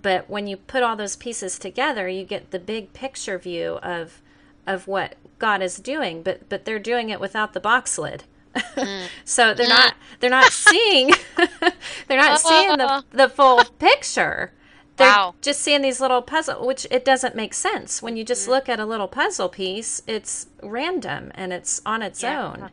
but 0.00 0.28
when 0.28 0.46
you 0.46 0.56
put 0.56 0.82
all 0.82 0.96
those 0.96 1.16
pieces 1.16 1.58
together 1.58 2.08
you 2.08 2.24
get 2.24 2.50
the 2.50 2.58
big 2.58 2.92
picture 2.92 3.38
view 3.38 3.78
of 3.82 4.20
of 4.66 4.86
what 4.86 5.14
god 5.38 5.62
is 5.62 5.76
doing 5.76 6.22
but 6.22 6.48
but 6.48 6.64
they're 6.64 6.78
doing 6.78 7.10
it 7.10 7.20
without 7.20 7.52
the 7.52 7.60
box 7.60 7.98
lid 7.98 8.24
mm. 8.54 9.06
so 9.24 9.54
they're 9.54 9.68
not 9.68 9.94
they're 10.20 10.30
not 10.30 10.52
seeing 10.52 11.10
they're 12.08 12.20
not 12.20 12.40
seeing 12.40 12.76
the, 12.76 13.04
the 13.10 13.28
full 13.28 13.64
picture 13.78 14.52
they're 14.96 15.08
wow. 15.08 15.34
just 15.40 15.60
seeing 15.60 15.80
these 15.80 16.00
little 16.00 16.20
puzzle 16.20 16.66
which 16.66 16.86
it 16.90 17.04
doesn't 17.04 17.34
make 17.34 17.54
sense 17.54 18.02
when 18.02 18.16
you 18.16 18.24
just 18.24 18.46
mm. 18.46 18.50
look 18.50 18.68
at 18.68 18.78
a 18.78 18.86
little 18.86 19.08
puzzle 19.08 19.48
piece 19.48 20.02
it's 20.06 20.48
random 20.62 21.32
and 21.34 21.52
it's 21.52 21.80
on 21.86 22.02
its 22.02 22.22
yeah. 22.22 22.44
own 22.44 22.70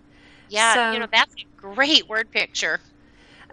yeah 0.49 0.73
so, 0.73 0.91
you 0.91 0.99
know 0.99 1.08
that's 1.12 1.34
a 1.36 1.45
great 1.56 2.08
word 2.10 2.30
picture 2.32 2.80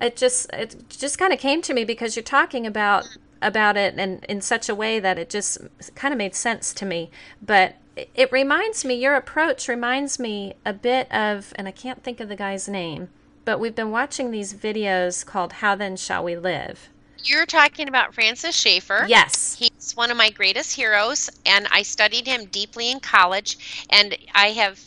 it 0.00 0.16
just 0.16 0.52
it 0.52 0.74
just 0.88 1.18
kind 1.18 1.32
of 1.32 1.38
came 1.38 1.62
to 1.62 1.72
me 1.72 1.84
because 1.84 2.16
you're 2.16 2.22
talking 2.22 2.66
about 2.66 3.04
mm 3.04 3.18
about 3.44 3.76
it 3.76 3.94
and 3.96 4.24
in 4.24 4.40
such 4.40 4.68
a 4.68 4.74
way 4.74 4.98
that 4.98 5.18
it 5.18 5.30
just 5.30 5.58
kind 5.94 6.12
of 6.12 6.18
made 6.18 6.34
sense 6.34 6.72
to 6.74 6.86
me. 6.86 7.10
But 7.40 7.76
it 8.14 8.32
reminds 8.32 8.84
me, 8.84 8.94
your 8.94 9.14
approach 9.14 9.68
reminds 9.68 10.18
me 10.18 10.54
a 10.66 10.72
bit 10.72 11.10
of, 11.12 11.52
and 11.56 11.68
I 11.68 11.70
can't 11.70 12.02
think 12.02 12.18
of 12.18 12.28
the 12.28 12.36
guy's 12.36 12.68
name, 12.68 13.08
but 13.44 13.60
we've 13.60 13.74
been 13.74 13.92
watching 13.92 14.30
these 14.30 14.54
videos 14.54 15.24
called 15.24 15.54
How 15.54 15.76
Then 15.76 15.96
Shall 15.96 16.24
We 16.24 16.36
Live? 16.36 16.88
you're 17.26 17.46
talking 17.46 17.88
about 17.88 18.14
Francis 18.14 18.54
Schaeffer. 18.54 19.06
Yes. 19.08 19.56
He's 19.58 19.96
one 19.96 20.10
of 20.10 20.16
my 20.16 20.30
greatest 20.30 20.74
heroes, 20.74 21.30
and 21.46 21.66
I 21.70 21.82
studied 21.82 22.26
him 22.26 22.46
deeply 22.46 22.90
in 22.90 23.00
college. 23.00 23.86
And 23.90 24.16
I 24.34 24.48
have 24.48 24.80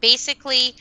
basically 0.00 0.74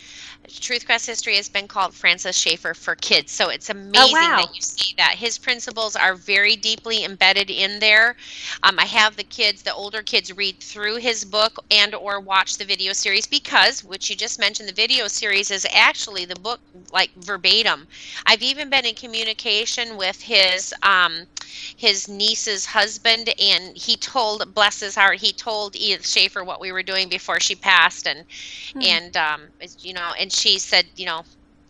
Truth 0.50 0.86
Quest 0.86 1.06
History 1.06 1.36
has 1.36 1.50
been 1.50 1.68
called 1.68 1.94
Francis 1.94 2.38
Schaeffer 2.38 2.74
for 2.74 2.96
Kids. 2.96 3.32
So 3.32 3.50
it's 3.50 3.70
amazing 3.70 3.94
oh, 3.98 4.12
wow. 4.12 4.36
that 4.38 4.56
you 4.56 4.62
see 4.62 4.94
that. 4.98 5.16
His 5.16 5.38
principles 5.38 5.96
are 5.96 6.16
very 6.16 6.56
deeply 6.56 7.04
embedded 7.04 7.50
in 7.50 7.80
there. 7.80 8.16
Um, 8.64 8.80
I 8.80 8.86
have 8.86 9.16
the 9.16 9.24
kids, 9.24 9.62
the 9.62 9.74
older 9.74 10.02
kids, 10.02 10.36
read 10.36 10.60
through 10.60 10.98
his 10.98 11.26
book 11.26 11.64
and 11.72 11.94
or 11.94 12.20
watch 12.20 12.58
the 12.58 12.66
video 12.66 12.94
series 12.94 13.28
because, 13.28 13.84
which 13.84 14.10
you 14.10 14.16
just 14.16 14.40
mentioned, 14.40 14.70
the 14.70 14.74
video 14.74 15.08
series 15.08 15.52
is 15.52 15.68
actually 15.72 16.26
the 16.26 16.40
book 16.40 16.60
like 16.92 17.12
verbatim. 17.18 17.88
I've 18.26 18.42
even 18.42 18.70
been 18.70 18.86
in 18.86 18.96
communication 18.96 19.98
with 19.98 20.22
his 20.22 20.74
um, 20.84 21.28
his 21.76 22.08
niece's 22.08 22.66
husband, 22.66 23.34
and 23.40 23.76
he 23.76 23.96
told, 23.98 24.54
bless 24.54 24.80
his 24.80 24.96
heart, 24.96 25.18
he 25.18 25.34
told 25.34 25.76
Edith 25.76 26.06
Schaeffer 26.06 26.44
what 26.44 26.62
we 26.62 26.72
were 26.72 26.84
doing 26.84 27.10
before 27.10 27.40
she 27.40 27.56
passed, 27.56 28.08
and 28.08 28.26
hmm. 28.74 28.82
and 28.82 29.18
um, 29.18 29.42
you 29.80 29.94
know, 29.94 30.12
and 30.20 30.32
she 30.40 30.58
said, 30.60 30.86
you 30.96 31.06
know, 31.06 31.24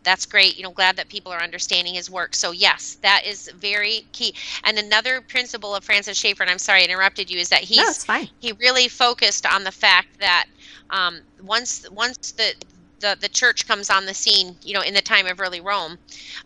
that's 0.04 0.26
great. 0.26 0.58
You 0.58 0.64
know, 0.64 0.72
glad 0.72 0.96
that 0.96 1.10
people 1.10 1.32
are 1.32 1.42
understanding 1.42 1.94
his 1.94 2.10
work. 2.10 2.36
So 2.36 2.52
yes, 2.52 2.98
that 3.02 3.26
is 3.26 3.50
very 3.56 4.06
key. 4.14 4.34
And 4.64 4.78
another 4.78 5.22
principle 5.22 5.76
of 5.76 5.84
Francis 5.84 6.18
Schaeffer, 6.18 6.44
and 6.44 6.52
I'm 6.52 6.60
sorry 6.60 6.82
I 6.82 6.86
interrupted 6.86 7.30
you, 7.30 7.40
is 7.40 7.50
that 7.50 7.62
he's 7.62 8.08
no, 8.08 8.16
he 8.40 8.54
really 8.54 8.88
focused 8.88 9.46
on 9.46 9.64
the 9.64 9.72
fact 9.72 10.20
that 10.20 10.48
um, 10.90 11.20
once 11.44 11.90
once 11.92 12.32
the 12.32 12.54
the, 13.00 13.18
the 13.22 13.30
church 13.30 13.68
comes 13.68 13.90
on 13.90 14.06
the 14.06 14.14
scene, 14.14 14.58
you 14.62 14.74
know, 14.74 14.82
in 14.82 14.94
the 14.94 15.02
time 15.02 15.26
of 15.26 15.40
early 15.40 15.62
Rome, 15.62 15.98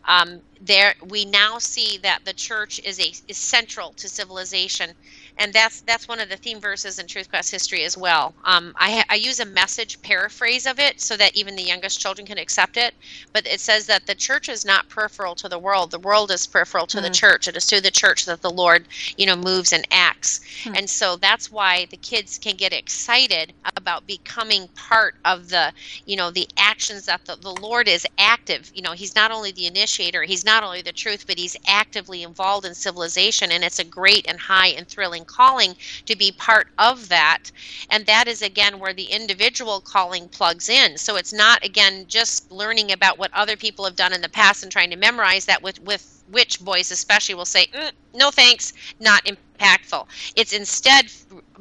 um, 0.08 0.42
there 0.62 0.94
we 1.10 1.26
now 1.26 1.58
see 1.58 1.98
that 2.00 2.26
the 2.26 2.34
church 2.34 2.80
is 2.84 3.00
a 3.00 3.14
is 3.28 3.38
central 3.38 3.94
to 3.94 4.08
civilization 4.08 4.92
and 5.38 5.54
that's 5.54 5.82
that's 5.82 6.08
one 6.08 6.20
of 6.20 6.30
the 6.30 6.38
theme 6.38 6.60
verses 6.60 7.00
in 7.00 7.08
truth 7.08 7.30
quest 7.30 7.52
history 7.52 7.84
as 7.84 7.98
well. 7.98 8.34
Um, 8.46 8.74
I, 8.78 9.04
I 9.10 9.16
use 9.16 9.40
a 9.40 9.46
message 9.46 10.02
paraphrase 10.02 10.66
of 10.66 10.80
it 10.80 11.02
so 11.02 11.18
that 11.18 11.36
even 11.36 11.56
the 11.56 11.64
youngest 11.64 12.00
children 12.00 12.26
can 12.26 12.38
accept 12.38 12.78
it. 12.78 12.94
But 13.32 13.48
it 13.48 13.60
says 13.60 13.86
that 13.88 14.06
the 14.06 14.16
church 14.16 14.50
is 14.50 14.66
not 14.66 14.90
peripheral 14.90 15.36
to 15.36 15.50
the 15.50 15.60
world. 15.60 15.92
The 15.92 16.00
world 16.00 16.32
is 16.32 16.48
peripheral 16.48 16.88
to 16.88 16.98
mm. 16.98 17.04
the 17.04 17.10
church. 17.10 17.48
It 17.48 17.58
is 17.58 17.66
through 17.66 17.82
the 17.82 17.92
church 17.92 18.26
that 18.26 18.42
the 18.42 18.50
lord 18.50 18.86
you 19.18 19.26
know 19.26 19.36
moves 19.36 19.74
and 19.74 19.88
acts. 19.92 20.42
Mm. 20.64 20.78
and 20.78 20.90
so 20.90 21.16
that's 21.18 21.52
why 21.52 21.86
the 21.90 21.98
kids 21.98 22.38
can 22.38 22.56
get 22.56 22.74
excited 22.74 23.54
about 23.78 24.08
becoming 24.08 24.68
part 24.70 25.16
of 25.26 25.50
the 25.50 25.74
you 26.06 26.16
know 26.16 26.32
the 26.32 26.48
actions 26.58 27.06
that 27.06 27.26
the, 27.26 27.36
the 27.38 27.54
lord 27.62 27.88
is 27.88 28.06
active. 28.18 28.72
You 28.74 28.82
know 28.82 28.92
he's 28.92 29.16
not 29.16 29.32
only 29.32 29.52
the 29.52 29.68
initiator 29.68 30.24
he's 30.24 30.46
not 30.46 30.64
only 30.64 30.82
the 30.82 30.92
truth 30.92 31.26
but 31.28 31.38
he's 31.38 31.58
actively 31.68 32.24
involved 32.24 32.66
in 32.66 32.74
civilization. 32.74 33.52
And 33.52 33.64
it's 33.64 33.80
a 33.80 33.84
great 33.84 34.28
and 34.28 34.40
high 34.40 34.68
and 34.68 34.88
thrilling 34.88 35.23
calling 35.26 35.76
to 36.06 36.16
be 36.16 36.32
part 36.32 36.68
of 36.78 37.10
that. 37.10 37.52
And 37.90 38.06
that 38.06 38.28
is, 38.28 38.42
again, 38.42 38.80
where 38.80 38.94
the 38.94 39.06
individual 39.06 39.82
calling 39.82 40.30
plugs 40.30 40.70
in. 40.70 40.98
So 40.98 41.16
it's 41.16 41.34
not, 41.34 41.64
again, 41.64 42.06
just 42.08 42.52
learning 42.52 42.92
about 42.92 43.18
what 43.18 43.32
other 43.34 43.58
people 43.58 43.86
have 43.86 43.96
done 43.96 44.14
in 44.14 44.22
the 44.22 44.30
past 44.30 44.64
and 44.64 44.72
trying 44.72 44.90
to 44.92 44.96
memorize 44.98 45.46
that 45.46 45.62
with, 45.62 45.80
with 45.80 46.24
which 46.28 46.60
boys 46.60 46.92
especially 46.92 47.36
will 47.36 47.46
say, 47.46 47.68
mm, 47.74 47.92
no 48.14 48.32
thanks, 48.32 48.74
not 49.00 49.24
impactful. 49.26 50.06
It's 50.36 50.54
instead 50.54 51.06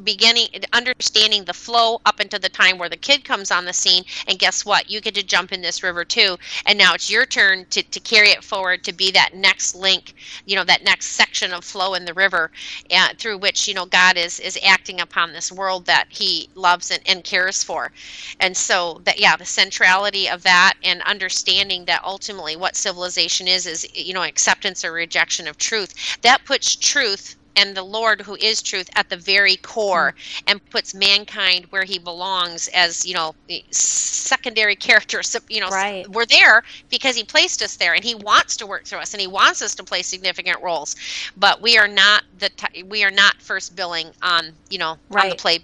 beginning 0.04 0.48
understanding 0.72 1.44
the 1.44 1.52
flow 1.52 2.00
up 2.06 2.20
into 2.20 2.38
the 2.38 2.48
time 2.48 2.78
where 2.78 2.88
the 2.88 2.96
kid 2.96 3.24
comes 3.24 3.50
on 3.50 3.64
the 3.64 3.72
scene. 3.72 4.04
And 4.26 4.38
guess 4.38 4.64
what? 4.64 4.90
You 4.90 5.00
get 5.00 5.14
to 5.14 5.22
jump 5.22 5.52
in 5.52 5.62
this 5.62 5.82
river 5.82 6.04
too. 6.04 6.36
And 6.66 6.78
now 6.78 6.94
it's 6.94 7.10
your 7.10 7.26
turn 7.26 7.66
to, 7.70 7.82
to 7.82 8.00
carry 8.00 8.30
it 8.30 8.44
forward 8.44 8.84
to 8.84 8.92
be 8.92 9.10
that 9.12 9.34
next 9.34 9.74
link 9.74 10.14
you 10.46 10.56
know 10.56 10.64
that 10.64 10.84
next 10.84 11.06
section 11.06 11.52
of 11.52 11.64
flow 11.64 11.94
in 11.94 12.04
the 12.04 12.14
river 12.14 12.50
uh, 12.90 13.08
through 13.18 13.38
which 13.38 13.68
you 13.68 13.74
know 13.74 13.86
god 13.86 14.16
is 14.16 14.40
is 14.40 14.58
acting 14.64 15.00
upon 15.00 15.32
this 15.32 15.52
world 15.52 15.86
that 15.86 16.06
he 16.08 16.48
loves 16.54 16.90
and, 16.90 17.00
and 17.06 17.24
cares 17.24 17.62
for. 17.62 17.92
And 18.40 18.56
so 18.56 19.00
that 19.04 19.18
yeah 19.18 19.36
the 19.36 19.44
centrality 19.44 20.28
of 20.28 20.42
that 20.42 20.74
and 20.82 21.02
understanding 21.02 21.84
that 21.86 22.04
ultimately 22.04 22.56
what 22.56 22.76
civilization 22.76 23.48
is 23.48 23.66
is 23.66 23.86
you 23.94 24.14
know 24.14 24.22
acceptance 24.22 24.84
or 24.84 24.92
rejection 24.92 25.46
of 25.48 25.58
truth. 25.58 25.94
That 26.22 26.44
puts 26.44 26.76
truth 26.76 27.36
and 27.56 27.76
the 27.76 27.82
Lord 27.82 28.20
who 28.20 28.36
is 28.36 28.62
truth 28.62 28.88
at 28.96 29.08
the 29.08 29.16
very 29.16 29.56
core 29.56 30.14
mm-hmm. 30.16 30.44
and 30.48 30.70
puts 30.70 30.94
mankind 30.94 31.66
where 31.66 31.84
he 31.84 31.98
belongs 31.98 32.68
as, 32.68 33.04
you 33.06 33.14
know, 33.14 33.34
secondary 33.70 34.76
characters. 34.88 35.36
You 35.48 35.60
know, 35.60 35.68
right. 35.68 36.08
we're 36.08 36.26
there 36.26 36.62
because 36.90 37.16
he 37.16 37.24
placed 37.24 37.62
us 37.62 37.76
there 37.76 37.94
and 37.94 38.04
he 38.04 38.14
wants 38.14 38.56
to 38.58 38.66
work 38.66 38.84
through 38.84 38.98
us 38.98 39.14
and 39.14 39.20
he 39.20 39.26
wants 39.26 39.62
us 39.62 39.74
to 39.76 39.84
play 39.84 40.02
significant 40.02 40.62
roles. 40.62 40.96
But 41.36 41.60
we 41.60 41.78
are 41.78 41.88
not 41.88 42.24
the 42.38 42.48
t- 42.50 42.82
we 42.82 43.04
are 43.04 43.10
not 43.10 43.40
first 43.40 43.76
billing 43.76 44.10
on, 44.22 44.52
you 44.70 44.78
know, 44.78 44.96
right. 45.10 45.24
on 45.24 45.30
the 45.30 45.36
play 45.36 45.60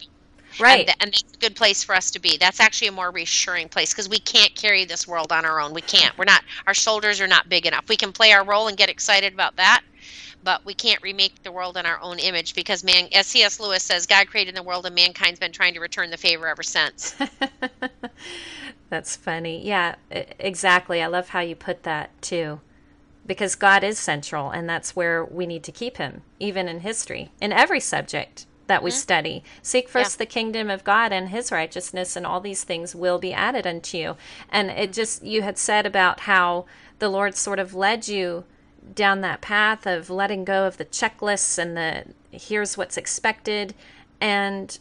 Right. 0.60 0.78
And, 0.78 0.86
th- 0.86 0.96
and, 1.00 1.12
that's 1.12 1.34
a 1.34 1.38
good 1.38 1.56
place 1.56 1.84
for 1.84 1.94
us 1.94 2.10
to 2.10 2.18
be. 2.18 2.36
That's 2.36 2.58
actually 2.58 2.88
a 2.88 2.92
more 2.92 3.10
reassuring 3.10 3.68
place 3.68 3.92
because 3.92 4.08
we 4.08 4.18
can't 4.18 4.54
carry 4.54 4.84
this 4.84 5.06
world 5.06 5.30
on 5.30 5.44
our 5.44 5.60
own. 5.60 5.72
We 5.72 5.82
can't. 5.82 6.16
We're 6.18 6.24
not, 6.24 6.42
our 6.66 6.74
shoulders 6.74 7.20
are 7.20 7.28
not 7.28 7.48
big 7.48 7.66
enough. 7.66 7.88
We 7.88 7.96
can 7.96 8.12
play 8.12 8.32
our 8.32 8.44
role 8.44 8.66
and 8.66 8.76
get 8.76 8.88
excited 8.88 9.32
about 9.32 9.54
that 9.56 9.82
but 10.42 10.64
we 10.64 10.74
can't 10.74 11.02
remake 11.02 11.42
the 11.42 11.52
world 11.52 11.76
in 11.76 11.86
our 11.86 12.00
own 12.00 12.18
image 12.18 12.54
because 12.54 12.84
man 12.84 13.08
as 13.12 13.26
cs 13.26 13.60
lewis 13.60 13.82
says 13.82 14.06
god 14.06 14.26
created 14.26 14.54
the 14.54 14.62
world 14.62 14.86
and 14.86 14.94
mankind's 14.94 15.38
been 15.38 15.52
trying 15.52 15.74
to 15.74 15.80
return 15.80 16.10
the 16.10 16.16
favor 16.16 16.46
ever 16.46 16.62
since 16.62 17.16
that's 18.90 19.16
funny 19.16 19.64
yeah 19.64 19.94
exactly 20.10 21.02
i 21.02 21.06
love 21.06 21.30
how 21.30 21.40
you 21.40 21.54
put 21.54 21.82
that 21.82 22.10
too 22.22 22.60
because 23.26 23.54
god 23.54 23.84
is 23.84 23.98
central 23.98 24.50
and 24.50 24.68
that's 24.68 24.96
where 24.96 25.24
we 25.24 25.46
need 25.46 25.62
to 25.62 25.72
keep 25.72 25.96
him 25.96 26.22
even 26.38 26.68
in 26.68 26.80
history 26.80 27.30
in 27.40 27.52
every 27.52 27.80
subject 27.80 28.46
that 28.68 28.82
we 28.82 28.90
mm-hmm. 28.90 28.98
study. 28.98 29.44
Seek 29.62 29.88
first 29.88 30.14
yeah. 30.14 30.18
the 30.18 30.26
kingdom 30.26 30.70
of 30.70 30.84
God 30.84 31.12
and 31.12 31.30
his 31.30 31.50
righteousness, 31.50 32.14
and 32.14 32.24
all 32.24 32.38
these 32.38 32.64
things 32.64 32.94
will 32.94 33.18
be 33.18 33.32
added 33.32 33.66
unto 33.66 33.98
you. 33.98 34.16
And 34.50 34.70
it 34.70 34.92
just, 34.92 35.24
you 35.24 35.42
had 35.42 35.58
said 35.58 35.86
about 35.86 36.20
how 36.20 36.66
the 37.00 37.08
Lord 37.08 37.34
sort 37.34 37.58
of 37.58 37.74
led 37.74 38.06
you 38.06 38.44
down 38.94 39.20
that 39.20 39.40
path 39.40 39.86
of 39.86 40.10
letting 40.10 40.44
go 40.44 40.66
of 40.66 40.76
the 40.76 40.84
checklists 40.84 41.58
and 41.58 41.76
the 41.76 42.04
here's 42.30 42.76
what's 42.76 42.96
expected 42.96 43.74
and 44.20 44.78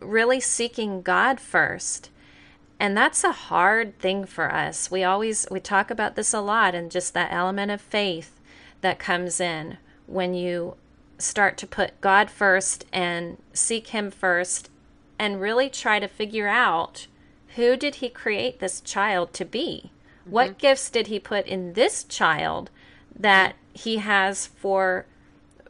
really 0.00 0.40
seeking 0.40 1.02
God 1.02 1.40
first. 1.40 2.10
And 2.80 2.96
that's 2.96 3.24
a 3.24 3.32
hard 3.32 3.98
thing 3.98 4.24
for 4.24 4.52
us. 4.52 4.90
We 4.90 5.04
always 5.04 5.46
we 5.50 5.60
talk 5.60 5.90
about 5.90 6.16
this 6.16 6.34
a 6.34 6.40
lot 6.40 6.74
and 6.74 6.90
just 6.90 7.14
that 7.14 7.32
element 7.32 7.70
of 7.70 7.80
faith 7.80 8.40
that 8.80 8.98
comes 8.98 9.40
in 9.40 9.78
when 10.06 10.34
you 10.34 10.76
start 11.18 11.56
to 11.58 11.66
put 11.66 12.00
God 12.00 12.30
first 12.30 12.84
and 12.92 13.38
seek 13.52 13.88
him 13.88 14.10
first 14.10 14.68
and 15.18 15.40
really 15.40 15.70
try 15.70 16.00
to 16.00 16.08
figure 16.08 16.48
out 16.48 17.06
who 17.54 17.76
did 17.76 17.96
he 17.96 18.08
create 18.08 18.58
this 18.58 18.80
child 18.80 19.32
to 19.34 19.44
be? 19.44 19.90
Mm-hmm. 20.22 20.30
What 20.30 20.58
gifts 20.58 20.90
did 20.90 21.06
he 21.06 21.18
put 21.20 21.46
in 21.46 21.74
this 21.74 22.04
child 22.04 22.70
that 23.18 23.56
he 23.72 23.98
has 23.98 24.46
for 24.46 25.06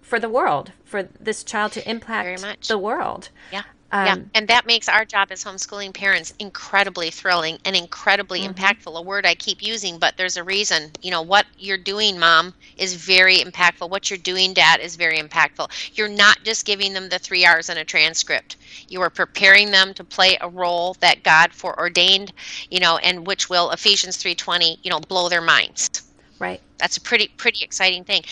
for 0.00 0.20
the 0.20 0.28
world, 0.28 0.70
for 0.84 1.04
this 1.18 1.42
child 1.42 1.72
to 1.72 1.90
impact 1.90 2.68
the 2.68 2.78
world. 2.78 3.30
Yeah. 3.50 3.62
Um, 3.94 4.06
yeah, 4.06 4.16
and 4.34 4.48
that 4.48 4.66
makes 4.66 4.88
our 4.88 5.04
job 5.04 5.28
as 5.30 5.44
homeschooling 5.44 5.94
parents 5.94 6.34
incredibly 6.40 7.10
thrilling 7.10 7.58
and 7.64 7.76
incredibly 7.76 8.40
mm-hmm. 8.40 8.52
impactful. 8.52 8.98
A 8.98 9.00
word 9.00 9.24
I 9.24 9.36
keep 9.36 9.62
using, 9.62 10.00
but 10.00 10.16
there's 10.16 10.36
a 10.36 10.42
reason. 10.42 10.90
You 11.00 11.12
know, 11.12 11.22
what 11.22 11.46
you're 11.58 11.78
doing, 11.78 12.18
mom, 12.18 12.54
is 12.76 12.94
very 12.94 13.36
impactful. 13.36 13.88
What 13.88 14.10
you're 14.10 14.18
doing, 14.18 14.52
dad, 14.52 14.80
is 14.80 14.96
very 14.96 15.18
impactful. 15.18 15.70
You're 15.96 16.08
not 16.08 16.42
just 16.42 16.66
giving 16.66 16.92
them 16.92 17.08
the 17.08 17.20
three 17.20 17.44
hours 17.44 17.68
and 17.68 17.78
a 17.78 17.84
transcript. 17.84 18.56
You 18.88 19.00
are 19.00 19.10
preparing 19.10 19.70
them 19.70 19.94
to 19.94 20.02
play 20.02 20.38
a 20.40 20.48
role 20.48 20.96
that 20.98 21.22
God 21.22 21.52
foreordained, 21.52 22.32
you 22.72 22.80
know, 22.80 22.96
and 22.96 23.24
which 23.24 23.48
will 23.48 23.70
Ephesians 23.70 24.16
3:20, 24.16 24.80
you 24.82 24.90
know, 24.90 24.98
blow 24.98 25.28
their 25.28 25.40
minds. 25.40 26.02
Right. 26.38 26.60
That's 26.78 26.96
a 26.96 27.00
pretty 27.00 27.28
pretty 27.28 27.64
exciting 27.64 28.04
thing. 28.04 28.22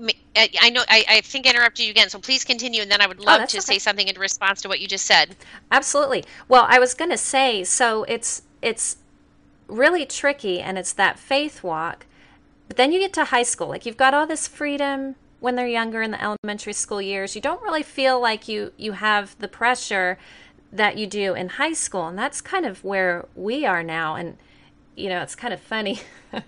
Uh, 0.00 0.46
I 0.60 0.70
know 0.70 0.82
I, 0.88 1.04
I 1.08 1.20
think 1.20 1.46
I 1.46 1.50
interrupted 1.50 1.84
you 1.84 1.90
again, 1.90 2.08
so 2.08 2.18
please 2.18 2.44
continue, 2.44 2.80
and 2.80 2.90
then 2.90 3.00
I 3.00 3.06
would 3.06 3.20
oh, 3.20 3.24
love 3.24 3.42
oh, 3.42 3.46
to 3.46 3.58
okay. 3.58 3.60
say 3.60 3.78
something 3.78 4.08
in 4.08 4.18
response 4.18 4.62
to 4.62 4.68
what 4.68 4.80
you 4.80 4.88
just 4.88 5.06
said. 5.06 5.36
Absolutely. 5.70 6.24
Well, 6.48 6.64
I 6.68 6.78
was 6.78 6.94
going 6.94 7.10
to 7.10 7.18
say, 7.18 7.64
so 7.64 8.04
it's 8.04 8.42
it's 8.62 8.96
really 9.68 10.06
tricky, 10.06 10.60
and 10.60 10.78
it's 10.78 10.92
that 10.94 11.18
faith 11.18 11.62
walk. 11.62 12.06
But 12.66 12.76
then 12.76 12.92
you 12.92 12.98
get 12.98 13.12
to 13.14 13.24
high 13.26 13.42
school, 13.42 13.68
like 13.68 13.84
you've 13.84 13.96
got 13.96 14.14
all 14.14 14.26
this 14.26 14.48
freedom 14.48 15.16
when 15.40 15.56
they're 15.56 15.66
younger 15.66 16.02
in 16.02 16.12
the 16.12 16.22
elementary 16.22 16.72
school 16.72 17.02
years. 17.02 17.34
You 17.34 17.42
don't 17.42 17.62
really 17.62 17.82
feel 17.82 18.20
like 18.20 18.48
you 18.48 18.72
you 18.78 18.92
have 18.92 19.38
the 19.38 19.48
pressure 19.48 20.18
that 20.72 20.96
you 20.96 21.06
do 21.06 21.34
in 21.34 21.50
high 21.50 21.72
school, 21.72 22.06
and 22.06 22.18
that's 22.18 22.40
kind 22.40 22.64
of 22.64 22.84
where 22.84 23.26
we 23.34 23.66
are 23.66 23.82
now. 23.82 24.14
And 24.14 24.38
you 24.96 25.08
know, 25.08 25.22
it's 25.22 25.34
kind 25.34 25.54
of 25.54 25.60
funny. 25.60 26.00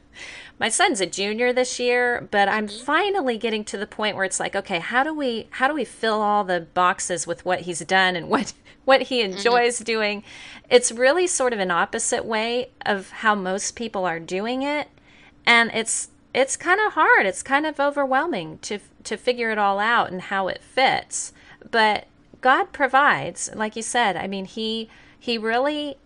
my 0.59 0.69
son's 0.69 1.01
a 1.01 1.07
junior 1.07 1.53
this 1.53 1.81
year, 1.81 2.29
but 2.31 2.49
I'm 2.49 2.69
mm-hmm. 2.69 2.85
finally 2.85 3.39
getting 3.39 3.65
to 3.65 3.77
the 3.77 3.87
point 3.87 4.17
where 4.17 4.25
it's 4.25 4.41
like, 4.41 4.55
okay, 4.55 4.79
how 4.79 5.03
do 5.03 5.15
we 5.15 5.49
how 5.51 5.69
do 5.69 5.75
we 5.75 5.85
fill 5.85 6.21
all 6.21 6.45
the 6.45 6.61
boxes 6.61 7.27
with 7.27 7.45
what 7.45 7.63
he's 7.63 7.81
done 7.81 8.17
and 8.17 8.29
what 8.31 8.53
what 8.85 9.03
he 9.03 9.23
mm-hmm. 9.23 9.33
enjoys 9.33 9.77
mm-hmm. 9.77 9.85
doing? 9.85 10.25
It's 10.71 10.93
really 10.93 11.27
sort 11.27 11.53
of 11.53 11.59
an 11.59 11.71
opposite 11.71 12.25
way 12.25 12.71
of 12.87 13.11
how 13.11 13.35
most 13.35 13.77
people 13.77 14.05
are 14.05 14.21
doing 14.21 14.63
it, 14.63 14.89
and 15.47 15.71
it's 15.75 16.09
it's 16.35 16.57
kind 16.57 16.81
of 16.81 16.93
hard. 16.93 17.27
It's 17.27 17.43
kind 17.43 17.67
of 17.67 17.81
overwhelming 17.81 18.59
to 18.63 18.79
to 19.05 19.17
figure 19.17 19.51
it 19.51 19.59
all 19.59 19.79
out 19.79 20.11
and 20.11 20.23
how 20.23 20.49
it 20.49 20.63
fits. 20.63 21.33
But 21.71 22.07
God 22.41 22.73
provides, 22.73 23.51
like 23.55 23.77
you 23.77 23.83
said. 23.83 24.17
I 24.17 24.27
mean, 24.27 24.45
he 24.45 24.89
he 25.19 25.39
really 25.39 25.97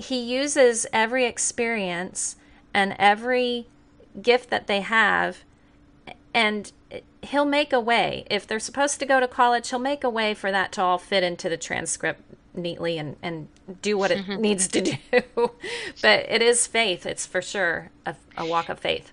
he 0.00 0.20
uses 0.20 0.86
every 0.92 1.24
experience 1.24 2.36
and 2.74 2.94
every 2.98 3.66
gift 4.22 4.50
that 4.50 4.66
they 4.66 4.80
have 4.80 5.38
and 6.34 6.72
he'll 7.22 7.44
make 7.44 7.72
a 7.72 7.80
way. 7.80 8.24
If 8.30 8.46
they're 8.46 8.60
supposed 8.60 8.98
to 9.00 9.06
go 9.06 9.20
to 9.20 9.28
college, 9.28 9.70
he'll 9.70 9.78
make 9.78 10.04
a 10.04 10.10
way 10.10 10.34
for 10.34 10.50
that 10.50 10.72
to 10.72 10.82
all 10.82 10.98
fit 10.98 11.22
into 11.22 11.48
the 11.48 11.56
transcript 11.56 12.22
neatly 12.54 12.98
and, 12.98 13.16
and 13.22 13.48
do 13.82 13.96
what 13.96 14.10
it 14.10 14.26
needs 14.40 14.68
to 14.68 14.80
do. 14.80 14.96
but 16.02 16.26
it 16.28 16.42
is 16.42 16.66
faith. 16.66 17.06
It's 17.06 17.26
for 17.26 17.42
sure 17.42 17.90
a, 18.06 18.14
a 18.36 18.46
walk 18.46 18.68
of 18.68 18.78
faith. 18.78 19.12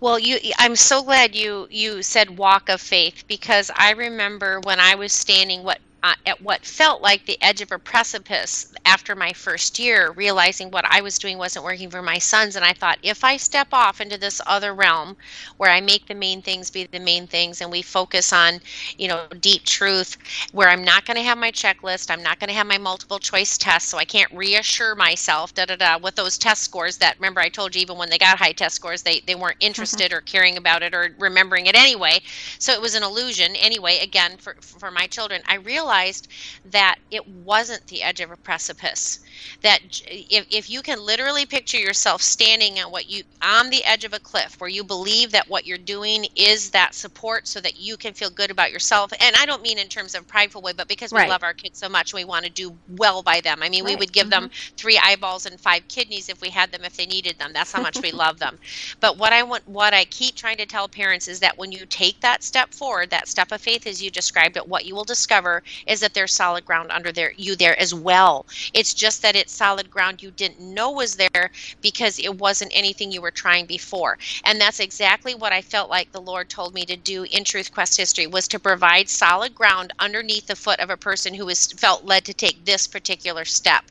Well, 0.00 0.18
you 0.18 0.38
I'm 0.58 0.76
so 0.76 1.02
glad 1.02 1.34
you 1.34 1.66
you 1.70 2.02
said 2.02 2.36
walk 2.38 2.68
of 2.68 2.80
faith 2.80 3.24
because 3.26 3.70
I 3.74 3.92
remember 3.92 4.60
when 4.60 4.78
I 4.78 4.94
was 4.94 5.12
standing 5.12 5.64
what 5.64 5.78
uh, 6.04 6.14
at 6.26 6.42
what 6.42 6.66
felt 6.66 7.00
like 7.00 7.24
the 7.24 7.42
edge 7.42 7.62
of 7.62 7.72
a 7.72 7.78
precipice 7.78 8.70
after 8.84 9.16
my 9.16 9.32
first 9.32 9.78
year, 9.78 10.10
realizing 10.12 10.70
what 10.70 10.84
I 10.84 11.00
was 11.00 11.18
doing 11.18 11.38
wasn't 11.38 11.64
working 11.64 11.88
for 11.88 12.02
my 12.02 12.18
sons. 12.18 12.56
And 12.56 12.64
I 12.64 12.74
thought, 12.74 12.98
if 13.02 13.24
I 13.24 13.38
step 13.38 13.68
off 13.72 14.02
into 14.02 14.18
this 14.18 14.38
other 14.46 14.74
realm 14.74 15.16
where 15.56 15.70
I 15.70 15.80
make 15.80 16.06
the 16.06 16.14
main 16.14 16.42
things 16.42 16.70
be 16.70 16.84
the 16.84 17.00
main 17.00 17.26
things 17.26 17.62
and 17.62 17.70
we 17.70 17.80
focus 17.80 18.34
on, 18.34 18.60
you 18.98 19.08
know, 19.08 19.24
deep 19.40 19.64
truth, 19.64 20.18
where 20.52 20.68
I'm 20.68 20.84
not 20.84 21.06
going 21.06 21.16
to 21.16 21.22
have 21.22 21.38
my 21.38 21.50
checklist, 21.50 22.10
I'm 22.10 22.22
not 22.22 22.38
going 22.38 22.48
to 22.48 22.54
have 22.54 22.66
my 22.66 22.76
multiple 22.76 23.18
choice 23.18 23.56
tests, 23.56 23.88
so 23.88 23.96
I 23.96 24.04
can't 24.04 24.30
reassure 24.32 24.94
myself, 24.94 25.54
da 25.54 25.64
da 25.64 25.76
da, 25.76 25.96
with 25.96 26.16
those 26.16 26.36
test 26.36 26.64
scores 26.64 26.98
that, 26.98 27.16
remember, 27.18 27.40
I 27.40 27.48
told 27.48 27.74
you 27.74 27.80
even 27.80 27.96
when 27.96 28.10
they 28.10 28.18
got 28.18 28.38
high 28.38 28.52
test 28.52 28.76
scores, 28.76 29.02
they, 29.02 29.20
they 29.20 29.36
weren't 29.36 29.58
mm-hmm. 29.60 29.68
interested 29.68 30.10
mm-hmm. 30.10 30.18
or 30.18 30.20
caring 30.20 30.58
about 30.58 30.82
it 30.82 30.92
or 30.94 31.14
remembering 31.18 31.64
it 31.64 31.74
anyway. 31.74 32.20
So 32.58 32.72
it 32.72 32.82
was 32.82 32.94
an 32.94 33.02
illusion 33.02 33.56
anyway, 33.56 34.00
again, 34.02 34.36
for, 34.36 34.54
for 34.60 34.90
my 34.90 35.06
children. 35.06 35.40
I 35.48 35.54
realized 35.54 35.93
realized 35.94 36.28
that 36.66 36.96
it 37.10 37.26
wasn't 37.28 37.86
the 37.86 38.02
edge 38.02 38.20
of 38.20 38.30
a 38.30 38.36
precipice 38.36 39.20
that 39.62 39.80
if, 40.06 40.46
if 40.50 40.70
you 40.70 40.82
can 40.82 41.00
literally 41.00 41.46
picture 41.46 41.78
yourself 41.78 42.22
standing 42.22 42.78
at 42.78 42.90
what 42.90 43.08
you 43.10 43.22
on 43.42 43.70
the 43.70 43.84
edge 43.84 44.04
of 44.04 44.12
a 44.12 44.18
cliff 44.18 44.60
where 44.60 44.70
you 44.70 44.84
believe 44.84 45.30
that 45.32 45.48
what 45.48 45.66
you're 45.66 45.78
doing 45.78 46.26
is 46.36 46.70
that 46.70 46.94
support 46.94 47.46
so 47.46 47.60
that 47.60 47.78
you 47.78 47.96
can 47.96 48.12
feel 48.12 48.30
good 48.30 48.50
about 48.50 48.70
yourself 48.70 49.12
and 49.20 49.36
i 49.36 49.46
don't 49.46 49.62
mean 49.62 49.78
in 49.78 49.88
terms 49.88 50.14
of 50.14 50.26
prideful 50.26 50.62
way 50.62 50.72
but 50.72 50.88
because 50.88 51.12
we 51.12 51.18
right. 51.18 51.28
love 51.28 51.42
our 51.42 51.52
kids 51.54 51.78
so 51.78 51.88
much 51.88 52.14
we 52.14 52.24
want 52.24 52.44
to 52.44 52.50
do 52.50 52.76
well 52.96 53.22
by 53.22 53.40
them 53.40 53.62
i 53.62 53.68
mean 53.68 53.84
right. 53.84 53.94
we 53.94 53.96
would 53.96 54.12
give 54.12 54.28
mm-hmm. 54.28 54.42
them 54.42 54.50
three 54.76 54.98
eyeballs 55.02 55.46
and 55.46 55.60
five 55.60 55.86
kidneys 55.88 56.28
if 56.28 56.40
we 56.40 56.48
had 56.48 56.70
them 56.72 56.84
if 56.84 56.96
they 56.96 57.06
needed 57.06 57.38
them 57.38 57.50
that's 57.52 57.72
how 57.72 57.82
much 57.82 58.00
we 58.02 58.12
love 58.12 58.38
them 58.38 58.58
but 59.00 59.18
what 59.18 59.32
i 59.32 59.42
want 59.42 59.66
what 59.68 59.94
i 59.94 60.04
keep 60.06 60.34
trying 60.34 60.56
to 60.56 60.66
tell 60.66 60.88
parents 60.88 61.28
is 61.28 61.40
that 61.40 61.56
when 61.58 61.72
you 61.72 61.84
take 61.86 62.20
that 62.20 62.42
step 62.42 62.72
forward 62.72 63.10
that 63.10 63.28
step 63.28 63.52
of 63.52 63.60
faith 63.60 63.86
as 63.86 64.02
you 64.02 64.10
described 64.10 64.56
it 64.56 64.66
what 64.66 64.84
you 64.84 64.94
will 64.94 65.04
discover 65.04 65.62
is 65.86 66.00
that 66.00 66.14
there's 66.14 66.32
solid 66.32 66.64
ground 66.64 66.90
under 66.90 67.12
there 67.12 67.32
you 67.36 67.56
there 67.56 67.78
as 67.80 67.94
well 67.94 68.46
it's 68.72 68.94
just 68.94 69.22
that 69.22 69.36
it's 69.36 69.52
solid 69.52 69.90
ground 69.90 70.22
you 70.22 70.30
didn't 70.30 70.60
know 70.60 70.90
was 70.90 71.16
there 71.16 71.50
because 71.80 72.18
it 72.18 72.38
wasn't 72.38 72.72
anything 72.74 73.10
you 73.10 73.20
were 73.20 73.30
trying 73.30 73.66
before. 73.66 74.18
And 74.44 74.60
that's 74.60 74.80
exactly 74.80 75.34
what 75.34 75.52
I 75.52 75.62
felt 75.62 75.90
like 75.90 76.10
the 76.12 76.20
Lord 76.20 76.48
told 76.48 76.74
me 76.74 76.84
to 76.86 76.96
do 76.96 77.24
in 77.24 77.44
Truth 77.44 77.72
Quest 77.72 77.96
history 77.96 78.26
was 78.26 78.48
to 78.48 78.58
provide 78.58 79.08
solid 79.08 79.54
ground 79.54 79.92
underneath 79.98 80.46
the 80.46 80.56
foot 80.56 80.80
of 80.80 80.90
a 80.90 80.96
person 80.96 81.34
who 81.34 81.46
was 81.46 81.66
felt 81.72 82.04
led 82.04 82.24
to 82.24 82.34
take 82.34 82.64
this 82.64 82.86
particular 82.86 83.44
step. 83.44 83.84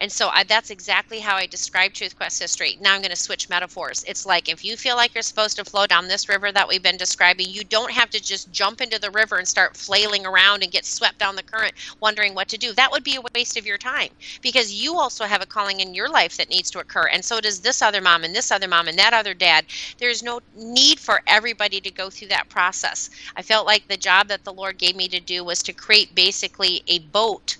And 0.00 0.10
so 0.10 0.28
I, 0.28 0.44
that's 0.44 0.70
exactly 0.70 1.18
how 1.20 1.36
I 1.36 1.46
describe 1.46 1.92
Truth 1.92 2.16
Quest 2.16 2.40
history. 2.40 2.78
Now 2.80 2.94
I'm 2.94 3.02
going 3.02 3.10
to 3.10 3.16
switch 3.16 3.48
metaphors. 3.48 4.04
It's 4.06 4.26
like 4.26 4.48
if 4.48 4.64
you 4.64 4.76
feel 4.76 4.96
like 4.96 5.14
you're 5.14 5.22
supposed 5.22 5.56
to 5.56 5.64
flow 5.64 5.86
down 5.86 6.08
this 6.08 6.28
river 6.28 6.52
that 6.52 6.68
we've 6.68 6.82
been 6.82 6.96
describing, 6.96 7.48
you 7.48 7.64
don't 7.64 7.92
have 7.92 8.10
to 8.10 8.22
just 8.22 8.50
jump 8.52 8.80
into 8.80 8.98
the 8.98 9.10
river 9.10 9.36
and 9.36 9.46
start 9.46 9.76
flailing 9.76 10.26
around 10.26 10.62
and 10.62 10.72
get 10.72 10.84
swept 10.84 11.18
down 11.18 11.31
the 11.36 11.42
current 11.42 11.74
wondering 12.00 12.34
what 12.34 12.48
to 12.48 12.58
do. 12.58 12.72
That 12.72 12.90
would 12.90 13.04
be 13.04 13.16
a 13.16 13.22
waste 13.34 13.56
of 13.56 13.66
your 13.66 13.78
time 13.78 14.10
because 14.40 14.72
you 14.72 14.98
also 14.98 15.24
have 15.24 15.42
a 15.42 15.46
calling 15.46 15.80
in 15.80 15.94
your 15.94 16.08
life 16.08 16.36
that 16.36 16.48
needs 16.48 16.70
to 16.70 16.78
occur 16.78 17.08
and 17.12 17.24
so 17.24 17.40
does 17.40 17.60
this 17.60 17.82
other 17.82 18.00
mom 18.00 18.24
and 18.24 18.34
this 18.34 18.50
other 18.50 18.68
mom 18.68 18.88
and 18.88 18.98
that 18.98 19.12
other 19.12 19.34
dad 19.34 19.64
there's 19.98 20.22
no 20.22 20.40
need 20.56 20.98
for 20.98 21.22
everybody 21.26 21.80
to 21.80 21.90
go 21.90 22.10
through 22.10 22.28
that 22.28 22.48
process 22.48 23.10
i 23.36 23.42
felt 23.42 23.66
like 23.66 23.86
the 23.88 23.96
job 23.96 24.28
that 24.28 24.44
the 24.44 24.52
lord 24.52 24.78
gave 24.78 24.96
me 24.96 25.08
to 25.08 25.20
do 25.20 25.44
was 25.44 25.62
to 25.62 25.72
create 25.72 26.14
basically 26.14 26.82
a 26.88 26.98
boat 26.98 27.56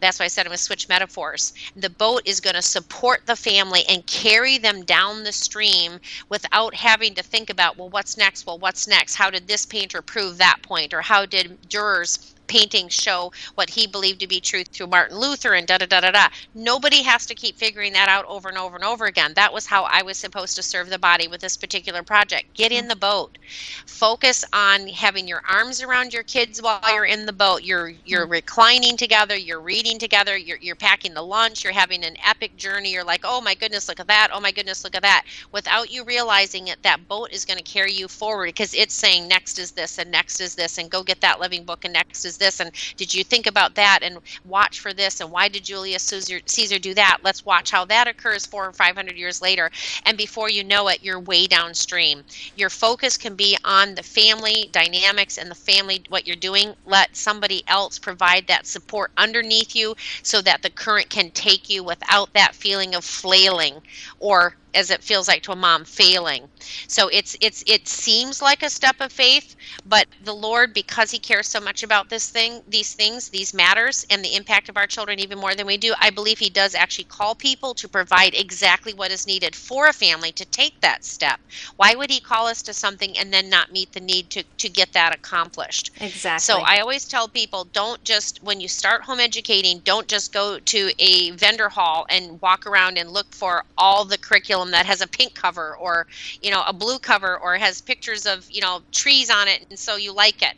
that's 0.00 0.18
why 0.18 0.26
I 0.26 0.28
said 0.28 0.42
I'm 0.42 0.50
going 0.50 0.58
to 0.58 0.62
switch 0.62 0.90
metaphors. 0.90 1.54
The 1.74 1.88
boat 1.88 2.20
is 2.26 2.40
going 2.40 2.54
to 2.54 2.62
support 2.62 3.22
the 3.24 3.34
family 3.34 3.82
and 3.88 4.06
carry 4.06 4.58
them 4.58 4.84
down 4.84 5.24
the 5.24 5.32
stream 5.32 6.00
without 6.28 6.74
having 6.74 7.14
to 7.14 7.22
think 7.22 7.48
about, 7.48 7.78
well, 7.78 7.88
what's 7.88 8.18
next? 8.18 8.46
Well, 8.46 8.58
what's 8.58 8.86
next? 8.86 9.14
How 9.14 9.30
did 9.30 9.48
this 9.48 9.64
painter 9.64 10.02
prove 10.02 10.36
that 10.36 10.58
point? 10.60 10.92
Or 10.92 11.00
how 11.00 11.24
did 11.24 11.58
Durer's 11.70 12.34
paintings 12.46 12.92
show 12.92 13.32
what 13.54 13.70
he 13.70 13.86
believed 13.86 14.20
to 14.20 14.26
be 14.26 14.40
truth 14.40 14.68
through 14.68 14.86
Martin 14.88 15.18
Luther 15.18 15.54
and 15.54 15.66
da 15.66 15.78
da 15.78 15.86
da 15.86 16.00
da 16.00 16.10
da. 16.10 16.28
Nobody 16.54 17.02
has 17.02 17.26
to 17.26 17.34
keep 17.34 17.56
figuring 17.56 17.92
that 17.92 18.08
out 18.08 18.24
over 18.26 18.48
and 18.48 18.58
over 18.58 18.76
and 18.76 18.84
over 18.84 19.06
again. 19.06 19.32
That 19.34 19.52
was 19.52 19.66
how 19.66 19.84
I 19.84 20.02
was 20.02 20.16
supposed 20.16 20.56
to 20.56 20.62
serve 20.62 20.90
the 20.90 20.98
body 20.98 21.28
with 21.28 21.40
this 21.40 21.56
particular 21.56 22.02
project. 22.02 22.54
Get 22.54 22.72
in 22.72 22.80
mm-hmm. 22.80 22.88
the 22.88 22.96
boat. 22.96 23.38
Focus 23.86 24.44
on 24.52 24.88
having 24.88 25.28
your 25.28 25.42
arms 25.48 25.82
around 25.82 26.12
your 26.12 26.22
kids 26.22 26.62
while 26.62 26.80
you're 26.92 27.04
in 27.04 27.26
the 27.26 27.32
boat. 27.32 27.62
You're 27.62 27.92
you're 28.04 28.22
mm-hmm. 28.22 28.32
reclining 28.32 28.96
together, 28.96 29.36
you're 29.36 29.60
reading 29.60 29.98
together, 29.98 30.36
you're 30.36 30.58
you're 30.60 30.76
packing 30.76 31.14
the 31.14 31.22
lunch, 31.22 31.64
you're 31.64 31.72
having 31.72 32.04
an 32.04 32.16
epic 32.24 32.56
journey. 32.56 32.92
You're 32.92 33.04
like, 33.04 33.22
"Oh 33.24 33.40
my 33.40 33.54
goodness, 33.54 33.88
look 33.88 34.00
at 34.00 34.06
that. 34.08 34.30
Oh 34.32 34.40
my 34.40 34.52
goodness, 34.52 34.84
look 34.84 34.94
at 34.94 35.02
that." 35.02 35.24
Without 35.52 35.90
you 35.90 36.04
realizing 36.04 36.68
it, 36.68 36.82
that 36.82 37.08
boat 37.08 37.30
is 37.32 37.44
going 37.44 37.58
to 37.58 37.64
carry 37.64 37.92
you 37.92 38.08
forward 38.08 38.46
because 38.46 38.74
it's 38.74 38.94
saying 38.94 39.28
next 39.28 39.58
is 39.58 39.72
this 39.72 39.98
and 39.98 40.10
next 40.10 40.40
is 40.40 40.54
this 40.54 40.78
and 40.78 40.90
go 40.90 41.02
get 41.02 41.20
that 41.20 41.40
living 41.40 41.64
book 41.64 41.84
and 41.84 41.94
next 41.94 42.24
is 42.24 42.35
this 42.36 42.60
and 42.60 42.70
did 42.96 43.14
you 43.14 43.24
think 43.24 43.46
about 43.46 43.74
that 43.74 44.00
and 44.02 44.18
watch 44.44 44.80
for 44.80 44.92
this 44.92 45.20
and 45.20 45.30
why 45.30 45.48
did 45.48 45.64
Julius 45.64 46.02
Caesar, 46.04 46.40
Caesar 46.46 46.78
do 46.78 46.94
that? 46.94 47.18
Let's 47.22 47.44
watch 47.44 47.70
how 47.70 47.84
that 47.86 48.06
occurs 48.06 48.46
four 48.46 48.66
or 48.66 48.72
five 48.72 48.96
hundred 48.96 49.16
years 49.16 49.42
later. 49.42 49.70
And 50.04 50.16
before 50.16 50.50
you 50.50 50.64
know 50.64 50.88
it, 50.88 51.02
you're 51.02 51.20
way 51.20 51.46
downstream. 51.46 52.24
Your 52.54 52.70
focus 52.70 53.16
can 53.16 53.34
be 53.34 53.56
on 53.64 53.94
the 53.94 54.02
family 54.02 54.68
dynamics 54.72 55.38
and 55.38 55.50
the 55.50 55.54
family 55.54 56.04
what 56.08 56.26
you're 56.26 56.36
doing. 56.36 56.74
Let 56.84 57.16
somebody 57.16 57.62
else 57.66 57.98
provide 57.98 58.46
that 58.46 58.66
support 58.66 59.12
underneath 59.16 59.74
you 59.74 59.94
so 60.22 60.40
that 60.42 60.62
the 60.62 60.70
current 60.70 61.10
can 61.10 61.30
take 61.30 61.68
you 61.68 61.82
without 61.82 62.32
that 62.34 62.54
feeling 62.54 62.94
of 62.94 63.04
flailing 63.04 63.82
or 64.18 64.56
as 64.76 64.90
it 64.90 65.02
feels 65.02 65.28
like 65.28 65.42
to 65.42 65.52
a 65.52 65.56
mom 65.56 65.84
failing. 65.84 66.48
So 66.88 67.08
it's 67.08 67.36
it's 67.40 67.64
it 67.66 67.88
seems 67.88 68.42
like 68.42 68.62
a 68.62 68.70
step 68.70 68.96
of 69.00 69.12
faith 69.12 69.56
but 69.84 70.06
the 70.22 70.34
lord 70.34 70.72
because 70.74 71.10
he 71.10 71.18
cares 71.18 71.48
so 71.48 71.60
much 71.60 71.82
about 71.82 72.08
this 72.08 72.30
thing 72.30 72.62
these 72.68 72.94
things 72.94 73.30
these 73.30 73.54
matters 73.54 74.04
and 74.10 74.24
the 74.24 74.34
impact 74.36 74.68
of 74.68 74.76
our 74.76 74.86
children 74.86 75.18
even 75.18 75.38
more 75.38 75.54
than 75.54 75.66
we 75.66 75.76
do 75.76 75.94
i 76.00 76.10
believe 76.10 76.38
he 76.38 76.50
does 76.50 76.74
actually 76.74 77.04
call 77.04 77.34
people 77.34 77.74
to 77.74 77.88
provide 77.88 78.34
exactly 78.34 78.92
what 78.94 79.10
is 79.10 79.26
needed 79.26 79.54
for 79.56 79.88
a 79.88 79.92
family 79.92 80.32
to 80.32 80.44
take 80.46 80.80
that 80.80 81.04
step. 81.04 81.40
Why 81.76 81.94
would 81.94 82.10
he 82.10 82.20
call 82.20 82.46
us 82.46 82.62
to 82.62 82.74
something 82.74 83.16
and 83.18 83.32
then 83.32 83.48
not 83.48 83.72
meet 83.72 83.92
the 83.92 84.00
need 84.00 84.30
to 84.30 84.44
to 84.58 84.68
get 84.68 84.92
that 84.92 85.14
accomplished? 85.14 85.90
Exactly. 86.00 86.40
So 86.40 86.60
i 86.60 86.78
always 86.80 87.06
tell 87.06 87.28
people 87.28 87.64
don't 87.72 88.02
just 88.04 88.42
when 88.42 88.60
you 88.60 88.68
start 88.68 89.02
home 89.02 89.20
educating 89.20 89.80
don't 89.84 90.08
just 90.08 90.32
go 90.32 90.58
to 90.60 90.92
a 90.98 91.30
vendor 91.32 91.68
hall 91.68 92.06
and 92.10 92.40
walk 92.42 92.66
around 92.66 92.98
and 92.98 93.10
look 93.10 93.34
for 93.34 93.64
all 93.76 94.04
the 94.04 94.18
curriculum 94.18 94.65
that 94.70 94.86
has 94.86 95.00
a 95.00 95.06
pink 95.06 95.34
cover 95.34 95.76
or 95.76 96.06
you 96.42 96.50
know 96.50 96.62
a 96.66 96.72
blue 96.72 96.98
cover 96.98 97.38
or 97.38 97.56
has 97.56 97.80
pictures 97.80 98.26
of 98.26 98.48
you 98.50 98.60
know 98.60 98.82
trees 98.92 99.30
on 99.30 99.48
it 99.48 99.66
and 99.70 99.78
so 99.78 99.96
you 99.96 100.12
like 100.12 100.42
it. 100.42 100.54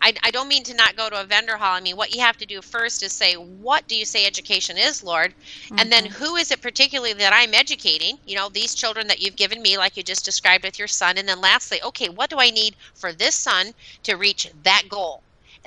I, 0.00 0.14
I 0.22 0.30
don't 0.30 0.48
mean 0.48 0.62
to 0.64 0.74
not 0.74 0.96
go 0.96 1.10
to 1.10 1.20
a 1.20 1.24
vendor 1.24 1.56
hall. 1.56 1.74
I 1.74 1.80
mean 1.80 1.96
what 1.96 2.14
you 2.14 2.20
have 2.20 2.36
to 2.38 2.46
do 2.46 2.62
first 2.62 3.02
is 3.02 3.12
say 3.12 3.34
what 3.34 3.86
do 3.88 3.96
you 3.96 4.04
say 4.04 4.26
education 4.26 4.76
is 4.76 5.02
lord? 5.02 5.34
Mm-hmm. 5.34 5.78
and 5.78 5.92
then 5.92 6.04
mm-hmm. 6.04 6.24
who 6.24 6.36
is 6.36 6.50
it 6.50 6.62
particularly 6.62 7.12
that 7.14 7.32
i'm 7.32 7.54
educating? 7.54 8.18
You 8.26 8.36
know 8.36 8.48
these 8.48 8.74
children 8.74 9.06
that 9.08 9.20
you've 9.20 9.36
given 9.36 9.62
me 9.62 9.78
like 9.78 9.96
you 9.96 10.02
just 10.02 10.24
described 10.24 10.64
with 10.64 10.78
your 10.78 10.88
son. 10.88 11.18
And 11.18 11.28
then 11.28 11.40
lastly 11.40 11.82
okay 11.82 12.08
what 12.08 12.30
do 12.30 12.38
i 12.38 12.50
need 12.50 12.76
for 12.94 13.12
this 13.12 13.34
son 13.34 13.72
to 14.04 14.16
reach 14.16 14.48
that 14.62 14.84
goal 14.88 15.22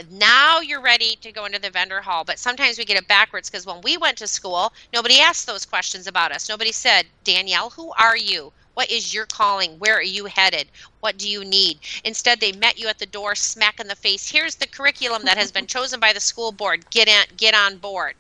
now 0.09 0.59
you're 0.59 0.81
ready 0.81 1.15
to 1.21 1.31
go 1.31 1.45
into 1.45 1.59
the 1.59 1.69
vendor 1.69 2.01
hall. 2.01 2.23
But 2.23 2.39
sometimes 2.39 2.77
we 2.77 2.85
get 2.85 2.97
it 2.97 3.07
backwards 3.07 3.49
because 3.49 3.65
when 3.65 3.81
we 3.81 3.97
went 3.97 4.17
to 4.19 4.27
school, 4.27 4.73
nobody 4.93 5.19
asked 5.19 5.47
those 5.47 5.65
questions 5.65 6.07
about 6.07 6.31
us. 6.31 6.49
Nobody 6.49 6.71
said, 6.71 7.05
Danielle, 7.23 7.69
who 7.69 7.91
are 7.93 8.17
you? 8.17 8.51
What 8.73 8.89
is 8.89 9.13
your 9.13 9.25
calling? 9.25 9.77
Where 9.79 9.95
are 9.95 10.01
you 10.01 10.25
headed? 10.25 10.67
What 11.01 11.17
do 11.17 11.29
you 11.29 11.43
need? 11.43 11.79
Instead, 12.03 12.39
they 12.39 12.53
met 12.53 12.79
you 12.79 12.87
at 12.87 12.99
the 12.99 13.05
door, 13.05 13.35
smack 13.35 13.79
in 13.79 13.87
the 13.87 13.95
face. 13.95 14.29
Here's 14.29 14.55
the 14.55 14.67
curriculum 14.67 15.23
that 15.25 15.37
has 15.37 15.51
been 15.51 15.67
chosen 15.75 15.99
by 15.99 16.13
the 16.13 16.19
school 16.19 16.51
board. 16.51 16.89
Get 16.89 17.07
in, 17.07 17.25
get 17.35 17.53
on 17.53 17.77
board. 17.77 18.15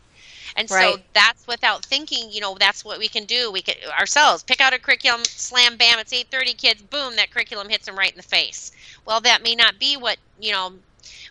And 0.55 0.69
right. 0.69 0.95
so 0.95 1.01
that's 1.13 1.47
without 1.47 1.85
thinking, 1.85 2.29
you 2.29 2.41
know, 2.41 2.57
that's 2.59 2.83
what 2.83 2.99
we 2.99 3.07
can 3.07 3.25
do. 3.25 3.51
We 3.51 3.61
can 3.61 3.75
ourselves 3.97 4.43
pick 4.43 4.59
out 4.59 4.73
a 4.73 4.79
curriculum, 4.79 5.23
slam 5.23 5.77
bam, 5.77 5.99
it's 5.99 6.11
8:30 6.13 6.57
kids, 6.57 6.81
boom, 6.81 7.15
that 7.15 7.31
curriculum 7.31 7.69
hits 7.69 7.85
them 7.85 7.97
right 7.97 8.11
in 8.11 8.17
the 8.17 8.23
face. 8.23 8.71
Well, 9.05 9.21
that 9.21 9.43
may 9.43 9.55
not 9.55 9.79
be 9.79 9.97
what, 9.97 10.17
you 10.39 10.51
know, 10.51 10.73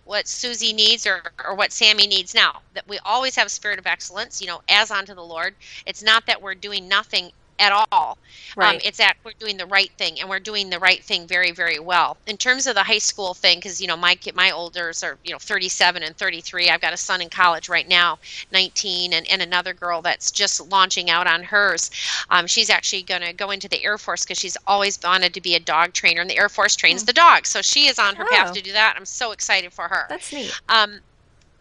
what 0.05 0.28
Susie 0.28 0.72
needs 0.72 1.07
or, 1.07 1.22
or 1.44 1.55
what 1.55 1.72
Sammy 1.72 2.07
needs 2.07 2.34
now. 2.34 2.62
That 2.74 2.88
we 2.88 2.98
always 3.05 3.36
have 3.36 3.46
a 3.46 3.51
spirit 3.51 3.78
of 3.78 3.86
excellence, 3.86 4.40
you 4.40 4.46
know, 4.46 4.61
as 4.68 4.90
unto 4.90 5.14
the 5.14 5.22
Lord. 5.24 5.55
It's 5.86 6.03
not 6.03 6.26
that 6.26 6.40
we're 6.42 6.55
doing 6.55 6.88
nothing 6.88 7.30
at 7.61 7.73
all. 7.93 8.19
Um, 8.61 8.79
it's 8.85 8.99
that 8.99 9.15
we're 9.25 9.33
doing 9.39 9.57
the 9.57 9.67
right 9.67 9.91
thing, 9.99 10.19
and 10.21 10.29
we're 10.29 10.41
doing 10.41 10.71
the 10.71 10.79
right 10.79 11.05
thing 11.05 11.27
very, 11.29 11.53
very 11.53 11.79
well. 11.79 12.17
In 12.27 12.37
terms 12.37 12.67
of 12.67 12.75
the 12.75 12.83
high 12.83 12.99
school 12.99 13.35
thing, 13.35 13.59
because 13.59 13.81
you 13.81 13.87
know 13.87 13.97
my 13.97 14.17
my 14.35 14.51
olders 14.51 15.03
are 15.03 15.19
you 15.25 15.33
know 15.33 15.39
37 15.39 16.03
and 16.03 16.17
33. 16.17 16.69
I've 16.71 16.81
got 16.81 16.93
a 16.95 16.97
son 16.97 17.21
in 17.21 17.31
college 17.31 17.69
right 17.69 17.89
now, 17.89 18.19
19, 18.53 19.13
and, 19.13 19.27
and 19.31 19.43
another 19.43 19.75
girl 19.75 20.03
that's 20.03 20.31
just 20.31 20.61
launching 20.71 21.11
out 21.11 21.27
on 21.27 21.43
hers. 21.45 21.91
Um, 22.31 22.47
she's 22.47 22.71
actually 22.71 23.03
going 23.03 23.23
to 23.23 23.33
go 23.33 23.51
into 23.51 23.69
the 23.69 23.83
Air 23.85 23.99
Force 23.99 24.25
because 24.25 24.39
she's 24.39 24.57
always 24.67 24.99
wanted 25.03 25.35
to 25.35 25.41
be 25.41 25.55
a 25.55 25.61
dog 25.61 25.93
trainer, 25.93 26.21
and 26.21 26.31
the 26.31 26.39
Air 26.39 26.49
Force 26.49 26.77
trains 26.77 27.05
the 27.05 27.13
dogs. 27.13 27.49
So 27.51 27.63
she 27.63 27.87
is 27.89 27.99
on 27.99 28.17
her 28.17 28.25
Oh. 28.25 28.27
path 28.31 28.53
to 28.53 28.63
do 28.63 28.73
that. 28.73 28.95
I'm 28.97 29.05
so 29.07 29.33
excited 29.33 29.73
for 29.73 29.89
her. 29.89 30.07
That's 30.09 30.33
neat. 30.33 30.53
Um, 30.69 31.01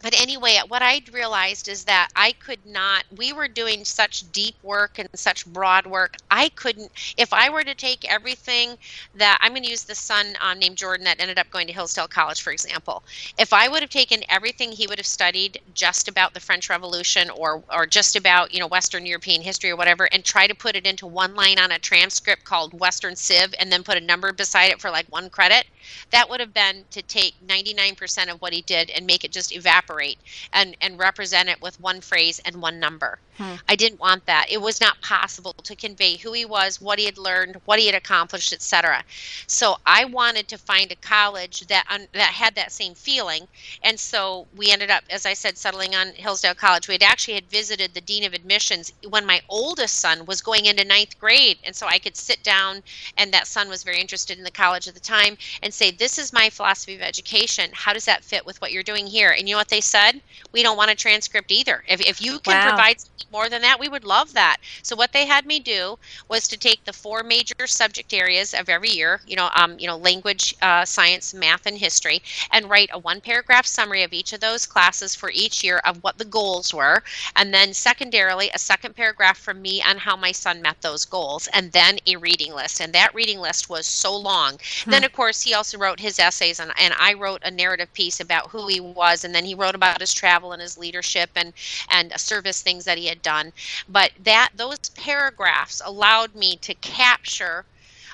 but 0.01 0.19
anyway, 0.19 0.59
what 0.67 0.81
I 0.81 1.01
realized 1.11 1.67
is 1.67 1.83
that 1.85 2.09
I 2.15 2.31
could 2.33 2.65
not, 2.65 3.03
we 3.17 3.33
were 3.33 3.47
doing 3.47 3.83
such 3.83 4.31
deep 4.31 4.55
work 4.63 4.97
and 4.97 5.09
such 5.13 5.45
broad 5.47 5.85
work. 5.85 6.15
I 6.31 6.49
couldn't, 6.49 6.91
if 7.17 7.33
I 7.33 7.49
were 7.49 7.63
to 7.63 7.75
take 7.75 8.09
everything 8.09 8.77
that, 9.15 9.37
I'm 9.41 9.51
going 9.51 9.63
to 9.63 9.69
use 9.69 9.83
the 9.83 9.95
son 9.95 10.35
um, 10.41 10.59
named 10.59 10.77
Jordan 10.77 11.03
that 11.05 11.19
ended 11.19 11.37
up 11.37 11.49
going 11.49 11.67
to 11.67 11.73
Hillsdale 11.73 12.07
College, 12.07 12.41
for 12.41 12.51
example. 12.51 13.03
If 13.37 13.51
I 13.51 13.67
would 13.67 13.81
have 13.81 13.89
taken 13.89 14.21
everything 14.29 14.71
he 14.71 14.87
would 14.87 14.99
have 14.99 15.05
studied 15.05 15.59
just 15.73 16.07
about 16.07 16.33
the 16.33 16.39
French 16.39 16.69
Revolution 16.69 17.29
or, 17.29 17.61
or 17.73 17.85
just 17.85 18.15
about, 18.15 18.53
you 18.53 18.59
know, 18.59 18.67
Western 18.67 19.05
European 19.05 19.41
history 19.41 19.69
or 19.69 19.75
whatever, 19.75 20.07
and 20.13 20.23
try 20.23 20.47
to 20.47 20.55
put 20.55 20.75
it 20.75 20.87
into 20.87 21.07
one 21.07 21.35
line 21.35 21.59
on 21.59 21.71
a 21.71 21.79
transcript 21.79 22.45
called 22.45 22.79
Western 22.79 23.15
Civ 23.15 23.53
and 23.59 23.71
then 23.71 23.83
put 23.83 23.97
a 23.97 24.01
number 24.01 24.31
beside 24.31 24.71
it 24.71 24.79
for 24.79 24.89
like 24.89 25.07
one 25.09 25.29
credit, 25.29 25.65
that 26.11 26.29
would 26.29 26.39
have 26.39 26.53
been 26.53 26.85
to 26.91 27.01
take 27.03 27.35
99% 27.45 28.31
of 28.31 28.41
what 28.41 28.53
he 28.53 28.61
did 28.63 28.89
and 28.91 29.05
make 29.05 29.23
it 29.23 29.31
just 29.31 29.55
evaporate 29.55 30.19
and 30.53 30.75
and 30.81 30.99
represent 30.99 31.49
it 31.49 31.61
with 31.61 31.79
one 31.79 32.01
phrase 32.01 32.39
and 32.45 32.61
one 32.61 32.79
number 32.79 33.19
Hmm. 33.39 33.55
i 33.67 33.75
didn't 33.75 33.99
want 33.99 34.25
that 34.25 34.47
it 34.51 34.61
was 34.61 34.81
not 34.81 35.01
possible 35.01 35.53
to 35.63 35.75
convey 35.75 36.17
who 36.17 36.33
he 36.33 36.45
was 36.45 36.81
what 36.81 36.99
he 36.99 37.05
had 37.05 37.17
learned 37.17 37.57
what 37.65 37.79
he 37.79 37.85
had 37.87 37.95
accomplished 37.95 38.53
etc 38.53 39.03
so 39.47 39.75
i 39.85 40.05
wanted 40.05 40.47
to 40.47 40.57
find 40.57 40.91
a 40.91 40.95
college 40.95 41.61
that 41.67 41.85
un, 41.89 42.07
that 42.13 42.33
had 42.33 42.55
that 42.55 42.71
same 42.71 42.95
feeling 42.95 43.47
and 43.83 43.99
so 43.99 44.47
we 44.55 44.71
ended 44.71 44.89
up 44.91 45.03
as 45.09 45.25
i 45.25 45.33
said 45.33 45.57
settling 45.57 45.95
on 45.95 46.13
hillsdale 46.15 46.55
college 46.55 46.87
we 46.87 46.93
had 46.95 47.03
actually 47.03 47.33
had 47.35 47.49
visited 47.49 47.93
the 47.93 48.01
dean 48.01 48.23
of 48.23 48.33
admissions 48.33 48.91
when 49.09 49.25
my 49.25 49.39
oldest 49.49 49.95
son 49.99 50.25
was 50.25 50.41
going 50.41 50.65
into 50.65 50.83
ninth 50.85 51.17
grade 51.19 51.57
and 51.63 51.75
so 51.75 51.87
i 51.87 51.99
could 51.99 52.15
sit 52.17 52.43
down 52.43 52.81
and 53.17 53.33
that 53.33 53.47
son 53.47 53.69
was 53.69 53.83
very 53.83 53.99
interested 53.99 54.37
in 54.37 54.43
the 54.43 54.51
college 54.51 54.87
at 54.87 54.93
the 54.93 54.99
time 54.99 55.35
and 55.61 55.73
say, 55.73 55.91
This 55.91 56.17
is 56.17 56.33
my 56.33 56.49
philosophy 56.49 56.95
of 56.95 57.01
education. 57.01 57.71
How 57.73 57.93
does 57.93 58.05
that 58.05 58.23
fit 58.23 58.45
with 58.45 58.59
what 58.61 58.71
you're 58.71 58.83
doing 58.83 59.07
here? 59.07 59.31
And 59.37 59.47
you 59.47 59.53
know 59.55 59.59
what 59.59 59.69
they 59.69 59.81
said? 59.81 60.21
We 60.53 60.63
don't 60.63 60.77
want 60.77 60.91
a 60.91 60.95
transcript 60.95 61.51
either. 61.51 61.83
If, 61.87 62.01
if 62.01 62.21
you 62.21 62.39
can 62.39 62.59
Wow. 62.59 62.59
provide 62.59 62.97
more 63.31 63.49
than 63.49 63.61
that, 63.61 63.79
we 63.79 63.89
would 63.89 64.03
love 64.03 64.33
that. 64.33 64.57
So 64.83 64.95
what 64.95 65.13
they 65.13 65.25
had 65.25 65.45
me 65.45 65.59
do 65.59 65.97
was 66.29 66.47
to 66.47 66.57
take 66.57 66.83
the 66.85 66.93
four 66.93 67.23
major 67.23 67.65
subject 67.65 68.13
areas 68.13 68.53
of 68.53 68.69
every 68.69 68.89
year, 68.89 69.21
you 69.25 69.35
know, 69.35 69.49
um, 69.55 69.77
you 69.79 69.87
know, 69.87 69.97
language, 69.97 70.55
uh, 70.61 70.85
science, 70.85 71.33
math, 71.33 71.65
and 71.65 71.77
history, 71.77 72.21
and 72.51 72.69
write 72.69 72.89
a 72.93 72.99
one 72.99 73.21
paragraph 73.21 73.65
summary 73.65 74.03
of 74.03 74.13
each 74.13 74.33
of 74.33 74.39
those 74.39 74.65
classes 74.65 75.15
for 75.15 75.31
each 75.33 75.63
year 75.63 75.79
of 75.85 75.97
what 76.03 76.17
the 76.17 76.25
goals 76.25 76.73
were. 76.73 77.03
And 77.35 77.53
then 77.53 77.73
secondarily, 77.73 78.49
a 78.53 78.59
second 78.59 78.95
paragraph 78.95 79.37
from 79.37 79.61
me 79.61 79.81
on 79.81 79.97
how 79.97 80.15
my 80.15 80.31
son 80.31 80.61
met 80.61 80.81
those 80.81 81.05
goals, 81.05 81.47
and 81.53 81.71
then 81.71 81.97
a 82.07 82.15
reading 82.17 82.53
list. 82.53 82.81
And 82.81 82.93
that 82.93 83.13
reading 83.13 83.39
list 83.39 83.69
was 83.69 83.85
so 83.85 84.15
long. 84.15 84.57
Then, 84.87 85.03
of 85.03 85.13
course, 85.13 85.41
he 85.41 85.53
also 85.53 85.77
wrote 85.77 85.99
his 85.99 86.19
essays, 86.19 86.59
and, 86.59 86.71
and 86.79 86.93
I 86.99 87.13
wrote 87.13 87.41
a 87.43 87.51
narrative 87.51 87.93
piece 87.93 88.19
about 88.19 88.49
who 88.49 88.67
he 88.67 88.79
was, 88.79 89.23
and 89.23 89.33
then 89.33 89.45
he 89.45 89.55
wrote 89.55 89.75
about 89.75 90.01
his 90.01 90.13
travel 90.13 90.51
and 90.51 90.61
his 90.61 90.77
leadership 90.77 91.29
and 91.35 91.53
and 91.89 92.11
service 92.19 92.61
things 92.61 92.85
that 92.85 92.97
he 92.97 93.07
had 93.07 93.18
done. 93.21 93.51
But 93.87 94.11
that 94.19 94.49
those 94.55 94.79
paragraphs 94.95 95.81
allowed 95.85 96.35
me 96.35 96.57
to 96.61 96.73
capture 96.75 97.65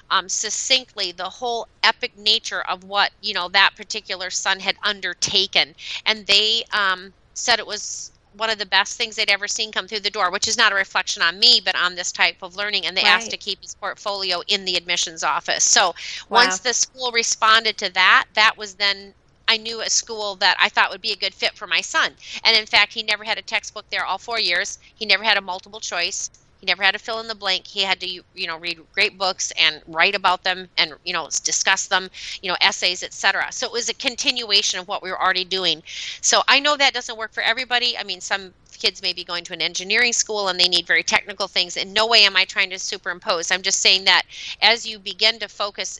um, 0.09 0.29
succinctly 0.29 1.11
the 1.11 1.29
whole 1.29 1.67
epic 1.83 2.17
nature 2.17 2.61
of 2.61 2.83
what 2.83 3.11
you 3.21 3.33
know 3.33 3.49
that 3.49 3.71
particular 3.75 4.29
son 4.29 4.59
had 4.59 4.75
undertaken, 4.83 5.75
and 6.05 6.25
they 6.27 6.63
um, 6.73 7.13
said 7.33 7.59
it 7.59 7.67
was 7.67 8.11
one 8.31 8.49
of 8.49 8.57
the 8.59 8.65
best 8.65 8.97
things 8.97 9.15
they'd 9.15 9.29
ever 9.31 9.47
seen 9.47 9.71
come 9.71 9.87
through 9.87 9.99
the 10.01 10.09
door, 10.09 10.29
which 10.31 10.47
is 10.47 10.57
not 10.57 10.71
a 10.71 10.75
reflection 10.75 11.21
on 11.23 11.39
me, 11.39 11.61
but 11.63 11.75
on 11.75 11.95
this 11.95 12.11
type 12.11 12.35
of 12.41 12.55
learning. 12.55 12.85
And 12.85 12.95
they 12.97 13.05
asked 13.05 13.31
to 13.31 13.37
keep 13.37 13.61
his 13.61 13.73
portfolio 13.75 14.41
in 14.47 14.65
the 14.65 14.75
admissions 14.75 15.23
office. 15.23 15.63
So 15.63 15.93
once 16.29 16.59
the 16.59 16.73
school 16.73 17.11
responded 17.13 17.77
to 17.77 17.89
that, 17.93 18.25
that 18.33 18.57
was 18.57 18.75
then 18.75 19.13
I 19.47 19.57
knew 19.57 19.81
a 19.81 19.89
school 19.89 20.35
that 20.37 20.57
I 20.59 20.69
thought 20.69 20.91
would 20.91 21.01
be 21.01 21.11
a 21.11 21.17
good 21.17 21.33
fit 21.35 21.57
for 21.57 21.67
my 21.67 21.81
son. 21.81 22.17
And 22.43 22.57
in 22.57 22.65
fact, 22.65 22.93
he 22.93 23.03
never 23.03 23.23
had 23.23 23.37
a 23.37 23.41
textbook 23.41 23.89
there 23.89 24.05
all 24.05 24.17
four 24.17 24.39
years. 24.39 24.77
He 24.95 25.05
never 25.05 25.23
had 25.23 25.37
a 25.37 25.41
multiple 25.41 25.79
choice. 25.79 26.29
Never 26.65 26.83
had 26.83 26.93
to 26.93 26.99
fill 26.99 27.19
in 27.19 27.27
the 27.27 27.35
blank. 27.35 27.67
He 27.67 27.81
had 27.81 27.99
to, 27.99 28.07
you 28.07 28.47
know, 28.47 28.57
read 28.57 28.79
great 28.93 29.17
books 29.17 29.51
and 29.59 29.81
write 29.87 30.15
about 30.15 30.43
them 30.43 30.67
and, 30.77 30.93
you 31.03 31.13
know, 31.13 31.27
discuss 31.43 31.87
them, 31.87 32.09
you 32.41 32.49
know, 32.49 32.57
essays, 32.61 33.03
etc. 33.03 33.51
So 33.51 33.67
it 33.67 33.71
was 33.71 33.89
a 33.89 33.93
continuation 33.93 34.79
of 34.79 34.87
what 34.87 35.03
we 35.03 35.11
were 35.11 35.21
already 35.21 35.45
doing. 35.45 35.83
So 36.21 36.41
I 36.47 36.59
know 36.59 36.75
that 36.77 36.93
doesn't 36.93 37.17
work 37.17 37.33
for 37.33 37.43
everybody. 37.43 37.97
I 37.97 38.03
mean, 38.03 38.21
some 38.21 38.53
kids 38.77 39.01
may 39.01 39.13
be 39.13 39.23
going 39.23 39.43
to 39.45 39.53
an 39.53 39.61
engineering 39.61 40.13
school 40.13 40.49
and 40.49 40.59
they 40.59 40.67
need 40.67 40.85
very 40.85 41.03
technical 41.03 41.47
things. 41.47 41.77
In 41.77 41.93
no 41.93 42.07
way 42.07 42.23
am 42.23 42.35
I 42.35 42.45
trying 42.45 42.69
to 42.71 42.79
superimpose. 42.79 43.51
I'm 43.51 43.61
just 43.61 43.79
saying 43.79 44.05
that 44.05 44.23
as 44.61 44.85
you 44.85 44.99
begin 44.99 45.39
to 45.39 45.47
focus 45.47 45.99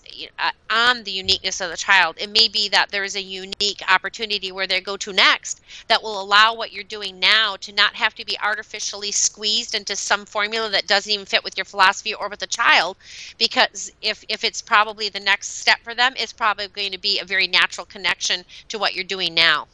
on 0.70 1.04
the 1.04 1.12
uniqueness 1.12 1.62
of 1.62 1.70
the 1.70 1.78
child, 1.78 2.18
it 2.20 2.30
may 2.30 2.48
be 2.48 2.70
that 2.70 2.92
there 2.92 3.04
is 3.04 3.16
a 3.16 3.22
unique 3.22 3.82
opportunity 3.90 4.52
where 4.52 4.68
they 4.68 4.82
go 4.82 4.98
to 4.98 5.14
next 5.14 5.62
that 5.88 6.02
will 6.02 6.22
allow 6.22 6.54
what 6.54 6.74
you're 6.74 6.84
doing 6.84 7.20
now 7.20 7.56
to 7.58 7.72
not 7.72 7.96
have 7.96 8.14
to 8.16 8.26
be 8.26 8.38
artificially 8.44 9.12
squeezed 9.12 9.74
into 9.74 9.96
some 9.96 10.26
formula 10.26 10.55
that 10.70 10.88
doesn't 10.88 11.12
even 11.12 11.26
fit 11.26 11.44
with 11.44 11.58
your 11.58 11.66
philosophy 11.66 12.14
or 12.14 12.30
with 12.30 12.40
the 12.40 12.48
child. 12.48 12.98
Because 13.38 13.92
if, 14.02 14.24
if 14.30 14.44
it's 14.44 14.62
probably 14.62 15.10
the 15.10 15.20
next 15.20 15.60
step 15.60 15.80
for 15.84 15.94
them, 15.94 16.14
it's 16.18 16.34
probably 16.34 16.68
going 16.68 16.92
to 16.92 16.98
be 16.98 17.20
a 17.20 17.26
very 17.26 17.48
natural 17.48 17.86
connection 17.86 18.46
to 18.70 18.80
what 18.80 18.96
you're 18.96 19.04
doing 19.04 19.34
now. 19.34 19.68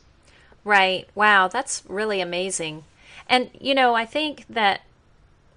Right. 0.64 1.08
Wow, 1.16 1.48
that's 1.48 1.84
really 1.88 2.22
amazing. 2.22 2.84
And, 3.28 3.50
you 3.60 3.74
know, 3.74 3.96
I 3.96 4.06
think 4.06 4.46
that 4.50 4.82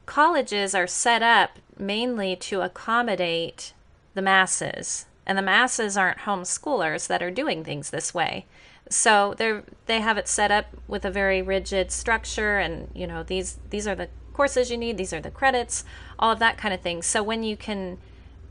colleges 0.07 0.75
are 0.75 0.87
set 0.87 1.22
up 1.22 1.59
mainly 1.79 2.37
to 2.37 2.61
accommodate 2.61 3.72
the 4.14 4.22
masses, 4.22 5.07
and 5.27 5.37
the 5.37 5.43
masses 5.43 5.97
aren't 5.97 6.18
homeschoolers 6.18 7.07
that 7.09 7.22
are 7.22 7.31
doing 7.31 7.64
things 7.64 7.91
this 7.91 8.14
way. 8.14 8.47
So 8.89 9.35
they're 9.37 9.64
they 9.87 10.01
have 10.01 10.18
it 10.18 10.29
set 10.29 10.51
up 10.51 10.66
with 10.87 11.05
a 11.05 11.11
very 11.11 11.43
rigid 11.43 11.91
structure, 11.91 12.59
and 12.59 12.89
you 12.95 13.07
know 13.07 13.22
these 13.22 13.59
these 13.70 13.89
are 13.89 13.95
the 13.95 14.09
courses 14.35 14.70
you 14.70 14.76
need, 14.76 14.99
these 14.99 15.14
are 15.14 15.20
the 15.20 15.30
credits, 15.30 15.85
all 16.18 16.32
of 16.32 16.39
that 16.41 16.59
kind 16.59 16.74
of 16.74 16.80
thing. 16.82 17.01
So 17.01 17.22
when 17.22 17.43
you 17.43 17.57
can 17.57 17.97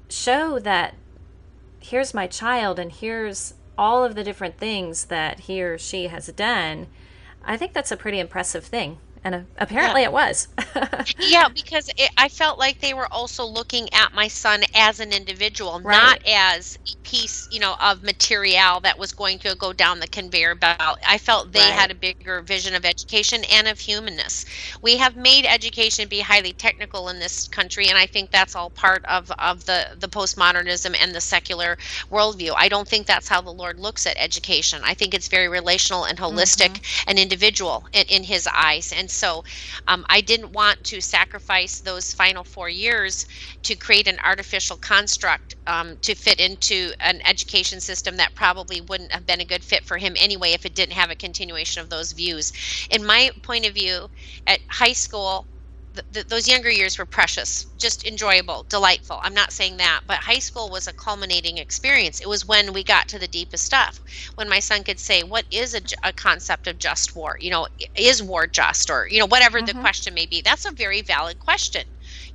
show 0.10 0.58
that 0.60 0.96
here's 1.80 2.14
my 2.14 2.26
child 2.26 2.80
and 2.80 2.92
here's 2.92 3.54
all 3.78 4.04
of 4.04 4.16
the 4.16 4.24
different 4.24 4.58
things 4.58 5.06
that 5.06 5.42
he 5.42 5.62
or 5.62 5.78
she 5.78 6.08
has 6.08 6.28
done, 6.28 6.88
I 7.44 7.58
think 7.58 7.74
that's 7.74 7.92
a 7.92 7.98
pretty 7.98 8.20
impressive 8.20 8.66
thing. 8.66 8.98
And 9.24 9.48
apparently 9.58 10.04
it 10.04 10.12
was. 10.12 10.48
yeah, 11.18 11.48
because 11.48 11.90
it, 11.98 12.12
I 12.18 12.28
felt 12.28 12.60
like 12.60 12.80
they 12.80 12.94
were 12.94 13.12
also 13.12 13.46
looking 13.46 13.88
at 13.94 14.14
my 14.14 14.28
son 14.28 14.64
as 14.76 15.00
an 15.00 15.14
individual, 15.14 15.80
Right. 15.80 15.98
not 15.98 16.20
as 16.28 16.78
a 16.88 16.96
piece, 17.04 17.48
you 17.52 17.60
know, 17.60 17.76
of 17.82 18.04
material 18.04 18.82
that 18.82 19.00
was 19.00 19.14
going 19.14 19.40
to 19.40 19.56
go 19.56 19.72
down 19.74 20.00
the 20.00 20.08
conveyor 20.08 20.56
belt. 20.56 21.00
I 21.08 21.18
felt 21.18 21.54
they 21.54 21.60
Right. 21.60 21.74
had 21.74 21.92
a 21.92 21.96
bigger 21.96 22.42
vision 22.42 22.76
of 22.76 22.86
education 22.86 23.44
and 23.46 23.68
of 23.68 23.80
humanness. 23.80 24.46
We 24.82 24.98
have 24.98 25.16
made 25.16 25.46
education 25.46 26.08
be 26.10 26.20
highly 26.22 26.54
technical 26.54 27.08
in 27.10 27.20
this 27.20 27.48
country, 27.48 27.88
and 27.88 27.98
I 27.98 28.06
think 28.08 28.32
that's 28.32 28.56
all 28.56 28.70
part 28.72 29.06
of, 29.06 29.32
of 29.40 29.66
the, 29.66 29.96
the 29.98 30.10
postmodernism 30.10 30.96
and 31.00 31.16
the 31.16 31.22
secular 31.22 31.78
worldview. 32.12 32.54
I 32.58 32.68
don't 32.68 32.88
think 32.88 33.08
that's 33.08 33.30
how 33.30 33.42
the 33.42 33.52
Lord 33.54 33.80
looks 33.80 34.06
at 34.06 34.18
education. 34.18 34.82
I 34.84 34.94
think 34.94 35.14
it's 35.14 35.30
very 35.30 35.48
relational 35.48 36.04
and 36.06 36.18
holistic 36.20 36.74
mm-hmm. 36.74 37.10
and 37.10 37.20
individual 37.20 37.86
in, 37.94 38.06
in 38.10 38.24
his 38.24 38.48
eyes. 38.54 38.92
And 38.92 39.10
so 39.14 39.44
um, 39.88 40.06
I 40.10 40.22
didn't 40.22 40.52
want 40.54 40.84
to 40.86 41.02
sacrifice 41.02 41.80
those 41.80 42.14
final 42.14 42.44
four 42.44 42.70
years 42.70 43.26
to 43.64 43.76
create 43.76 44.08
an 44.08 44.18
artificial 44.24 44.78
construct 44.78 45.56
um, 45.68 45.98
to 46.02 46.16
fit 46.16 46.40
into 46.40 46.92
an 47.00 47.22
education 47.26 47.80
system 47.80 48.18
that 48.18 48.36
probably 48.36 48.82
wouldn't 48.82 49.12
have 49.12 49.26
been 49.26 49.42
a 49.42 49.46
good 49.46 49.64
fit 49.64 49.84
for 49.86 49.98
him 49.98 50.16
anyway 50.18 50.52
if 50.52 50.66
it 50.66 50.76
didn't 50.76 50.94
have 50.94 51.10
a 51.12 51.16
continuation 51.16 51.82
of 51.82 51.90
those 51.90 52.12
views. 52.12 52.52
In 52.90 53.06
my 53.06 53.32
point 53.44 53.66
of 53.66 53.74
view, 53.74 54.10
at 54.48 54.60
high 54.70 54.94
school, 54.94 55.48
th- 55.94 56.06
th- 56.14 56.28
those 56.28 56.48
younger 56.48 56.70
years 56.70 56.98
were 56.98 57.06
precious, 57.06 57.68
just 57.78 58.06
enjoyable, 58.06 58.66
delightful. 58.70 59.20
I'm 59.24 59.34
not 59.34 59.52
saying 59.54 59.78
that, 59.78 60.02
but 60.08 60.20
high 60.20 60.40
school 60.40 60.70
was 60.70 60.88
a 60.88 60.94
culminating 60.94 61.58
experience. 61.58 62.20
It 62.20 62.30
was 62.30 62.46
when 62.46 62.74
we 62.74 62.84
got 62.84 63.08
to 63.10 63.20
the 63.20 63.28
deepest 63.28 63.66
stuff. 63.66 64.02
When 64.36 64.50
my 64.50 64.60
son 64.60 64.84
could 64.84 65.00
say, 65.00 65.24
"What 65.24 65.46
is 65.52 65.74
a, 65.74 65.82
a 66.04 66.14
concept 66.14 66.68
of 66.68 66.80
just 66.80 67.16
war? 67.16 67.38
You 67.40 67.52
know, 67.52 67.68
is 67.96 68.22
war 68.24 68.48
just, 68.48 68.90
or 68.90 69.08
you 69.10 69.20
know, 69.20 69.28
whatever 69.28 69.62
the 69.62 69.74
mm-hmm. 69.74 69.82
question 69.82 70.14
may 70.14 70.26
be." 70.26 70.42
That's 70.42 70.66
a 70.66 70.72
very 70.72 71.02
valid 71.02 71.40
question. 71.40 71.84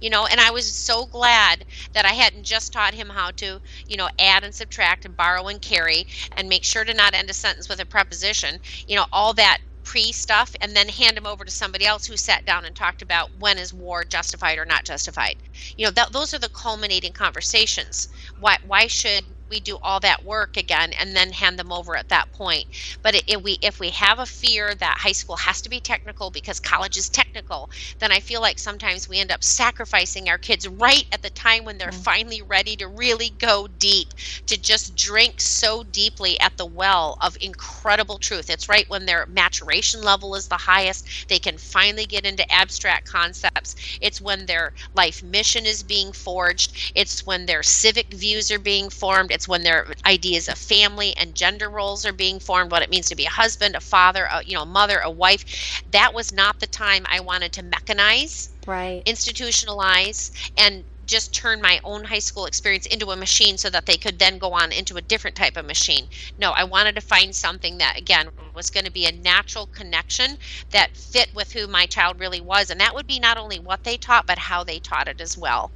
You 0.00 0.10
know, 0.10 0.26
and 0.26 0.40
I 0.40 0.50
was 0.50 0.74
so 0.74 1.06
glad 1.06 1.64
that 1.92 2.04
I 2.06 2.12
hadn't 2.12 2.44
just 2.44 2.72
taught 2.72 2.94
him 2.94 3.10
how 3.10 3.30
to, 3.32 3.60
you 3.86 3.96
know, 3.96 4.08
add 4.18 4.44
and 4.44 4.54
subtract 4.54 5.04
and 5.04 5.16
borrow 5.16 5.48
and 5.48 5.60
carry 5.60 6.06
and 6.36 6.48
make 6.48 6.64
sure 6.64 6.84
to 6.84 6.94
not 6.94 7.14
end 7.14 7.30
a 7.30 7.34
sentence 7.34 7.68
with 7.68 7.80
a 7.80 7.86
preposition. 7.86 8.58
You 8.86 8.96
know, 8.96 9.06
all 9.12 9.34
that 9.34 9.58
pre 9.88 10.12
stuff 10.12 10.54
and 10.60 10.76
then 10.76 10.88
hand 10.90 11.16
them 11.16 11.26
over 11.26 11.44
to 11.44 11.50
somebody 11.50 11.86
else 11.86 12.06
who 12.06 12.16
sat 12.16 12.44
down 12.44 12.64
and 12.66 12.76
talked 12.76 13.02
about 13.02 13.30
when 13.38 13.58
is 13.58 13.72
war 13.72 14.04
justified 14.04 14.58
or 14.58 14.66
not 14.66 14.84
justified. 14.84 15.36
You 15.78 15.86
know, 15.86 15.90
that, 15.92 16.12
those 16.12 16.34
are 16.34 16.38
the 16.38 16.50
culminating 16.50 17.12
conversations. 17.14 18.08
Why 18.36 18.58
why 18.62 18.86
should 18.88 19.24
we 19.48 19.60
do 19.60 19.78
all 19.82 20.00
that 20.00 20.24
work 20.24 20.56
again 20.56 20.92
and 20.98 21.14
then 21.16 21.32
hand 21.32 21.58
them 21.58 21.72
over 21.72 21.96
at 21.96 22.08
that 22.08 22.30
point. 22.32 22.66
But 23.02 23.22
if 23.26 23.42
we 23.42 23.58
if 23.62 23.80
we 23.80 23.90
have 23.90 24.18
a 24.18 24.26
fear 24.26 24.74
that 24.74 24.98
high 24.98 25.12
school 25.12 25.36
has 25.36 25.60
to 25.62 25.68
be 25.68 25.80
technical 25.80 26.30
because 26.30 26.60
college 26.60 26.96
is 26.96 27.08
technical, 27.08 27.70
then 27.98 28.12
I 28.12 28.20
feel 28.20 28.40
like 28.40 28.58
sometimes 28.58 29.08
we 29.08 29.18
end 29.18 29.30
up 29.32 29.42
sacrificing 29.44 30.28
our 30.28 30.38
kids 30.38 30.68
right 30.68 31.06
at 31.12 31.22
the 31.22 31.30
time 31.30 31.64
when 31.64 31.78
they're 31.78 31.88
mm-hmm. 31.88 32.02
finally 32.02 32.42
ready 32.42 32.76
to 32.76 32.88
really 32.88 33.30
go 33.38 33.68
deep, 33.78 34.08
to 34.46 34.60
just 34.60 34.96
drink 34.96 35.40
so 35.40 35.82
deeply 35.84 36.38
at 36.40 36.56
the 36.56 36.66
well 36.66 37.16
of 37.20 37.36
incredible 37.40 38.18
truth. 38.18 38.50
It's 38.50 38.68
right 38.68 38.88
when 38.88 39.06
their 39.06 39.26
maturation 39.26 40.02
level 40.02 40.34
is 40.34 40.48
the 40.48 40.56
highest, 40.56 41.28
they 41.28 41.38
can 41.38 41.58
finally 41.58 42.06
get 42.06 42.26
into 42.26 42.50
abstract 42.52 43.06
concepts. 43.06 43.76
It's 44.00 44.20
when 44.20 44.46
their 44.46 44.72
life 44.94 45.22
mission 45.22 45.66
is 45.66 45.82
being 45.82 46.12
forged, 46.12 46.92
it's 46.94 47.24
when 47.26 47.46
their 47.46 47.62
civic 47.62 48.12
views 48.12 48.50
are 48.50 48.58
being 48.58 48.90
formed 48.90 49.30
it's 49.38 49.48
when 49.48 49.64
their 49.64 49.94
ideas 50.06 50.48
of 50.48 50.58
family 50.58 51.16
and 51.16 51.36
gender 51.36 51.70
roles 51.70 52.04
are 52.06 52.12
being 52.12 52.40
formed, 52.40 52.72
what 52.72 52.82
it 52.82 52.90
means 52.90 53.08
to 53.08 53.16
be 53.16 53.26
a 53.26 53.30
husband, 53.30 53.76
a 53.76 53.80
father, 53.80 54.28
a, 54.32 54.42
you 54.46 54.56
know, 54.56 54.64
a 54.64 54.66
mother, 54.66 55.00
a 55.04 55.10
wife. 55.10 55.82
That 55.90 56.14
was 56.14 56.32
not 56.32 56.60
the 56.60 56.66
time 56.66 57.06
I 57.10 57.20
wanted 57.20 57.52
to 57.54 57.62
mechanize, 57.62 58.50
right, 58.66 59.04
institutionalize, 59.06 60.30
and 60.56 60.84
just 61.06 61.34
turn 61.34 61.62
my 61.62 61.80
own 61.84 62.04
high 62.04 62.18
school 62.18 62.46
experience 62.46 62.86
into 62.86 63.10
a 63.10 63.16
machine 63.16 63.58
so 63.58 63.70
that 63.70 63.86
they 63.86 63.96
could 63.96 64.18
then 64.18 64.38
go 64.38 64.52
on 64.52 64.72
into 64.72 64.96
a 64.96 65.02
different 65.02 65.36
type 65.36 65.56
of 65.56 65.66
machine. 65.66 66.08
No, 66.38 66.52
I 66.52 66.64
wanted 66.64 66.94
to 66.96 67.02
find 67.02 67.34
something 67.34 67.78
that, 67.78 67.98
again, 67.98 68.30
was 68.54 68.70
going 68.70 68.86
to 68.86 68.92
be 68.92 69.06
a 69.06 69.12
natural 69.12 69.66
connection 69.66 70.36
that 70.70 70.96
fit 70.96 71.28
with 71.34 71.52
who 71.52 71.66
my 71.66 71.86
child 71.86 72.18
really 72.20 72.40
was. 72.40 72.70
And 72.70 72.80
that 72.80 72.94
would 72.94 73.06
be 73.06 73.18
not 73.20 73.38
only 73.38 73.58
what 73.58 73.84
they 73.84 73.96
taught, 73.96 74.26
but 74.26 74.38
how 74.38 74.64
they 74.64 74.80
taught 74.80 75.08
it 75.08 75.20
as 75.20 75.36
well. 75.38 75.72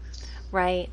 Right. 0.52 0.92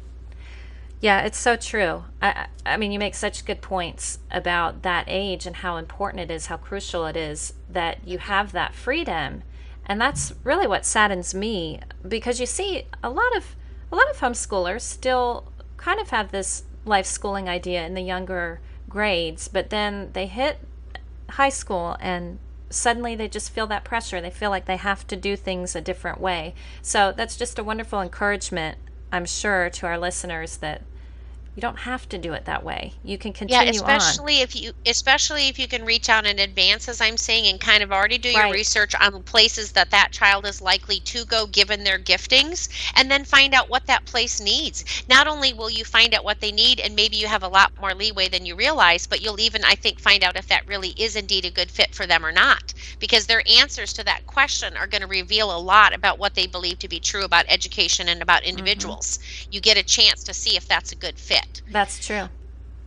Yeah, 1.01 1.21
it's 1.21 1.37
so 1.37 1.55
true. 1.55 2.03
I, 2.21 2.47
I 2.65 2.75
mean, 2.75 2.91
you 2.91 2.99
make 2.99 3.15
such 3.15 3.45
good 3.45 3.61
points 3.61 4.19
about 4.29 4.81
that 4.83 5.05
age 5.07 5.45
and 5.45 5.57
how 5.57 5.77
important 5.77 6.29
it 6.29 6.31
is, 6.33 6.47
how 6.47 6.57
crucial 6.57 7.05
it 7.05 7.15
is 7.15 7.53
that 7.69 8.05
you 8.05 8.17
have 8.17 8.51
that 8.51 8.73
freedom. 8.73 9.43
And 9.85 9.99
that's 9.99 10.33
really 10.43 10.67
what 10.67 10.85
saddens 10.85 11.33
me 11.33 11.79
because 12.07 12.39
you 12.39 12.45
see 12.45 12.83
a 13.01 13.09
lot 13.09 13.35
of 13.35 13.55
a 13.91 13.95
lot 13.95 14.09
of 14.11 14.17
homeschoolers 14.17 14.81
still 14.81 15.51
kind 15.77 15.99
of 15.99 16.09
have 16.11 16.31
this 16.31 16.63
life 16.85 17.07
schooling 17.07 17.49
idea 17.49 17.83
in 17.85 17.95
the 17.95 18.01
younger 18.01 18.59
grades, 18.87 19.47
but 19.47 19.71
then 19.71 20.11
they 20.13 20.27
hit 20.27 20.59
high 21.31 21.49
school 21.49 21.97
and 21.99 22.37
suddenly 22.69 23.15
they 23.15 23.27
just 23.27 23.49
feel 23.49 23.65
that 23.67 23.83
pressure. 23.83 24.21
They 24.21 24.29
feel 24.29 24.51
like 24.51 24.65
they 24.65 24.77
have 24.77 25.07
to 25.07 25.15
do 25.15 25.35
things 25.35 25.75
a 25.75 25.81
different 25.81 26.19
way. 26.19 26.53
So 26.83 27.11
that's 27.15 27.35
just 27.35 27.57
a 27.57 27.63
wonderful 27.63 27.99
encouragement 28.01 28.77
I'm 29.11 29.25
sure 29.25 29.69
to 29.69 29.87
our 29.87 29.97
listeners 29.97 30.57
that 30.57 30.83
you 31.59 31.61
don't 31.61 31.79
have 31.79 32.07
to 32.07 32.17
do 32.17 32.31
it 32.31 32.45
that 32.45 32.63
way. 32.63 32.93
You 33.03 33.17
can 33.17 33.33
continue 33.33 33.65
Yeah, 33.65 33.69
especially 33.69 34.37
on. 34.37 34.43
if 34.43 34.55
you 34.55 34.71
especially 34.85 35.49
if 35.49 35.59
you 35.59 35.67
can 35.67 35.83
reach 35.83 36.07
out 36.07 36.25
in 36.25 36.39
advance 36.39 36.87
as 36.87 37.01
I'm 37.01 37.17
saying 37.17 37.47
and 37.47 37.59
kind 37.59 37.83
of 37.83 37.91
already 37.91 38.17
do 38.17 38.29
your 38.29 38.43
right. 38.43 38.53
research 38.53 38.95
on 38.95 39.23
places 39.23 39.73
that 39.73 39.91
that 39.91 40.13
child 40.13 40.45
is 40.45 40.61
likely 40.61 41.01
to 41.01 41.25
go 41.25 41.47
given 41.47 41.83
their 41.83 41.99
giftings 41.99 42.69
and 42.95 43.11
then 43.11 43.25
find 43.25 43.53
out 43.53 43.69
what 43.69 43.85
that 43.87 44.05
place 44.05 44.39
needs. 44.39 44.85
Not 45.09 45.27
only 45.27 45.51
will 45.51 45.69
you 45.69 45.83
find 45.83 46.13
out 46.13 46.23
what 46.23 46.39
they 46.39 46.53
need 46.53 46.79
and 46.79 46.95
maybe 46.95 47.17
you 47.17 47.27
have 47.27 47.43
a 47.43 47.49
lot 47.49 47.73
more 47.77 47.93
leeway 47.93 48.29
than 48.29 48.45
you 48.45 48.55
realize, 48.55 49.05
but 49.05 49.21
you'll 49.21 49.41
even 49.41 49.65
I 49.65 49.75
think 49.75 49.99
find 49.99 50.23
out 50.23 50.37
if 50.37 50.47
that 50.47 50.65
really 50.65 50.91
is 50.95 51.17
indeed 51.17 51.43
a 51.43 51.51
good 51.51 51.69
fit 51.69 51.93
for 51.93 52.07
them 52.07 52.25
or 52.25 52.31
not 52.31 52.73
because 52.99 53.25
their 53.25 53.43
answers 53.49 53.91
to 53.93 54.03
that 54.05 54.25
question 54.27 54.77
are 54.77 54.87
going 54.87 55.01
to 55.01 55.07
reveal 55.07 55.53
a 55.53 55.59
lot 55.59 55.93
about 55.93 56.19
what 56.19 56.35
they 56.35 56.47
believe 56.47 56.79
to 56.79 56.87
be 56.87 57.01
true 57.01 57.25
about 57.25 57.43
education 57.49 58.07
and 58.07 58.21
about 58.21 58.43
mm-hmm. 58.43 58.51
individuals. 58.51 59.17
Mm-hmm. 59.17 59.49
You 59.51 59.59
get 59.59 59.77
a 59.77 59.83
chance 59.83 60.23
to 60.23 60.33
see 60.33 60.55
if 60.55 60.65
that's 60.65 60.93
a 60.93 60.95
good 60.95 61.19
fit. 61.19 61.48
That's 61.71 62.05
true. 62.05 62.29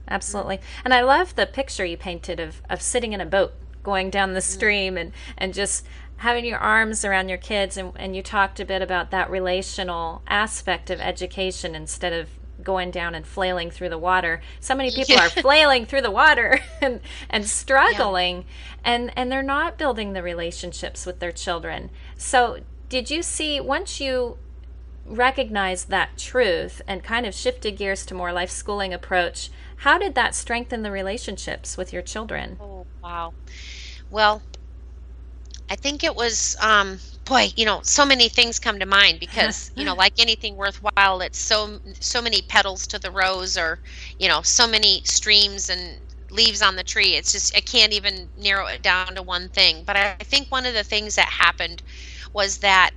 Absolutely. 0.08 0.60
And 0.84 0.92
I 0.92 1.00
love 1.02 1.36
the 1.36 1.46
picture 1.46 1.84
you 1.84 1.96
painted 1.96 2.40
of, 2.40 2.60
of 2.68 2.82
sitting 2.82 3.12
in 3.12 3.20
a 3.20 3.26
boat 3.26 3.54
going 3.82 4.10
down 4.10 4.32
the 4.32 4.40
mm-hmm. 4.40 4.52
stream 4.52 4.96
and, 4.96 5.12
and 5.38 5.54
just 5.54 5.86
having 6.16 6.44
your 6.44 6.58
arms 6.58 7.04
around 7.04 7.28
your 7.28 7.38
kids 7.38 7.76
and, 7.76 7.92
and 7.96 8.14
you 8.14 8.22
talked 8.22 8.60
a 8.60 8.64
bit 8.64 8.82
about 8.82 9.10
that 9.10 9.30
relational 9.30 10.22
aspect 10.28 10.90
of 10.90 11.00
education 11.00 11.74
instead 11.74 12.12
of 12.12 12.28
going 12.62 12.92
down 12.92 13.14
and 13.14 13.26
flailing 13.26 13.70
through 13.70 13.88
the 13.88 13.98
water. 13.98 14.40
So 14.60 14.74
many 14.74 14.90
people 14.90 15.14
yeah. 15.16 15.26
are 15.26 15.30
flailing 15.30 15.84
through 15.86 16.02
the 16.02 16.10
water 16.10 16.60
and, 16.80 17.00
and 17.28 17.48
struggling 17.48 18.38
yeah. 18.38 18.44
and, 18.84 19.12
and 19.16 19.32
they're 19.32 19.42
not 19.42 19.78
building 19.78 20.12
the 20.12 20.22
relationships 20.22 21.06
with 21.06 21.18
their 21.18 21.32
children. 21.32 21.90
So 22.16 22.60
did 22.88 23.10
you 23.10 23.22
see 23.22 23.60
once 23.60 24.00
you 24.00 24.36
recognized 25.04 25.88
that 25.90 26.16
truth 26.18 26.82
and 26.86 27.02
kind 27.04 27.26
of 27.26 27.34
shifted 27.34 27.76
gears 27.76 28.04
to 28.06 28.14
more 28.14 28.32
life 28.32 28.50
schooling 28.50 28.92
approach, 28.94 29.50
how 29.78 29.98
did 29.98 30.14
that 30.14 30.34
strengthen 30.34 30.82
the 30.82 30.90
relationships 30.90 31.76
with 31.76 31.92
your 31.92 32.02
children? 32.02 32.58
Oh, 32.58 32.86
wow. 33.02 33.34
Well, 34.10 34.42
I 35.70 35.76
think 35.76 36.04
it 36.04 36.14
was 36.16 36.54
um 36.60 37.00
boy, 37.24 37.50
you 37.56 37.64
know, 37.64 37.80
so 37.84 38.04
many 38.04 38.28
things 38.28 38.58
come 38.58 38.78
to 38.80 38.86
mind 38.86 39.20
because, 39.20 39.70
you 39.74 39.84
know, 39.84 39.94
like 39.94 40.14
anything 40.18 40.56
worthwhile, 40.56 41.20
it's 41.22 41.38
so 41.38 41.78
so 42.00 42.20
many 42.20 42.42
petals 42.42 42.86
to 42.88 42.98
the 42.98 43.10
rose 43.10 43.56
or, 43.56 43.80
you 44.18 44.28
know, 44.28 44.42
so 44.42 44.66
many 44.66 45.02
streams 45.04 45.70
and 45.70 46.00
leaves 46.30 46.62
on 46.62 46.76
the 46.76 46.84
tree. 46.84 47.14
It's 47.16 47.32
just 47.32 47.56
I 47.56 47.60
can't 47.60 47.92
even 47.92 48.30
narrow 48.36 48.66
it 48.66 48.82
down 48.82 49.14
to 49.14 49.22
one 49.22 49.48
thing. 49.50 49.84
But 49.84 49.96
I, 49.96 50.16
I 50.20 50.24
think 50.24 50.50
one 50.50 50.66
of 50.66 50.74
the 50.74 50.84
things 50.84 51.14
that 51.16 51.28
happened 51.28 51.82
was 52.34 52.58
that 52.58 52.90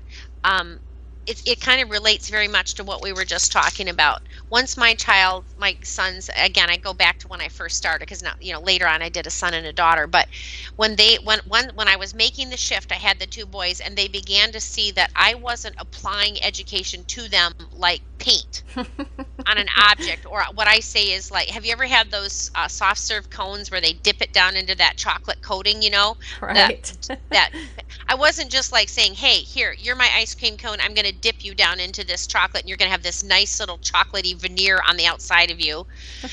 um, 0.43 0.79
it, 1.27 1.41
it 1.45 1.59
kind 1.59 1.81
of 1.81 1.89
relates 1.89 2.29
very 2.29 2.47
much 2.47 2.75
to 2.75 2.83
what 2.83 3.01
we 3.01 3.11
were 3.13 3.25
just 3.25 3.51
talking 3.51 3.89
about. 3.89 4.21
Once 4.49 4.77
my 4.77 4.93
child, 4.95 5.45
my 5.57 5.77
sons, 5.83 6.29
again, 6.37 6.69
I 6.69 6.77
go 6.77 6.93
back 6.93 7.19
to 7.19 7.27
when 7.27 7.41
I 7.41 7.49
first 7.49 7.77
started 7.77 8.01
because 8.01 8.21
now, 8.21 8.33
you 8.39 8.53
know, 8.53 8.61
later 8.61 8.87
on 8.87 9.01
I 9.01 9.09
did 9.09 9.25
a 9.27 9.31
son 9.31 9.53
and 9.53 9.65
a 9.65 9.73
daughter. 9.73 10.07
But 10.07 10.27
when 10.75 10.95
they, 10.95 11.17
when, 11.23 11.39
when, 11.47 11.69
when 11.75 11.87
I 11.87 11.95
was 11.95 12.13
making 12.13 12.49
the 12.49 12.57
shift, 12.57 12.91
I 12.91 12.95
had 12.95 13.19
the 13.19 13.25
two 13.27 13.45
boys 13.45 13.79
and 13.79 13.95
they 13.95 14.07
began 14.07 14.51
to 14.51 14.59
see 14.61 14.91
that 14.91 15.09
I 15.15 15.33
wasn't 15.35 15.75
applying 15.79 16.41
education 16.43 17.03
to 17.07 17.27
them 17.27 17.51
like 17.71 18.01
paint 18.25 18.63
on 18.75 19.57
an 19.57 19.67
object. 19.77 20.25
Or 20.25 20.43
what 20.55 20.67
I 20.67 20.79
say 20.79 21.11
is 21.11 21.29
like, 21.29 21.47
have 21.49 21.63
you 21.63 21.71
ever 21.71 21.85
had 21.85 22.09
those 22.09 22.49
uh, 22.55 22.67
soft 22.67 22.99
serve 22.99 23.29
cones 23.29 23.69
where 23.69 23.81
they 23.81 23.93
dip 23.93 24.21
it 24.21 24.33
down 24.33 24.55
into 24.55 24.75
that 24.75 24.97
chocolate 24.97 25.41
coating, 25.41 25.81
you 25.81 25.91
know? 25.91 26.15
Right. 26.41 26.91
That, 27.07 27.19
that 27.29 27.51
I 28.07 28.15
wasn't 28.15 28.51
just 28.51 28.71
like 28.71 28.89
saying, 28.89 29.13
hey, 29.13 29.35
here, 29.35 29.75
you're 29.77 29.95
my 29.95 30.09
ice 30.15 30.33
cream 30.33 30.57
cone. 30.57 30.77
I'm 30.81 30.95
going 30.95 31.05
to 31.05 31.13
dip 31.13 31.43
you 31.43 31.53
down 31.53 31.79
into 31.79 32.03
this 32.05 32.25
chocolate 32.25 32.63
and 32.63 32.69
you're 32.69 32.77
going 32.77 32.87
to 32.87 32.91
have 32.91 33.03
this 33.03 33.23
nice 33.23 33.59
little 33.59 33.77
chocolatey 33.77 34.35
veneer 34.35 34.81
on 34.87 34.97
the 34.97 35.05
outside 35.05 35.51
of 35.51 35.59
you. 35.59 35.85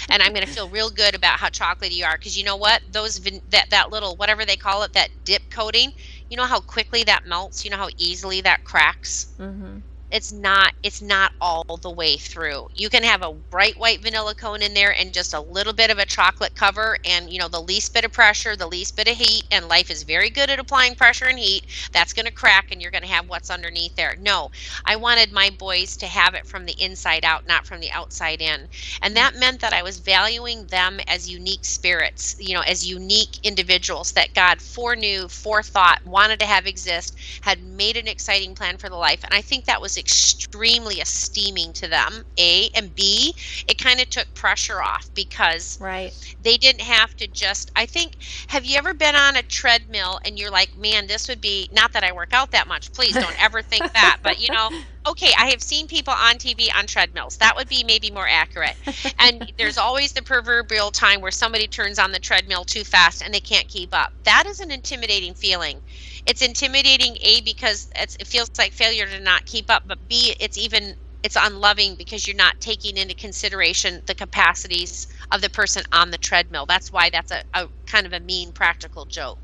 and 0.08 0.22
I'm 0.22 0.32
going 0.32 0.46
to 0.46 0.52
feel 0.52 0.68
real 0.68 0.90
good 0.90 1.14
about 1.14 1.38
how 1.38 1.48
chocolatey 1.48 1.92
you 1.92 2.04
are. 2.04 2.16
Because 2.16 2.38
you 2.38 2.44
know 2.44 2.56
what? 2.56 2.80
Those, 2.90 3.20
that, 3.50 3.66
that 3.70 3.90
little, 3.90 4.16
whatever 4.16 4.46
they 4.46 4.56
call 4.56 4.82
it, 4.82 4.94
that 4.94 5.10
dip 5.24 5.42
coating, 5.50 5.90
you 6.30 6.38
know 6.38 6.46
how 6.46 6.60
quickly 6.60 7.04
that 7.04 7.26
melts? 7.26 7.64
You 7.64 7.70
know 7.70 7.76
how 7.76 7.90
easily 7.98 8.40
that 8.40 8.64
cracks? 8.64 9.34
Mm-hmm 9.38 9.78
it's 10.12 10.32
not 10.32 10.74
it's 10.82 11.02
not 11.02 11.32
all 11.40 11.64
the 11.82 11.90
way 11.90 12.16
through. 12.18 12.68
You 12.74 12.90
can 12.90 13.02
have 13.02 13.22
a 13.22 13.32
bright 13.50 13.78
white 13.78 14.02
vanilla 14.02 14.34
cone 14.34 14.62
in 14.62 14.74
there 14.74 14.94
and 14.94 15.12
just 15.12 15.34
a 15.34 15.40
little 15.40 15.72
bit 15.72 15.90
of 15.90 15.98
a 15.98 16.06
chocolate 16.06 16.54
cover 16.54 16.98
and 17.04 17.30
you 17.30 17.38
know 17.38 17.48
the 17.48 17.62
least 17.62 17.94
bit 17.94 18.04
of 18.04 18.12
pressure 18.12 18.56
the 18.56 18.66
least 18.68 18.96
bit 18.96 19.08
of 19.08 19.16
heat 19.16 19.44
and 19.50 19.68
life 19.68 19.90
is 19.90 20.04
very 20.04 20.30
good 20.30 20.50
at 20.50 20.60
applying 20.60 20.94
pressure 20.94 21.26
and 21.26 21.38
heat. 21.38 21.66
That's 21.92 22.12
going 22.12 22.26
to 22.26 22.32
crack 22.32 22.66
and 22.70 22.82
you're 22.82 22.90
going 22.92 23.02
to 23.02 23.08
have 23.08 23.28
what's 23.28 23.50
underneath 23.50 23.96
there. 23.96 24.14
No 24.18 24.50
i 24.84 24.96
wanted 24.96 25.32
my 25.32 25.50
boys 25.50 25.96
to 25.98 26.06
have 26.06 26.34
it 26.34 26.46
from 26.46 26.66
the 26.66 26.74
inside 26.82 27.24
out 27.24 27.46
not 27.46 27.66
from 27.66 27.80
the 27.80 27.90
outside 27.92 28.40
in. 28.42 28.68
And 29.02 29.16
that 29.16 29.34
meant 29.36 29.60
that 29.60 29.72
i 29.72 29.82
was 29.82 29.98
valuing 29.98 30.66
them 30.66 31.00
as 31.08 31.30
unique 31.30 31.64
spirits 31.64 32.34
you 32.38 32.54
know 32.54 32.62
as 32.62 32.86
unique 32.88 33.38
individuals 33.42 34.12
that 34.12 34.34
god 34.34 34.60
foreknew 34.60 35.28
forethought 35.28 35.98
wanted 36.04 36.38
to 36.40 36.46
have 36.46 36.66
exist 36.66 37.16
had 37.42 37.62
made 37.62 37.96
an 37.96 38.08
exciting 38.08 38.54
plan 38.54 38.76
for 38.78 38.88
the 38.88 38.96
life. 38.96 39.22
And 39.24 39.34
i 39.34 39.40
think 39.42 39.64
that 39.66 39.80
was 39.80 39.96
extremely 40.02 40.96
esteeming 40.96 41.72
to 41.72 41.88
them 41.88 42.24
a 42.38 42.68
and 42.74 42.94
b 42.94 43.34
it 43.68 43.78
kind 43.78 44.00
of 44.00 44.10
took 44.10 44.26
pressure 44.34 44.82
off 44.82 45.08
because 45.14 45.78
right. 45.80 46.12
they 46.40 46.56
didn't 46.56 46.82
have 46.82 47.14
to 47.16 47.26
just 47.26 47.70
i 47.76 47.86
think 47.86 48.16
have 48.48 48.64
you 48.64 48.76
ever 48.76 48.92
been 48.92 49.14
on 49.14 49.36
a 49.36 49.42
treadmill 49.44 50.18
and 50.24 50.38
you're 50.38 50.50
like 50.50 50.76
man 50.76 51.06
this 51.06 51.28
would 51.28 51.40
be 51.40 51.68
not 51.72 51.92
that 51.92 52.04
i 52.04 52.12
work 52.12 52.32
out 52.32 52.50
that 52.50 52.68
much 52.68 52.92
please 52.92 53.14
don't 53.14 53.42
ever 53.42 53.62
think 53.62 53.90
that 53.92 54.18
but 54.22 54.40
you 54.40 54.52
know 54.52 54.70
okay 55.06 55.32
i 55.38 55.46
have 55.46 55.62
seen 55.62 55.86
people 55.86 56.12
on 56.12 56.36
tv 56.36 56.68
on 56.76 56.86
treadmills. 56.86 57.36
That 57.38 57.56
would 57.56 57.68
be 57.68 57.84
maybe 57.84 58.10
more 58.10 58.28
accurate. 58.28 58.76
And 59.18 59.52
there's 59.58 59.78
always 59.78 60.12
the 60.12 60.22
proverbial 60.22 60.90
time 60.90 61.20
where 61.20 61.30
somebody 61.30 61.66
turns 61.66 61.98
on 61.98 62.12
the 62.12 62.18
treadmill 62.18 62.64
too 62.64 62.84
fast 62.84 63.22
and 63.22 63.32
they 63.32 63.40
can't 63.40 63.68
keep 63.68 63.94
up. 63.94 64.12
That 64.24 64.44
is 64.46 64.60
an 64.60 64.70
intimidating 64.70 65.34
feeling 65.34 65.82
it's 66.26 66.42
intimidating 66.42 67.16
a 67.22 67.40
because 67.42 67.88
it 67.98 68.26
feels 68.26 68.50
like 68.58 68.72
failure 68.72 69.06
to 69.06 69.20
not 69.20 69.44
keep 69.46 69.70
up 69.70 69.82
but 69.86 70.08
b 70.08 70.34
it's 70.40 70.56
even 70.58 70.94
it's 71.22 71.36
unloving 71.40 71.94
because 71.96 72.26
you're 72.26 72.36
not 72.36 72.60
taking 72.60 72.96
into 72.96 73.14
consideration 73.14 74.02
the 74.06 74.14
capacities 74.14 75.06
of 75.30 75.40
the 75.40 75.50
person 75.50 75.82
on 75.92 76.10
the 76.10 76.18
treadmill 76.18 76.66
that's 76.66 76.92
why 76.92 77.10
that's 77.10 77.30
a, 77.30 77.42
a 77.54 77.68
kind 77.86 78.06
of 78.06 78.12
a 78.12 78.20
mean 78.20 78.52
practical 78.52 79.06
joke 79.06 79.38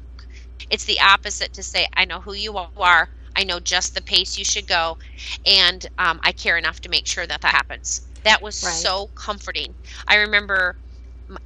It's 0.70 0.84
the 0.84 1.00
opposite 1.00 1.52
to 1.54 1.62
say, 1.62 1.86
I 1.96 2.04
know 2.04 2.20
who 2.20 2.34
you 2.34 2.56
are. 2.56 2.92
I 3.20 3.26
know 3.26 3.44
just 3.44 3.76
the 3.76 3.84
pace 3.84 4.18
you 4.18 4.26
should 4.26 4.52
go, 4.52 4.82
and 5.30 5.74
um, 5.86 6.10
I 6.12 6.20
care 6.20 6.48
enough 6.48 6.72
to 6.72 6.88
make 6.88 7.06
sure 7.06 7.26
that 7.26 7.40
that 7.42 7.52
happens. 7.54 8.02
That 8.24 8.42
was 8.42 8.56
right. 8.62 8.72
so 8.74 9.08
comforting. 9.14 9.74
I 10.08 10.16
remember 10.16 10.76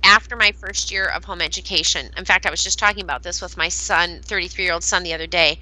after 0.03 0.37
my 0.37 0.53
first 0.53 0.91
year 0.91 1.07
of 1.07 1.25
home 1.25 1.41
education. 1.41 2.11
In 2.17 2.25
fact, 2.25 2.47
I 2.47 2.51
was 2.51 2.63
just 2.63 2.79
talking 2.79 3.03
about 3.03 3.23
this 3.23 3.41
with 3.43 3.57
my 3.57 3.69
son, 3.69 4.21
33 4.25 4.65
year 4.65 4.75
old 4.75 4.85
son, 4.85 5.03
the 5.03 5.15
other 5.15 5.27
day. 5.27 5.59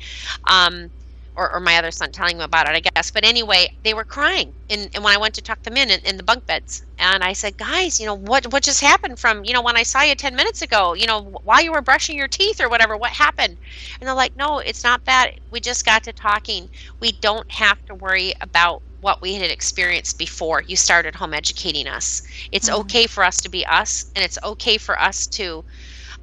Um, 0.49 0.91
or, 1.37 1.53
or, 1.55 1.61
my 1.61 1.77
other 1.77 1.93
son 1.93 2.11
telling 2.13 2.37
them 2.37 2.45
about 2.45 2.69
it, 2.69 2.75
I 2.75 2.81
guess. 2.95 3.11
But 3.11 3.25
anyway, 3.25 3.69
they 3.85 3.95
were 3.95 4.05
crying, 4.05 4.53
and, 4.69 4.91
and 4.95 5.05
when 5.05 5.15
I 5.15 5.19
went 5.19 5.35
to 5.37 5.43
tuck 5.43 5.63
them 5.63 5.77
in, 5.77 5.89
in, 5.91 6.01
in 6.01 6.17
the 6.17 6.23
bunk 6.25 6.45
beds, 6.47 6.83
and 6.99 7.23
I 7.23 7.33
said, 7.33 7.57
"Guys, 7.57 8.01
you 8.01 8.07
know 8.07 8.15
what 8.15 8.53
what 8.53 8.65
just 8.65 8.81
happened 8.81 9.19
from 9.19 9.45
you 9.45 9.53
know 9.53 9.63
when 9.63 9.77
I 9.77 9.85
saw 9.85 10.03
you 10.03 10.15
ten 10.17 10.37
minutes 10.37 10.61
ago? 10.61 10.93
You 10.95 11.07
know 11.07 11.39
while 11.45 11.63
you 11.63 11.73
were 11.73 11.83
brushing 11.83 12.19
your 12.19 12.29
teeth 12.29 12.61
or 12.61 12.69
whatever, 12.69 12.97
what 12.97 13.13
happened?" 13.13 13.57
And 14.01 14.09
they're 14.09 14.15
like, 14.15 14.37
"No, 14.37 14.59
it's 14.59 14.85
not 14.85 15.05
that. 15.07 15.31
We 15.51 15.61
just 15.61 15.85
got 15.85 16.03
to 16.05 16.13
talking. 16.13 16.69
We 17.01 17.13
don't 17.23 17.51
have 17.53 17.79
to 17.87 17.95
worry 17.95 18.35
about 18.41 18.83
what 19.01 19.23
we 19.23 19.35
had 19.35 19.51
experienced 19.51 20.19
before 20.19 20.63
you 20.63 20.77
started 20.77 21.15
home 21.15 21.35
educating 21.35 21.87
us. 21.87 22.23
It's 22.53 22.69
mm-hmm. 22.69 22.81
okay 22.83 23.07
for 23.07 23.25
us 23.25 23.37
to 23.39 23.49
be 23.49 23.65
us, 23.67 24.11
and 24.15 24.25
it's 24.25 24.39
okay 24.45 24.79
for 24.79 25.01
us 25.01 25.27
to 25.29 25.65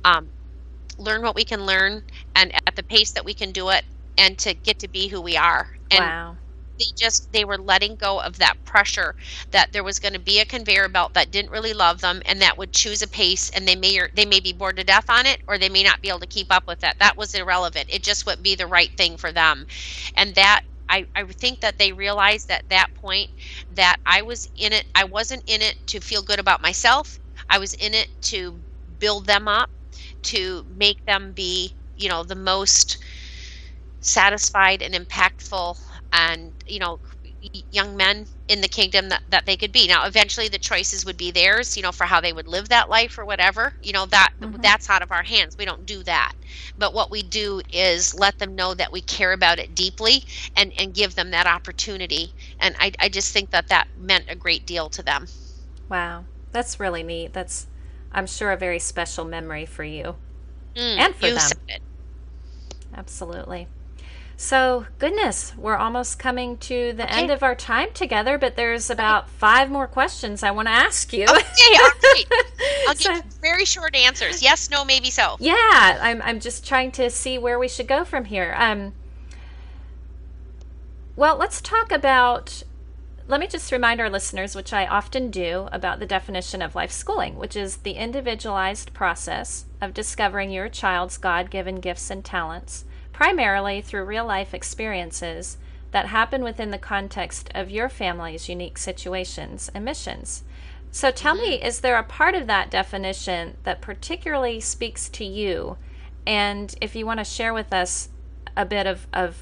um, 0.05 0.29
learn 0.97 1.21
what 1.21 1.35
we 1.35 1.43
can 1.43 1.65
learn 1.65 2.03
and 2.35 2.53
at 2.67 2.75
the 2.75 2.83
pace 2.83 3.11
that 3.11 3.25
we 3.25 3.33
can 3.33 3.51
do 3.51 3.69
it, 3.69 3.83
and 4.17 4.37
to 4.39 4.53
get 4.53 4.79
to 4.79 4.87
be 4.87 5.07
who 5.07 5.21
we 5.21 5.37
are. 5.37 5.67
And 5.91 6.03
wow. 6.03 6.37
They 6.79 6.85
just 6.95 7.31
they 7.31 7.43
were 7.43 7.57
letting 7.57 7.95
go 7.95 8.19
of 8.21 8.37
that 8.37 8.63
pressure 8.63 9.15
that 9.51 9.71
there 9.73 9.83
was 9.83 9.99
going 9.99 10.13
to 10.13 10.19
be 10.19 10.39
a 10.39 10.45
conveyor 10.45 10.89
belt 10.89 11.13
that 11.15 11.31
didn't 11.31 11.51
really 11.51 11.73
love 11.73 12.01
them 12.01 12.21
and 12.25 12.39
that 12.41 12.57
would 12.57 12.71
choose 12.71 13.01
a 13.01 13.07
pace 13.07 13.49
and 13.49 13.67
they 13.67 13.75
may 13.75 13.97
or 13.99 14.09
they 14.13 14.25
may 14.25 14.39
be 14.39 14.53
bored 14.53 14.77
to 14.77 14.83
death 14.83 15.09
on 15.09 15.25
it 15.25 15.41
or 15.47 15.57
they 15.57 15.69
may 15.69 15.83
not 15.83 16.01
be 16.01 16.09
able 16.09 16.19
to 16.19 16.27
keep 16.27 16.53
up 16.53 16.67
with 16.67 16.79
that. 16.81 16.99
That 16.99 17.17
was 17.17 17.33
irrelevant. 17.33 17.87
It 17.89 18.03
just 18.03 18.27
would 18.27 18.43
be 18.43 18.55
the 18.55 18.67
right 18.67 18.91
thing 18.95 19.17
for 19.17 19.31
them, 19.31 19.65
and 20.15 20.35
that 20.35 20.61
I, 20.89 21.05
I 21.15 21.23
think 21.25 21.61
that 21.61 21.77
they 21.77 21.91
realized 21.91 22.49
at 22.51 22.63
that 22.69 22.87
point 22.95 23.29
that 23.69 23.97
I 24.05 24.21
was 24.21 24.47
in 24.55 24.73
it. 24.73 24.85
I 24.95 25.03
wasn't 25.03 25.43
in 25.47 25.61
it 25.61 25.75
to 25.87 25.99
feel 25.99 26.23
good 26.23 26.39
about 26.39 26.61
myself. 26.61 27.19
I 27.49 27.59
was 27.59 27.73
in 27.73 27.93
it 27.93 28.09
to 28.23 28.61
build 28.99 29.25
them 29.25 29.47
up, 29.47 29.69
to 30.23 30.65
make 30.69 31.03
them 31.05 31.33
be, 31.33 31.75
you 31.95 32.09
know, 32.09 32.23
the 32.23 32.35
most 32.35 32.97
satisfied 34.01 34.81
and 34.81 34.93
impactful 34.93 35.75
and, 36.11 36.53
you 36.67 36.79
know, 36.79 36.99
young 37.71 37.95
men 37.95 38.25
in 38.47 38.61
the 38.61 38.67
kingdom 38.67 39.09
that, 39.09 39.21
that 39.29 39.45
they 39.45 39.55
could 39.55 39.71
be. 39.71 39.87
Now 39.87 40.05
eventually 40.05 40.47
the 40.47 40.57
choices 40.57 41.05
would 41.05 41.17
be 41.17 41.31
theirs 41.31 41.77
you 41.77 41.83
know 41.83 41.91
for 41.91 42.05
how 42.05 42.19
they 42.21 42.33
would 42.33 42.47
live 42.47 42.69
that 42.69 42.89
life 42.89 43.17
or 43.17 43.25
whatever 43.25 43.73
you 43.83 43.93
know 43.93 44.05
that 44.07 44.33
mm-hmm. 44.39 44.61
that's 44.61 44.89
out 44.89 45.01
of 45.01 45.11
our 45.11 45.23
hands. 45.23 45.57
We 45.57 45.65
don't 45.65 45.85
do 45.85 46.03
that. 46.03 46.33
But 46.77 46.93
what 46.93 47.11
we 47.11 47.23
do 47.23 47.61
is 47.71 48.17
let 48.17 48.39
them 48.39 48.55
know 48.55 48.73
that 48.73 48.91
we 48.91 49.01
care 49.01 49.33
about 49.33 49.59
it 49.59 49.75
deeply 49.75 50.23
and 50.55 50.73
and 50.77 50.93
give 50.93 51.15
them 51.15 51.31
that 51.31 51.47
opportunity. 51.47 52.33
And 52.59 52.75
i, 52.79 52.91
I 52.99 53.09
just 53.09 53.31
think 53.33 53.51
that 53.51 53.67
that 53.67 53.87
meant 53.97 54.25
a 54.29 54.35
great 54.35 54.65
deal 54.65 54.89
to 54.89 55.03
them. 55.03 55.27
Wow. 55.89 56.25
That's 56.51 56.79
really 56.79 57.03
neat. 57.03 57.33
That's 57.33 57.67
i'm 58.11 58.27
sure 58.27 58.51
a 58.51 58.57
very 58.57 58.79
special 58.79 59.25
memory 59.25 59.65
for 59.65 59.83
you. 59.83 60.15
Mm, 60.75 60.97
and 60.97 61.15
for 61.15 61.29
them. 61.29 61.79
absolutely 62.93 63.67
so, 64.39 64.85
goodness, 64.99 65.53
we're 65.57 65.75
almost 65.75 66.19
coming 66.19 66.57
to 66.57 66.93
the 66.93 67.05
okay. 67.05 67.21
end 67.21 67.31
of 67.31 67.41
our 67.41 67.55
time 67.55 67.89
together, 67.95 68.37
but 68.37 68.55
there's 68.55 68.91
about 68.91 69.23
okay. 69.23 69.33
five 69.39 69.71
more 69.71 69.87
questions 69.87 70.43
I 70.43 70.51
want 70.51 70.67
to 70.67 70.71
ask 70.71 71.11
you. 71.11 71.23
Okay, 71.23 71.39
right. 71.39 72.25
I'll 72.87 72.95
so, 72.95 73.15
give 73.15 73.23
very 73.41 73.65
short 73.65 73.95
answers. 73.95 74.43
Yes, 74.43 74.69
no, 74.69 74.85
maybe 74.85 75.09
so. 75.09 75.37
Yeah, 75.39 75.55
I'm, 75.99 76.21
I'm 76.21 76.39
just 76.39 76.67
trying 76.67 76.91
to 76.91 77.09
see 77.09 77.39
where 77.39 77.57
we 77.57 77.67
should 77.67 77.87
go 77.87 78.05
from 78.05 78.25
here. 78.25 78.55
Um, 78.59 78.93
well, 81.15 81.35
let's 81.35 81.59
talk 81.59 81.91
about. 81.91 82.61
Let 83.27 83.39
me 83.39 83.47
just 83.47 83.71
remind 83.71 83.99
our 83.99 84.09
listeners, 84.09 84.55
which 84.55 84.71
I 84.71 84.85
often 84.85 85.31
do, 85.31 85.67
about 85.71 85.99
the 85.99 86.05
definition 86.05 86.61
of 86.61 86.75
life 86.75 86.91
schooling, 86.91 87.37
which 87.37 87.55
is 87.55 87.77
the 87.77 87.93
individualized 87.93 88.93
process 88.93 89.65
of 89.81 89.95
discovering 89.95 90.51
your 90.51 90.69
child's 90.69 91.17
God 91.17 91.49
given 91.49 91.81
gifts 91.81 92.11
and 92.11 92.23
talents 92.23 92.85
primarily 93.17 93.81
through 93.81 94.05
real 94.05 94.25
life 94.25 94.53
experiences 94.53 95.57
that 95.89 96.05
happen 96.05 96.43
within 96.43 96.69
the 96.69 96.77
context 96.77 97.49
of 97.55 97.71
your 97.71 97.89
family's 97.89 98.47
unique 98.47 98.77
situations 98.77 99.71
and 99.73 99.83
missions. 99.83 100.43
So 100.91 101.09
tell 101.09 101.33
me, 101.33 101.57
mm-hmm. 101.57 101.65
is 101.65 101.79
there 101.79 101.97
a 101.97 102.03
part 102.03 102.35
of 102.35 102.45
that 102.45 102.69
definition 102.69 103.57
that 103.63 103.81
particularly 103.81 104.59
speaks 104.59 105.09
to 105.09 105.25
you? 105.25 105.77
And 106.27 106.75
if 106.79 106.95
you 106.95 107.07
want 107.07 107.19
to 107.19 107.23
share 107.23 107.55
with 107.55 107.73
us 107.73 108.09
a 108.55 108.65
bit 108.65 108.85
of, 108.85 109.07
of, 109.11 109.41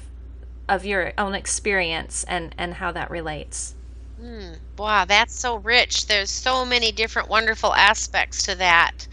of 0.70 0.86
your 0.86 1.12
own 1.18 1.34
experience 1.34 2.24
and, 2.24 2.54
and 2.56 2.72
how 2.72 2.92
that 2.92 3.10
relates. 3.10 3.74
Mm, 4.18 4.56
wow, 4.78 5.04
that's 5.04 5.38
so 5.38 5.56
rich. 5.56 6.06
There's 6.06 6.30
so 6.30 6.64
many 6.64 6.92
different 6.92 7.28
wonderful 7.28 7.74
aspects 7.74 8.42
to 8.44 8.54
that. 8.54 9.06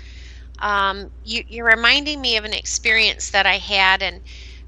Um, 0.60 1.12
you, 1.26 1.44
you're 1.50 1.66
reminding 1.66 2.22
me 2.22 2.38
of 2.38 2.46
an 2.46 2.54
experience 2.54 3.32
that 3.32 3.46
I 3.46 3.58
had, 3.58 4.02
and 4.02 4.22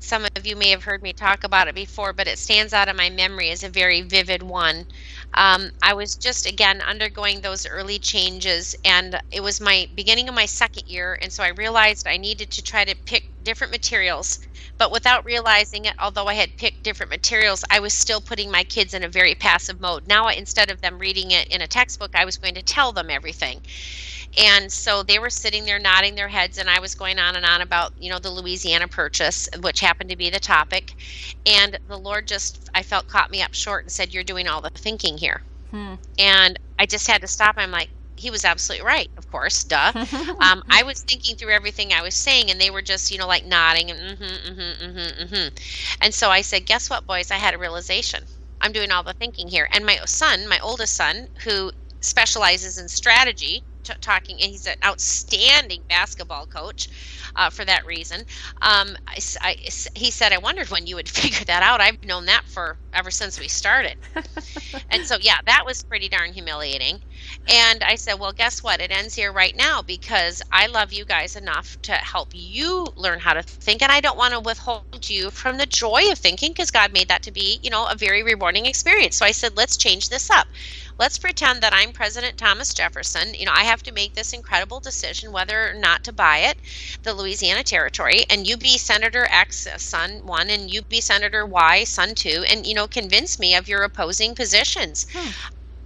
some 0.06 0.26
of 0.36 0.46
you 0.46 0.56
may 0.56 0.70
have 0.70 0.84
heard 0.84 1.02
me 1.02 1.14
talk 1.14 1.44
about 1.44 1.68
it 1.68 1.76
before, 1.76 2.14
but 2.14 2.28
it 2.28 2.40
stands 2.40 2.74
out 2.74 2.88
in 2.88 2.96
my 2.96 3.10
memory 3.10 3.50
as 3.52 3.64
a 3.64 3.70
very 3.70 4.02
vivid 4.02 4.44
one. 4.44 4.86
Um, 5.34 5.72
I 5.82 5.94
was 5.94 6.16
just 6.16 6.46
again 6.46 6.82
undergoing 6.82 7.42
those 7.42 7.66
early 7.66 8.00
changes, 8.00 8.76
and 8.86 9.20
it 9.32 9.42
was 9.42 9.60
my 9.62 9.88
beginning 9.96 10.30
of 10.30 10.36
my 10.36 10.46
second 10.46 10.84
year, 10.88 11.18
and 11.22 11.32
so 11.34 11.44
I 11.44 11.50
realized 11.50 12.08
I 12.08 12.18
needed 12.18 12.52
to 12.52 12.64
try 12.64 12.86
to 12.86 12.96
pick 13.06 13.24
different 13.44 13.72
materials. 13.72 14.40
But 14.78 14.92
without 14.92 15.26
realizing 15.26 15.86
it, 15.86 15.96
although 16.00 16.28
I 16.28 16.36
had 16.36 16.58
picked 16.58 16.84
different 16.84 17.12
materials, 17.12 17.64
I 17.70 17.80
was 17.80 17.94
still 17.94 18.22
putting 18.22 18.52
my 18.52 18.64
kids 18.64 18.94
in 18.94 19.04
a 19.04 19.10
very 19.10 19.36
passive 19.36 19.80
mode. 19.82 20.08
Now, 20.08 20.28
instead 20.30 20.72
of 20.72 20.82
them 20.82 21.00
reading 21.00 21.32
it 21.32 21.48
in 21.50 21.62
a 21.62 21.68
textbook, 21.68 22.16
I 22.16 22.26
was 22.26 22.38
going 22.38 22.56
to 22.56 22.64
tell 22.64 22.92
them 22.94 23.10
everything. 23.10 23.62
And 24.38 24.72
so 24.72 25.04
they 25.04 25.20
were 25.20 25.30
sitting 25.30 25.66
there 25.66 25.80
nodding 25.80 26.16
their 26.16 26.28
heads, 26.28 26.58
and 26.58 26.70
I 26.70 26.80
was 26.80 26.96
going 26.96 27.20
on 27.20 27.36
and 27.36 27.46
on 27.46 27.62
about, 27.62 27.94
you 28.00 28.10
know, 28.10 28.20
the 28.20 28.32
Louisiana 28.32 28.88
Purchase, 28.88 29.48
which 29.62 29.80
happened 29.80 30.10
to 30.10 30.16
be 30.16 30.30
the 30.30 30.40
topic. 30.40 30.94
And 31.46 31.80
the 31.88 31.98
Lord 31.98 32.28
just, 32.28 32.70
I 32.74 32.84
felt, 32.84 33.08
caught 33.08 33.32
me 33.32 33.42
up 33.42 33.54
short 33.54 33.84
and 33.84 33.92
said, 33.92 34.14
You're 34.14 34.24
doing 34.24 34.48
all 34.48 34.62
the 34.62 34.70
thinking 34.70 35.18
here. 35.18 35.42
Hmm. 35.72 35.96
And 36.20 36.60
I 36.80 36.86
just 36.86 37.08
had 37.08 37.22
to 37.22 37.28
stop. 37.28 37.56
I'm 37.58 37.72
like, 37.72 37.90
he 38.18 38.32
was 38.32 38.46
absolutely 38.46 38.86
right, 38.86 39.10
of 39.18 39.30
course, 39.30 39.64
duh. 39.64 39.92
um, 40.40 40.64
I 40.70 40.84
was 40.84 41.02
thinking 41.02 41.36
through 41.36 41.52
everything 41.52 41.92
I 41.92 42.02
was 42.02 42.16
saying, 42.16 42.50
and 42.50 42.60
they 42.60 42.70
were 42.70 42.82
just, 42.82 43.12
you 43.12 43.18
know, 43.18 43.28
like 43.28 43.46
nodding 43.46 43.92
and 43.92 44.00
mm-hmm, 44.00 44.24
mm-hmm, 44.24 44.86
mm-hmm, 44.86 45.24
mm-hmm. 45.24 45.56
And 46.02 46.14
so 46.14 46.30
I 46.30 46.42
said, 46.42 46.66
guess 46.66 46.90
what, 46.90 47.06
boys? 47.06 47.32
I 47.32 47.36
had 47.36 47.54
a 47.54 47.58
realization. 47.58 48.24
I'm 48.62 48.72
doing 48.72 48.92
all 48.92 49.04
the 49.04 49.14
thinking 49.14 49.48
here. 49.48 49.68
And 49.72 49.86
my 49.86 49.98
son, 50.06 50.48
my 50.48 50.60
oldest 50.60 50.96
son, 50.96 51.28
who 51.44 51.72
specializes 52.00 52.78
in 52.78 52.88
strategy, 52.88 53.64
t- 53.86 53.94
talking, 54.02 54.38
and 54.42 54.52
he's 54.52 54.66
an 54.68 54.76
outstanding 54.86 55.84
basketball 55.90 56.48
coach 56.48 56.90
uh, 57.36 57.50
for 57.50 57.66
that 57.66 57.86
reason. 57.86 58.22
Um, 58.62 58.96
I, 59.08 59.20
I, 59.42 59.56
he 59.96 60.12
said, 60.12 60.34
"I 60.34 60.38
wondered 60.38 60.70
when 60.72 60.88
you 60.88 60.96
would 60.96 61.10
figure 61.22 61.46
that 61.46 61.64
out. 61.64 61.82
I've 61.82 61.98
known 62.04 62.26
that 62.26 62.44
for 62.46 62.80
ever 62.94 63.12
since 63.12 63.40
we 63.40 63.48
started." 63.48 63.96
and 64.90 65.06
so, 65.06 65.18
yeah, 65.22 65.38
that 65.46 65.64
was 65.66 65.84
pretty 65.84 66.10
darn 66.10 66.34
humiliating. 66.34 67.00
And 67.48 67.84
I 67.84 67.96
said, 67.96 68.16
"Well, 68.16 68.34
guess 68.34 68.64
what? 68.64 68.82
It 68.82 68.92
ends 68.92 69.16
here 69.16 69.32
right 69.32 69.56
now 69.56 69.82
because 69.82 70.42
I 70.52 70.68
love 70.68 70.94
you 70.94 71.06
guys 71.06 71.36
enough 71.36 71.78
to 71.84 71.94
help 71.94 72.30
you 72.34 72.88
learn 72.98 73.20
how 73.20 73.34
to 73.34 73.44
think, 73.44 73.82
and 73.82 73.92
I 73.92 74.02
don't 74.02 74.18
want 74.18 74.34
to 74.34 74.40
withhold 74.40 75.10
you 75.10 75.32
from 75.32 75.58
the 75.58 75.66
joy 75.66 76.12
of 76.12 76.20
thinking 76.20 76.52
because 76.52 76.72
God 76.72 76.94
made 76.94 77.08
that 77.10 77.24
to 77.24 77.32
be, 77.32 77.60
you 77.64 77.70
know, 77.70 77.88
a 77.88 77.96
very 77.96 78.24
rewarding 78.24 78.66
experience." 78.66 79.16
So 79.18 79.26
I 79.26 79.32
said, 79.32 79.58
"Let's 79.58 79.78
change 79.78 80.10
this 80.10 80.30
up." 80.30 80.48
Let's 81.00 81.18
pretend 81.18 81.62
that 81.62 81.74
I'm 81.74 81.94
President 81.94 82.38
Thomas 82.38 82.74
Jefferson. 82.74 83.34
You 83.34 83.46
know, 83.46 83.52
I 83.54 83.64
have 83.64 83.84
to 83.84 83.92
make 83.92 84.14
this 84.14 84.34
incredible 84.34 84.80
decision 84.80 85.32
whether 85.32 85.70
or 85.70 85.74
not 85.74 86.04
to 86.06 86.14
buy 86.14 86.40
it, 86.40 86.58
the 87.04 87.14
Louisiana 87.14 87.64
Territory, 87.64 88.26
and 88.30 88.48
you 88.48 88.58
be 88.58 88.78
Senator 88.78 89.28
X, 89.32 89.68
son 89.78 90.26
one, 90.26 90.50
and 90.50 90.70
you 90.72 90.82
be 90.84 91.02
Senator 91.02 91.46
Y, 91.46 91.84
son 91.86 92.16
two, 92.16 92.44
and, 92.50 92.66
you 92.66 92.74
know, 92.74 92.88
convince 92.88 93.40
me 93.40 93.56
of 93.56 93.68
your 93.68 93.84
opposing 93.84 94.36
positions. 94.36 95.06
Hmm. 95.14 95.32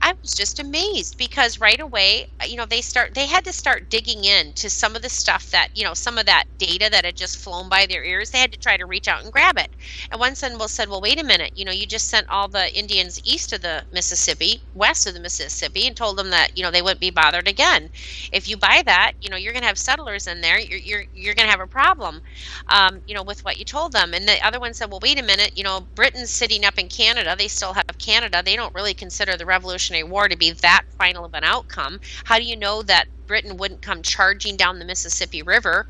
I 0.02 0.14
was 0.22 0.34
just 0.34 0.60
amazed 0.62 1.18
because 1.18 1.60
right 1.60 1.80
away, 1.80 2.28
you 2.47 2.56
know, 2.56 2.66
they 2.66 2.80
start 2.82 3.14
they 3.16 3.28
had 3.28 3.43
to 3.43 3.52
start 3.52 3.89
digging 3.89 4.24
into 4.24 4.70
some 4.70 4.95
of 4.95 5.02
the 5.02 5.10
stuff 5.10 5.50
that, 5.52 5.70
you 5.74 5.84
know, 5.84 5.93
some 5.93 6.18
of 6.18 6.26
that 6.26 6.45
data 6.58 6.89
that 6.89 7.04
had 7.04 7.18
just 7.18 7.36
flown 7.38 7.68
by 7.68 7.86
their 7.86 8.04
ears. 8.06 8.30
They 8.30 8.39
had 8.39 8.54
to 8.54 8.58
try 8.58 8.78
to 8.78 8.86
reach 8.86 9.10
out 9.10 9.24
and 9.24 9.32
grab 9.32 9.58
it. 9.58 9.76
And 10.10 10.18
one 10.20 10.36
son 10.36 10.58
will 10.58 10.70
said, 10.70 10.88
"Well, 10.88 11.02
wait 11.02 11.20
a 11.20 11.24
minute. 11.24 11.52
You 11.54 11.66
know, 11.66 11.72
you 11.74 11.86
just 11.86 12.08
sent 12.08 12.30
all 12.30 12.47
the 12.47 12.76
Indians 12.78 13.20
east 13.26 13.52
of 13.52 13.60
the 13.62 13.86
Mississippi, 13.91 14.64
west 14.74 15.06
of 15.06 15.14
the 15.16 15.20
Mississippi, 15.20 15.86
and 15.86 15.97
told 15.97 16.18
them 16.18 16.30
that 16.30 16.56
you 16.56 16.64
know 16.64 16.72
they 16.72 16.82
wouldn't 16.82 17.02
be 17.02 17.10
bothered 17.12 17.47
again. 17.50 17.89
If 18.32 18.47
you 18.47 18.56
buy 18.56 18.82
that, 18.86 19.14
you 19.20 19.30
know, 19.30 19.36
you're 19.38 19.54
going 19.54 19.64
to 19.64 19.68
have 19.68 19.78
settlers 19.78 20.28
in 20.28 20.39
there. 20.41 20.60
You're 20.60 20.80
you're 20.80 21.06
you're 21.14 21.36
going 21.36 21.47
to 21.47 21.52
have 21.52 21.60
a 21.60 21.68
problem, 21.68 22.22
um, 22.68 23.02
you 23.06 23.14
know, 23.16 23.24
with 23.24 23.43
what 23.43 23.58
you 23.58 23.66
told 23.66 23.91
them." 23.93 24.14
And 24.14 24.28
the 24.28 24.43
other 24.45 24.60
one 24.60 24.74
said, 24.74 24.89
"Well, 24.91 25.00
wait 25.02 25.20
a 25.20 25.24
minute. 25.24 25.52
You 25.56 25.64
know, 25.64 25.88
Britain's 25.95 26.32
sitting 26.32 26.66
up 26.66 26.78
in 26.78 26.89
Canada. 26.89 27.36
They 27.38 27.47
still 27.47 27.74
have 27.74 27.84
Canada. 28.00 28.41
They 28.43 28.56
don't 28.56 28.74
really 28.74 28.93
consider 28.93 29.36
the 29.38 29.45
Revolutionary 29.89 30.11
War 30.11 30.27
to 30.29 30.37
be 30.37 30.51
that 30.61 30.83
final 30.97 31.25
of 31.25 31.33
an 31.33 31.43
outcome. 31.43 31.99
How 32.25 32.37
do 32.37 32.43
you 32.45 32.55
know 32.55 32.81
that 32.83 33.07
Britain 33.30 33.57
wouldn't 33.57 33.84
come 33.84 34.01
charging 34.01 34.57
down 34.57 34.80
the 34.80 34.86
Mississippi 34.86 35.43
River. 35.43 35.86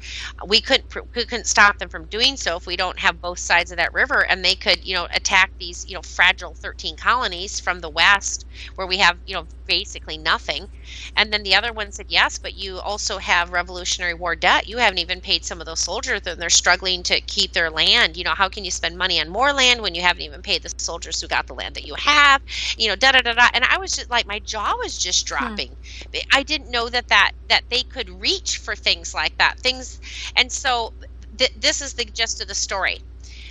We 0.46 0.60
couldn't 0.62 0.94
we 1.16 1.26
couldn't 1.26 1.48
stop 1.48 1.78
them 1.80 1.88
from 1.90 2.06
doing 2.08 2.36
so 2.36 2.58
if 2.58 2.68
we 2.68 2.76
don't 2.76 3.00
have 3.00 3.22
both 3.22 3.40
sides 3.40 3.72
of 3.72 3.78
that 3.78 3.94
river, 3.94 4.26
and 4.26 4.44
they 4.44 4.56
could 4.56 4.86
you 4.86 4.94
know 4.94 5.08
attack 5.14 5.52
these 5.58 5.86
you 5.88 5.96
know 5.96 6.02
fragile 6.04 6.54
13 6.54 6.98
colonies 6.98 7.60
from 7.60 7.80
the 7.80 7.90
west 7.90 8.46
where 8.76 8.86
we 8.86 8.98
have 8.98 9.18
you 9.26 9.34
know 9.34 9.48
basically 9.66 10.18
nothing. 10.18 10.68
And 11.16 11.32
then 11.32 11.44
the 11.44 11.56
other 11.56 11.72
one 11.72 11.92
said 11.94 12.08
yes, 12.10 12.38
but 12.38 12.56
you 12.56 12.80
also 12.80 13.20
have 13.20 13.52
Revolutionary 13.52 14.16
War 14.16 14.36
debt. 14.36 14.68
You 14.68 14.78
haven't 14.80 14.98
even 14.98 15.22
paid 15.22 15.46
some 15.46 15.62
of 15.62 15.66
those 15.66 15.80
soldiers, 15.80 16.22
and 16.26 16.42
they're 16.42 16.50
struggling 16.50 17.04
to 17.04 17.22
keep 17.22 17.54
their 17.54 17.70
land. 17.70 18.18
You 18.18 18.26
know 18.26 18.36
how 18.36 18.50
can 18.50 18.66
you 18.66 18.72
spend 18.72 18.98
money 18.98 19.22
on 19.22 19.30
more 19.30 19.54
land 19.54 19.82
when 19.82 19.96
you 19.96 20.02
haven't 20.02 20.24
even 20.24 20.42
paid 20.42 20.64
the 20.64 20.72
soldiers 20.78 21.22
who 21.22 21.28
got 21.30 21.48
the 21.48 21.54
land 21.56 21.76
that 21.76 21.86
you 21.86 21.96
have? 21.96 22.42
You 22.78 22.90
know 22.90 22.98
da 22.98 23.14
da 23.14 23.22
da 23.22 23.34
da. 23.34 23.48
And 23.54 23.64
I 23.64 23.78
was 23.78 23.94
just 23.94 24.10
like 24.10 24.28
my 24.28 24.40
jaw 24.40 24.74
was 24.84 24.98
just 24.98 25.30
hmm. 25.30 25.36
dropping. 25.38 25.78
Hmm. 26.14 26.20
I 26.34 26.44
didn't 26.44 26.72
know 26.72 26.90
that 26.90 27.08
that 27.08 27.29
that 27.50 27.64
they 27.70 27.84
could 27.84 28.10
reach 28.10 28.58
for 28.58 28.76
things 28.76 29.14
like 29.14 29.36
that. 29.38 29.60
Things, 29.60 30.00
and 30.36 30.52
so 30.52 30.94
th- 31.38 31.52
this 31.56 31.82
is 31.82 31.94
the 31.94 32.06
gist 32.06 32.42
of 32.42 32.48
the 32.48 32.56
story. 32.56 33.00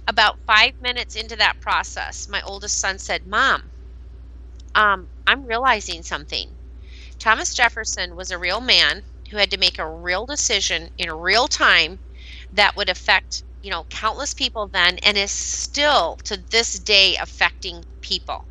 About 0.07 0.41
five 0.47 0.72
minutes 0.81 1.14
into 1.16 1.37
that 1.37 1.61
process, 1.61 2.29
my 2.29 2.43
oldest 2.43 2.79
son 2.79 2.99
said, 2.99 3.26
"Mom, 3.26 3.72
um, 4.74 5.09
I'm 5.26 5.45
realizing 5.45 6.03
something. 6.03 6.57
Thomas 7.18 7.55
Jefferson 7.55 8.16
was 8.16 8.31
a 8.31 8.39
real 8.39 8.61
man 8.61 9.05
who 9.31 9.37
had 9.37 9.51
to 9.51 9.59
make 9.59 9.79
a 9.79 9.89
real 9.91 10.26
decision 10.26 10.89
in 10.99 11.11
real 11.12 11.49
time 11.49 12.01
that 12.53 12.76
would 12.76 12.89
affect 12.89 13.45
you 13.62 13.70
know 13.70 13.85
countless 13.91 14.35
people 14.35 14.68
then 14.68 14.99
and 15.03 15.16
is 15.16 15.33
still 15.33 16.16
to 16.24 16.37
this 16.51 16.72
day 16.74 17.16
affecting 17.16 17.85
people 18.03 18.47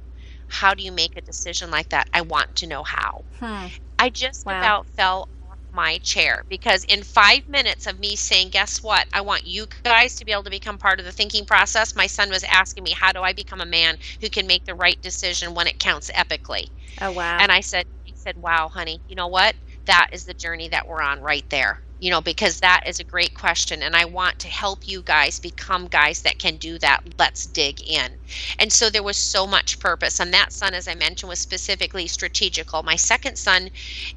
how 0.48 0.74
do 0.74 0.84
you 0.84 0.92
make 0.92 1.16
a 1.16 1.22
decision 1.22 1.72
like 1.72 1.90
that? 1.90 2.08
I 2.14 2.22
want 2.22 2.56
to 2.56 2.68
know 2.68 2.84
how. 2.84 3.26
Hmm. 3.40 3.68
I 4.00 4.10
just 4.10 4.46
wow. 4.46 4.52
about 4.52 4.88
fell 4.88 5.30
off 5.42 5.60
my 5.72 5.98
chair 6.00 6.44
because 6.50 6.84
in 6.86 7.04
five 7.04 7.48
minutes 7.48 7.86
of 7.88 8.00
me 8.00 8.16
saying, 8.16 8.50
Guess 8.50 8.84
what? 8.84 9.08
I 9.14 9.22
want 9.22 9.46
you 9.46 9.68
guys 9.84 10.16
to 10.16 10.26
be 10.26 10.32
able 10.32 10.44
to 10.44 10.50
become 10.50 10.78
part 10.78 11.00
of 11.00 11.06
the 11.06 11.12
thinking 11.12 11.46
process. 11.46 11.96
My 11.96 12.08
son 12.08 12.30
was 12.30 12.44
asking 12.44 12.84
me, 12.84 12.92
How 12.92 13.12
do 13.12 13.22
I 13.22 13.34
become 13.34 13.62
a 13.62 13.66
man 13.66 13.98
who 14.22 14.30
can 14.30 14.48
make 14.48 14.66
the 14.66 14.76
right 14.76 15.00
decision 15.02 15.54
when 15.54 15.68
it 15.68 15.80
counts 15.80 16.12
epically? 16.16 16.66
Oh, 17.02 17.12
wow. 17.12 17.48
And 17.48 17.52
I 17.52 17.62
said, 17.62 17.86
He 18.04 18.14
said, 18.16 18.38
Wow, 18.38 18.70
honey, 18.70 19.02
you 19.08 19.16
know 19.16 19.28
what? 19.28 19.56
That 19.86 20.08
is 20.12 20.26
the 20.26 20.34
journey 20.34 20.70
that 20.70 20.88
we're 20.88 21.02
on 21.02 21.22
right 21.22 21.46
there 21.50 21.82
you 22.00 22.10
know, 22.12 22.22
because 22.22 22.60
that 22.60 22.82
is 22.88 23.00
a 23.00 23.04
great 23.04 23.34
question. 23.34 23.82
And 23.84 23.96
I 23.96 24.06
want 24.06 24.40
to 24.40 24.48
help 24.48 24.88
you 24.88 25.02
guys 25.04 25.40
become 25.40 25.88
guys 25.88 26.22
that 26.22 26.40
can 26.40 26.58
do 26.58 26.78
that. 26.80 27.02
Let's 27.20 27.46
dig 27.48 27.82
in. 27.82 28.18
And 28.60 28.72
so 28.72 28.90
there 28.90 29.04
was 29.04 29.18
so 29.18 29.48
much 29.48 29.80
purpose. 29.80 30.20
And 30.20 30.34
that 30.34 30.52
son, 30.54 30.74
as 30.74 30.88
I 30.88 30.96
mentioned, 30.96 31.30
was 31.30 31.40
specifically 31.40 32.08
strategical. 32.08 32.84
My 32.84 32.96
second 32.96 33.38
son 33.38 33.70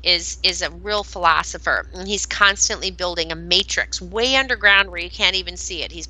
is 0.02 0.38
is 0.42 0.62
a 0.62 0.70
real 0.70 1.04
philosopher. 1.04 1.86
And 1.94 2.08
he's 2.08 2.26
constantly 2.26 2.90
building 2.90 3.32
a 3.32 3.36
matrix 3.36 4.00
way 4.00 4.36
underground 4.36 4.90
where 4.90 5.00
you 5.00 5.10
can't 5.10 5.36
even 5.36 5.56
see 5.56 5.82
it. 5.82 5.92
He's 5.92 6.08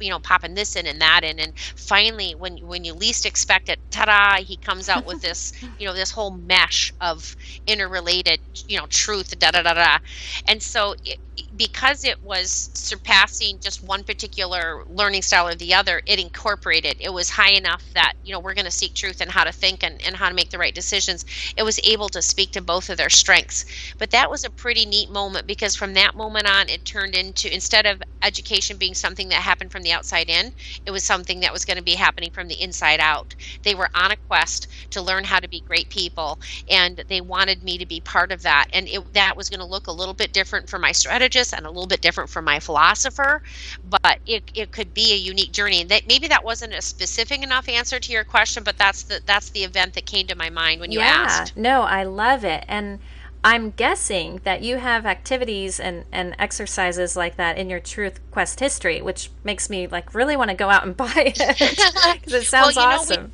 you 0.00 0.10
know 0.10 0.18
popping 0.20 0.54
this 0.54 0.76
in 0.76 0.86
and 0.86 1.00
that 1.00 1.22
in 1.24 1.38
and 1.38 1.52
finally 1.76 2.34
when 2.34 2.56
when 2.58 2.84
you 2.84 2.92
least 2.94 3.24
expect 3.26 3.68
it 3.68 3.78
ta-da 3.90 4.42
he 4.42 4.56
comes 4.56 4.88
out 4.88 5.04
with 5.06 5.20
this 5.20 5.52
you 5.78 5.86
know 5.86 5.94
this 5.94 6.10
whole 6.10 6.30
mesh 6.30 6.92
of 7.00 7.34
interrelated 7.66 8.40
you 8.66 8.76
know 8.78 8.86
truth 8.88 9.36
da 9.38 9.50
da 9.50 9.62
da 9.62 9.74
da 9.74 9.98
and 10.46 10.62
so 10.62 10.94
it, 11.04 11.18
because 11.56 12.04
it 12.04 12.22
was 12.22 12.70
surpassing 12.74 13.58
just 13.62 13.82
one 13.82 14.04
particular 14.04 14.82
learning 14.86 15.22
style 15.22 15.46
or 15.48 15.54
the 15.54 15.74
other, 15.74 16.00
it 16.06 16.18
incorporated. 16.18 16.96
It 16.98 17.12
was 17.12 17.28
high 17.28 17.50
enough 17.52 17.90
that, 17.94 18.14
you 18.22 18.32
know, 18.32 18.40
we're 18.40 18.54
going 18.54 18.64
to 18.64 18.70
seek 18.70 18.94
truth 18.94 19.20
and 19.20 19.30
how 19.30 19.44
to 19.44 19.52
think 19.52 19.82
and, 19.82 20.00
and 20.06 20.16
how 20.16 20.28
to 20.28 20.34
make 20.34 20.50
the 20.50 20.58
right 20.58 20.74
decisions. 20.74 21.24
It 21.56 21.62
was 21.62 21.78
able 21.84 22.08
to 22.10 22.22
speak 22.22 22.52
to 22.52 22.62
both 22.62 22.88
of 22.88 22.96
their 22.96 23.10
strengths. 23.10 23.64
But 23.98 24.10
that 24.12 24.30
was 24.30 24.44
a 24.44 24.50
pretty 24.50 24.86
neat 24.86 25.10
moment 25.10 25.46
because 25.46 25.76
from 25.76 25.94
that 25.94 26.14
moment 26.14 26.46
on, 26.48 26.68
it 26.68 26.84
turned 26.84 27.14
into, 27.14 27.52
instead 27.52 27.86
of 27.86 28.02
education 28.26 28.76
being 28.76 28.94
something 28.94 29.28
that 29.28 29.42
happened 29.42 29.72
from 29.72 29.82
the 29.82 29.92
outside 29.92 30.28
in, 30.28 30.52
it 30.84 30.90
was 30.90 31.04
something 31.04 31.40
that 31.40 31.52
was 31.52 31.64
going 31.64 31.76
to 31.78 31.82
be 31.82 31.94
happening 31.94 32.30
from 32.30 32.48
the 32.48 32.60
inside 32.60 33.00
out. 33.00 33.34
They 33.62 33.74
were 33.74 33.88
on 33.94 34.10
a 34.10 34.16
quest 34.28 34.66
to 34.90 35.02
learn 35.02 35.24
how 35.24 35.40
to 35.40 35.48
be 35.48 35.60
great 35.60 35.88
people, 35.88 36.38
and 36.68 37.02
they 37.08 37.20
wanted 37.20 37.62
me 37.62 37.78
to 37.78 37.86
be 37.86 38.00
part 38.00 38.32
of 38.32 38.42
that. 38.42 38.66
And 38.72 38.88
it, 38.88 39.12
that 39.14 39.36
was 39.36 39.48
going 39.48 39.60
to 39.60 39.66
look 39.66 39.86
a 39.86 39.92
little 39.92 40.14
bit 40.14 40.32
different 40.32 40.68
for 40.68 40.78
my 40.78 40.92
strategist 40.92 41.54
and 41.54 41.66
a 41.66 41.70
little 41.70 41.86
bit 41.86 42.00
different 42.00 42.30
for 42.30 42.42
my 42.42 42.58
philosopher, 42.60 43.40
but 43.84 44.18
it, 44.26 44.50
it 44.54 44.72
could 44.72 44.92
be 44.92 45.12
a 45.12 45.16
unique 45.16 45.52
journey. 45.52 45.80
And 45.80 45.90
that 45.90 46.06
maybe 46.06 46.28
that 46.28 46.44
wasn't 46.44 46.74
a 46.74 46.82
specific 46.82 47.42
enough 47.42 47.68
answer 47.68 47.98
to 48.00 48.12
your 48.12 48.24
question, 48.24 48.64
but 48.64 48.76
that's 48.78 49.04
the 49.04 49.20
that's 49.26 49.50
the 49.50 49.64
event 49.64 49.94
that 49.94 50.06
came 50.06 50.26
to 50.26 50.34
my 50.34 50.50
mind 50.50 50.80
when 50.80 50.92
you 50.92 51.00
yeah, 51.00 51.24
asked. 51.26 51.56
No, 51.56 51.82
I 51.82 52.04
love 52.04 52.44
it. 52.44 52.64
And 52.68 53.00
I'm 53.44 53.70
guessing 53.70 54.40
that 54.44 54.62
you 54.62 54.76
have 54.78 55.06
activities 55.06 55.78
and, 55.78 56.04
and 56.10 56.34
exercises 56.38 57.16
like 57.16 57.36
that 57.36 57.58
in 57.58 57.70
your 57.70 57.80
Truth 57.80 58.20
Quest 58.30 58.60
history, 58.60 59.00
which 59.00 59.30
makes 59.44 59.70
me 59.70 59.86
like 59.86 60.14
really 60.14 60.36
want 60.36 60.50
to 60.50 60.56
go 60.56 60.70
out 60.70 60.84
and 60.84 60.96
buy 60.96 61.12
it 61.16 61.38
because 62.20 62.32
it 62.32 62.46
sounds 62.46 62.76
well, 62.76 62.86
awesome. 62.86 63.22
Know, 63.24 63.30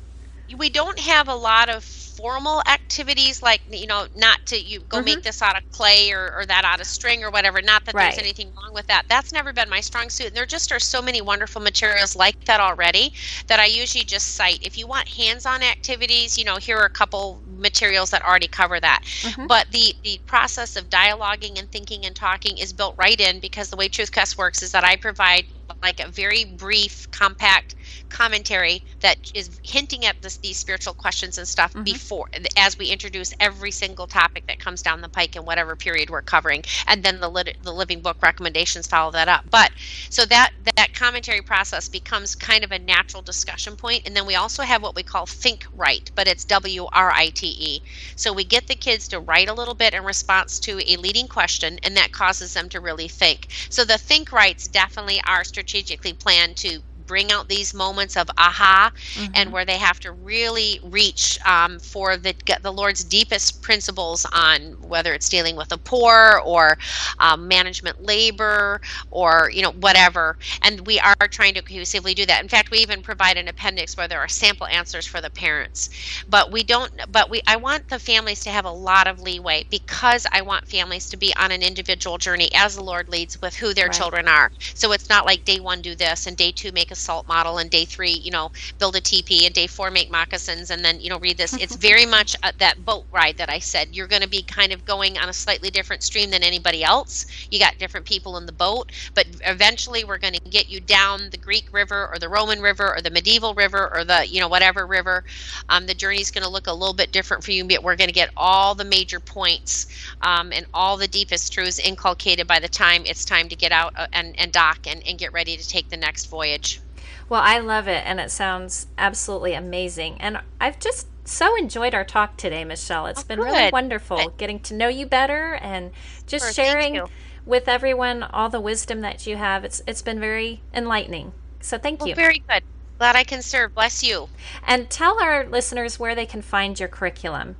we, 0.49 0.55
we 0.55 0.69
don't 0.69 0.99
have 0.99 1.27
a 1.27 1.35
lot 1.35 1.69
of 1.69 1.83
formal 2.15 2.61
activities 2.67 3.41
like 3.41 3.61
you 3.69 3.87
know 3.87 4.05
not 4.15 4.45
to 4.45 4.59
you 4.59 4.79
go 4.81 4.97
mm-hmm. 4.97 5.05
make 5.05 5.23
this 5.23 5.41
out 5.41 5.57
of 5.57 5.71
clay 5.71 6.11
or, 6.11 6.33
or 6.37 6.45
that 6.45 6.63
out 6.63 6.79
of 6.79 6.85
string 6.85 7.23
or 7.23 7.31
whatever 7.31 7.61
not 7.61 7.83
that 7.85 7.95
right. 7.95 8.11
there's 8.11 8.19
anything 8.19 8.51
wrong 8.55 8.73
with 8.73 8.85
that 8.87 9.03
that's 9.09 9.31
never 9.31 9.51
been 9.51 9.69
my 9.69 9.79
strong 9.79 10.09
suit 10.09 10.27
and 10.27 10.35
there 10.35 10.45
just 10.45 10.71
are 10.71 10.79
so 10.79 11.01
many 11.01 11.21
wonderful 11.21 11.61
materials 11.61 12.15
like 12.15 12.43
that 12.45 12.59
already 12.59 13.13
that 13.47 13.59
i 13.59 13.65
usually 13.65 14.03
just 14.03 14.35
cite 14.35 14.65
if 14.65 14.77
you 14.77 14.85
want 14.85 15.07
hands-on 15.07 15.63
activities 15.63 16.37
you 16.37 16.43
know 16.45 16.57
here 16.57 16.77
are 16.77 16.85
a 16.85 16.89
couple 16.89 17.41
materials 17.57 18.09
that 18.11 18.23
already 18.23 18.47
cover 18.47 18.79
that 18.79 19.01
mm-hmm. 19.21 19.47
but 19.47 19.65
the 19.71 19.95
the 20.03 20.19
process 20.25 20.75
of 20.75 20.89
dialoguing 20.89 21.57
and 21.59 21.71
thinking 21.71 22.05
and 22.05 22.15
talking 22.15 22.57
is 22.57 22.71
built 22.71 22.95
right 22.97 23.19
in 23.19 23.39
because 23.39 23.69
the 23.69 23.75
way 23.75 23.89
truthquest 23.89 24.37
works 24.37 24.61
is 24.61 24.71
that 24.71 24.83
i 24.83 24.95
provide 24.95 25.45
like 25.81 25.99
a 25.99 26.09
very 26.09 26.45
brief 26.45 27.09
compact 27.11 27.75
commentary 28.09 28.83
that 29.01 29.17
is 29.33 29.59
hinting 29.63 30.05
at 30.05 30.15
this, 30.21 30.37
these 30.37 30.57
spiritual 30.57 30.93
questions 30.93 31.37
and 31.37 31.47
stuff 31.47 31.73
mm-hmm. 31.73 31.83
before 31.83 32.27
as 32.57 32.77
we 32.77 32.87
introduce 32.87 33.33
every 33.39 33.71
single 33.71 34.07
topic 34.07 34.45
that 34.47 34.59
comes 34.59 34.81
down 34.81 35.01
the 35.01 35.09
pike 35.09 35.35
in 35.35 35.43
whatever 35.45 35.75
period 35.75 36.09
we're 36.09 36.21
covering 36.21 36.63
and 36.87 37.03
then 37.03 37.19
the 37.19 37.29
lit- 37.29 37.57
the 37.63 37.73
living 37.73 38.01
book 38.01 38.17
recommendations 38.21 38.87
follow 38.87 39.11
that 39.11 39.27
up. 39.27 39.43
But 39.49 39.71
so 40.09 40.25
that 40.25 40.51
that 40.75 40.93
commentary 40.93 41.41
process 41.41 41.87
becomes 41.89 42.35
kind 42.35 42.63
of 42.63 42.71
a 42.71 42.79
natural 42.79 43.21
discussion 43.21 43.75
point 43.75 44.03
and 44.05 44.15
then 44.15 44.25
we 44.25 44.35
also 44.35 44.63
have 44.63 44.81
what 44.81 44.95
we 44.95 45.03
call 45.03 45.25
think 45.25 45.65
write 45.73 46.11
but 46.15 46.27
it's 46.27 46.45
w 46.45 46.87
r 46.93 47.11
i 47.11 47.29
t 47.29 47.47
e. 47.59 47.81
So 48.15 48.33
we 48.33 48.43
get 48.43 48.67
the 48.67 48.75
kids 48.75 49.07
to 49.09 49.19
write 49.19 49.49
a 49.49 49.53
little 49.53 49.75
bit 49.75 49.93
in 49.93 50.03
response 50.03 50.59
to 50.61 50.79
a 50.87 50.97
leading 50.97 51.27
question 51.27 51.79
and 51.83 51.95
that 51.97 52.11
causes 52.11 52.53
them 52.53 52.69
to 52.69 52.79
really 52.79 53.07
think. 53.07 53.47
So 53.69 53.83
the 53.85 53.97
think 53.97 54.31
writes 54.31 54.67
definitely 54.67 55.21
are 55.27 55.43
strategically 55.53 56.13
planned 56.13 56.57
to 56.57 56.81
bring 57.13 57.31
out 57.31 57.47
these 57.47 57.75
moments 57.75 58.17
of 58.17 58.27
aha 58.39 58.91
mm-hmm. 58.95 59.31
and 59.35 59.51
where 59.51 59.65
they 59.65 59.77
have 59.77 59.99
to 59.99 60.11
really 60.11 60.79
reach 60.83 61.37
um, 61.45 61.77
for 61.77 62.17
the 62.17 62.33
the 62.63 62.73
Lord's 62.73 63.03
deepest 63.03 63.61
principles 63.61 64.25
on 64.33 64.59
whether 64.81 65.13
it's 65.13 65.29
dealing 65.29 65.55
with 65.55 65.69
the 65.69 65.77
poor 65.77 66.41
or 66.43 66.75
um, 67.19 67.47
management 67.47 68.01
labor 68.01 68.81
or 69.11 69.51
you 69.53 69.61
know 69.61 69.73
whatever 69.73 70.37
and 70.63 70.87
we 70.87 70.99
are 70.99 71.27
trying 71.29 71.53
to 71.53 71.61
cohesively 71.61 72.15
do 72.15 72.25
that 72.25 72.41
in 72.41 72.49
fact 72.49 72.71
we 72.71 72.79
even 72.79 73.03
provide 73.03 73.37
an 73.37 73.47
appendix 73.47 73.95
where 73.95 74.07
there 74.07 74.19
are 74.19 74.27
sample 74.27 74.65
answers 74.65 75.05
for 75.05 75.21
the 75.21 75.29
parents 75.29 75.89
but 76.27 76.51
we 76.51 76.63
don't 76.63 76.91
but 77.11 77.29
we 77.29 77.43
I 77.45 77.57
want 77.57 77.89
the 77.89 77.99
families 77.99 78.39
to 78.45 78.49
have 78.49 78.65
a 78.65 78.71
lot 78.71 79.05
of 79.05 79.21
leeway 79.21 79.67
because 79.69 80.25
I 80.31 80.41
want 80.41 80.67
families 80.67 81.07
to 81.09 81.17
be 81.17 81.31
on 81.35 81.51
an 81.51 81.61
individual 81.61 82.17
journey 82.17 82.49
as 82.55 82.75
the 82.75 82.83
Lord 82.83 83.07
leads 83.07 83.39
with 83.39 83.55
who 83.55 83.75
their 83.75 83.85
right. 83.85 83.93
children 83.93 84.27
are 84.27 84.51
so 84.73 84.91
it's 84.93 85.09
not 85.09 85.27
like 85.27 85.45
day 85.45 85.59
one 85.59 85.81
do 85.83 85.95
this 85.95 86.25
and 86.25 86.35
day 86.35 86.51
two 86.51 86.71
make 86.71 86.89
a 86.89 86.95
salt 87.03 87.27
model 87.27 87.57
and 87.57 87.69
day 87.69 87.85
three 87.85 88.11
you 88.11 88.31
know 88.31 88.51
build 88.79 88.95
a 88.95 89.01
teepee 89.01 89.45
and 89.45 89.53
day 89.53 89.67
four 89.67 89.91
make 89.91 90.09
moccasins 90.11 90.71
and 90.71 90.83
then 90.83 90.99
you 90.99 91.09
know 91.09 91.19
read 91.19 91.37
this. 91.37 91.53
It's 91.53 91.75
very 91.89 92.05
much 92.05 92.35
uh, 92.43 92.51
that 92.59 92.85
boat 92.85 93.05
ride 93.11 93.37
that 93.37 93.49
i 93.49 93.59
said. 93.59 93.95
You're 93.95 94.07
going 94.07 94.21
to 94.21 94.29
be 94.29 94.43
kind 94.43 94.71
of 94.71 94.85
going 94.85 95.17
on 95.17 95.29
a 95.29 95.33
slightly 95.33 95.69
different 95.69 96.03
stream 96.03 96.29
than 96.31 96.43
anybody 96.43 96.83
else. 96.83 97.25
You 97.51 97.59
got 97.59 97.77
different 97.77 98.05
people 98.05 98.37
in 98.37 98.45
the 98.45 98.51
boat 98.51 98.91
but 99.15 99.27
eventually 99.45 100.03
we're 100.03 100.17
going 100.17 100.33
to 100.33 100.49
get 100.49 100.69
you 100.69 100.79
down 100.79 101.29
the 101.31 101.37
greek 101.37 101.71
river 101.73 102.09
or 102.11 102.19
the 102.19 102.29
roman 102.29 102.61
river 102.61 102.95
or 102.95 103.01
the 103.01 103.11
medieval 103.11 103.53
river 103.53 103.91
or 103.95 104.03
the 104.03 104.25
you 104.27 104.39
know 104.39 104.47
whatever 104.47 104.85
river. 104.85 105.23
Um, 105.69 105.87
the 105.87 105.93
journey 105.93 106.21
is 106.21 106.31
going 106.31 106.43
to 106.43 106.49
look 106.49 106.67
a 106.67 106.73
little 106.73 106.93
bit 106.93 107.11
different 107.11 107.43
for 107.43 107.51
you 107.51 107.63
but 107.65 107.83
we're 107.83 107.95
going 107.95 108.09
to 108.09 108.13
get 108.13 108.29
all 108.37 108.75
the 108.75 108.85
major 108.85 109.19
points 109.19 109.87
um, 110.21 110.51
and 110.53 110.65
all 110.73 110.97
the 110.97 111.07
deepest 111.07 111.53
truths 111.53 111.79
inculcated 111.79 112.47
by 112.47 112.59
the 112.59 112.69
time 112.69 113.03
it's 113.05 113.25
time 113.25 113.49
to 113.49 113.55
get 113.55 113.71
out 113.71 113.93
uh, 113.95 114.07
and, 114.13 114.35
and 114.39 114.51
dock 114.51 114.79
and, 114.87 115.03
and 115.07 115.19
get 115.19 115.33
ready 115.33 115.57
to 115.57 115.67
take 115.67 115.89
the 115.89 115.97
next 115.97 116.27
voyage 116.29 116.81
well, 117.29 117.41
I 117.43 117.59
love 117.59 117.87
it, 117.87 118.03
and 118.05 118.19
it 118.19 118.31
sounds 118.31 118.87
absolutely 118.97 119.53
amazing. 119.53 120.19
And 120.19 120.39
I've 120.59 120.79
just 120.79 121.07
so 121.25 121.55
enjoyed 121.55 121.93
our 121.93 122.03
talk 122.03 122.37
today, 122.37 122.63
Michelle. 122.65 123.05
It's 123.07 123.23
oh, 123.23 123.27
been 123.27 123.39
good. 123.39 123.45
really 123.45 123.69
wonderful 123.71 124.33
getting 124.37 124.59
to 124.61 124.73
know 124.73 124.87
you 124.87 125.05
better 125.05 125.55
and 125.55 125.91
just 126.27 126.53
sure, 126.53 126.65
sharing 126.65 127.01
with 127.45 127.67
everyone 127.67 128.23
all 128.23 128.49
the 128.49 128.59
wisdom 128.59 129.01
that 129.01 129.25
you 129.25 129.37
have. 129.37 129.63
It's 129.63 129.81
it's 129.87 130.01
been 130.01 130.19
very 130.19 130.61
enlightening. 130.73 131.33
So 131.61 131.77
thank 131.77 132.01
well, 132.01 132.09
you. 132.09 132.15
Very 132.15 132.43
good. 132.49 132.63
Glad 132.97 133.15
I 133.15 133.23
can 133.23 133.41
serve. 133.41 133.73
Bless 133.73 134.03
you. 134.03 134.29
And 134.67 134.89
tell 134.89 135.21
our 135.21 135.45
listeners 135.45 135.99
where 135.99 136.15
they 136.15 136.25
can 136.25 136.41
find 136.41 136.79
your 136.79 136.89
curriculum. 136.89 137.55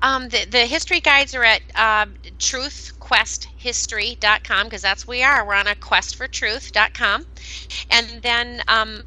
Um, 0.00 0.28
the, 0.28 0.46
the 0.50 0.66
history 0.66 1.00
guides 1.00 1.34
are 1.34 1.44
at 1.44 1.62
um, 1.74 2.14
truthquesthistory.com 2.38 4.66
because 4.66 4.82
that's 4.82 5.06
where 5.06 5.18
we 5.18 5.22
are. 5.22 5.46
We're 5.46 5.54
on 5.54 5.66
a 5.66 5.74
quest 5.74 6.16
for 6.16 6.26
truth.com. 6.26 7.26
And 7.90 8.22
then 8.22 8.62
um, 8.68 9.02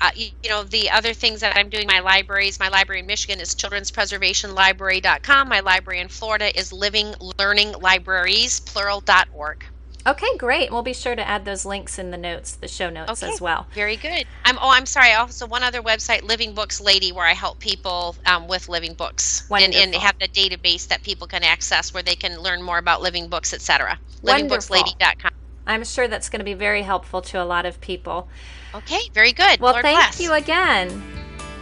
uh, 0.00 0.10
you, 0.14 0.28
you, 0.42 0.50
know 0.50 0.62
the 0.64 0.90
other 0.90 1.14
things 1.14 1.40
that 1.40 1.56
i'm 1.56 1.70
doing 1.70 1.86
my 1.86 2.00
libraries 2.00 2.60
my 2.60 2.68
library 2.68 3.00
in 3.00 3.06
michigan 3.06 3.40
is 3.40 3.54
children's 3.54 3.90
preservation 3.90 4.54
library.com 4.54 5.48
my 5.48 5.60
library 5.60 6.00
in 6.00 6.08
florida 6.08 6.56
is 6.58 6.72
living 6.72 7.14
learning 7.38 7.72
libraries 7.80 8.60
plural.org 8.60 9.64
okay 10.08 10.36
great. 10.36 10.70
We'll 10.70 10.82
be 10.82 10.94
sure 10.94 11.14
to 11.14 11.26
add 11.26 11.44
those 11.44 11.64
links 11.64 11.98
in 11.98 12.10
the 12.10 12.16
notes 12.16 12.56
the 12.56 12.68
show 12.68 12.90
notes 12.90 13.22
okay, 13.22 13.32
as 13.32 13.40
well. 13.40 13.66
Very 13.74 13.96
good. 13.96 14.24
I'm 14.44 14.56
oh 14.58 14.70
i'm 14.70 14.86
sorry. 14.86 15.12
Also 15.12 15.46
one 15.46 15.62
other 15.62 15.82
website 15.82 16.22
living 16.22 16.54
books 16.54 16.80
lady 16.80 17.12
where 17.12 17.26
i 17.26 17.32
help 17.32 17.58
people 17.58 18.16
um, 18.26 18.48
with 18.48 18.68
living 18.68 18.94
books 18.94 19.48
and, 19.50 19.74
and, 19.74 19.94
have 19.94 20.18
the 20.18 20.28
database 20.28 20.88
that 20.88 21.02
people 21.02 21.26
can 21.26 21.42
access 21.42 21.92
where 21.92 22.02
they 22.02 22.14
can 22.14 22.40
learn 22.40 22.62
more 22.62 22.78
about 22.78 23.02
living 23.02 23.28
books 23.28 23.52
etc 23.52 23.98
livingbookslady.com 24.22 25.32
i'm 25.66 25.84
sure 25.84 26.08
that's 26.08 26.28
going 26.28 26.40
to 26.40 26.44
be 26.44 26.54
very 26.54 26.82
helpful 26.82 27.20
to 27.22 27.42
a 27.42 27.44
lot 27.44 27.66
of 27.66 27.80
people. 27.80 28.28
Okay, 28.74 29.00
very 29.14 29.32
good. 29.32 29.60
Well, 29.60 29.72
Lord 29.72 29.82
thank 29.82 29.98
bless. 29.98 30.20
you 30.20 30.32
again. 30.32 31.02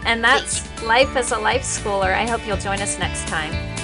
And 0.05 0.23
that's 0.23 0.83
Life 0.83 1.17
as 1.17 1.33
a 1.33 1.39
Life 1.39 1.63
Schooler. 1.63 2.15
I 2.15 2.29
hope 2.29 2.47
you'll 2.47 2.57
join 2.57 2.81
us 2.81 2.99
next 2.99 3.27
time. 3.27 3.76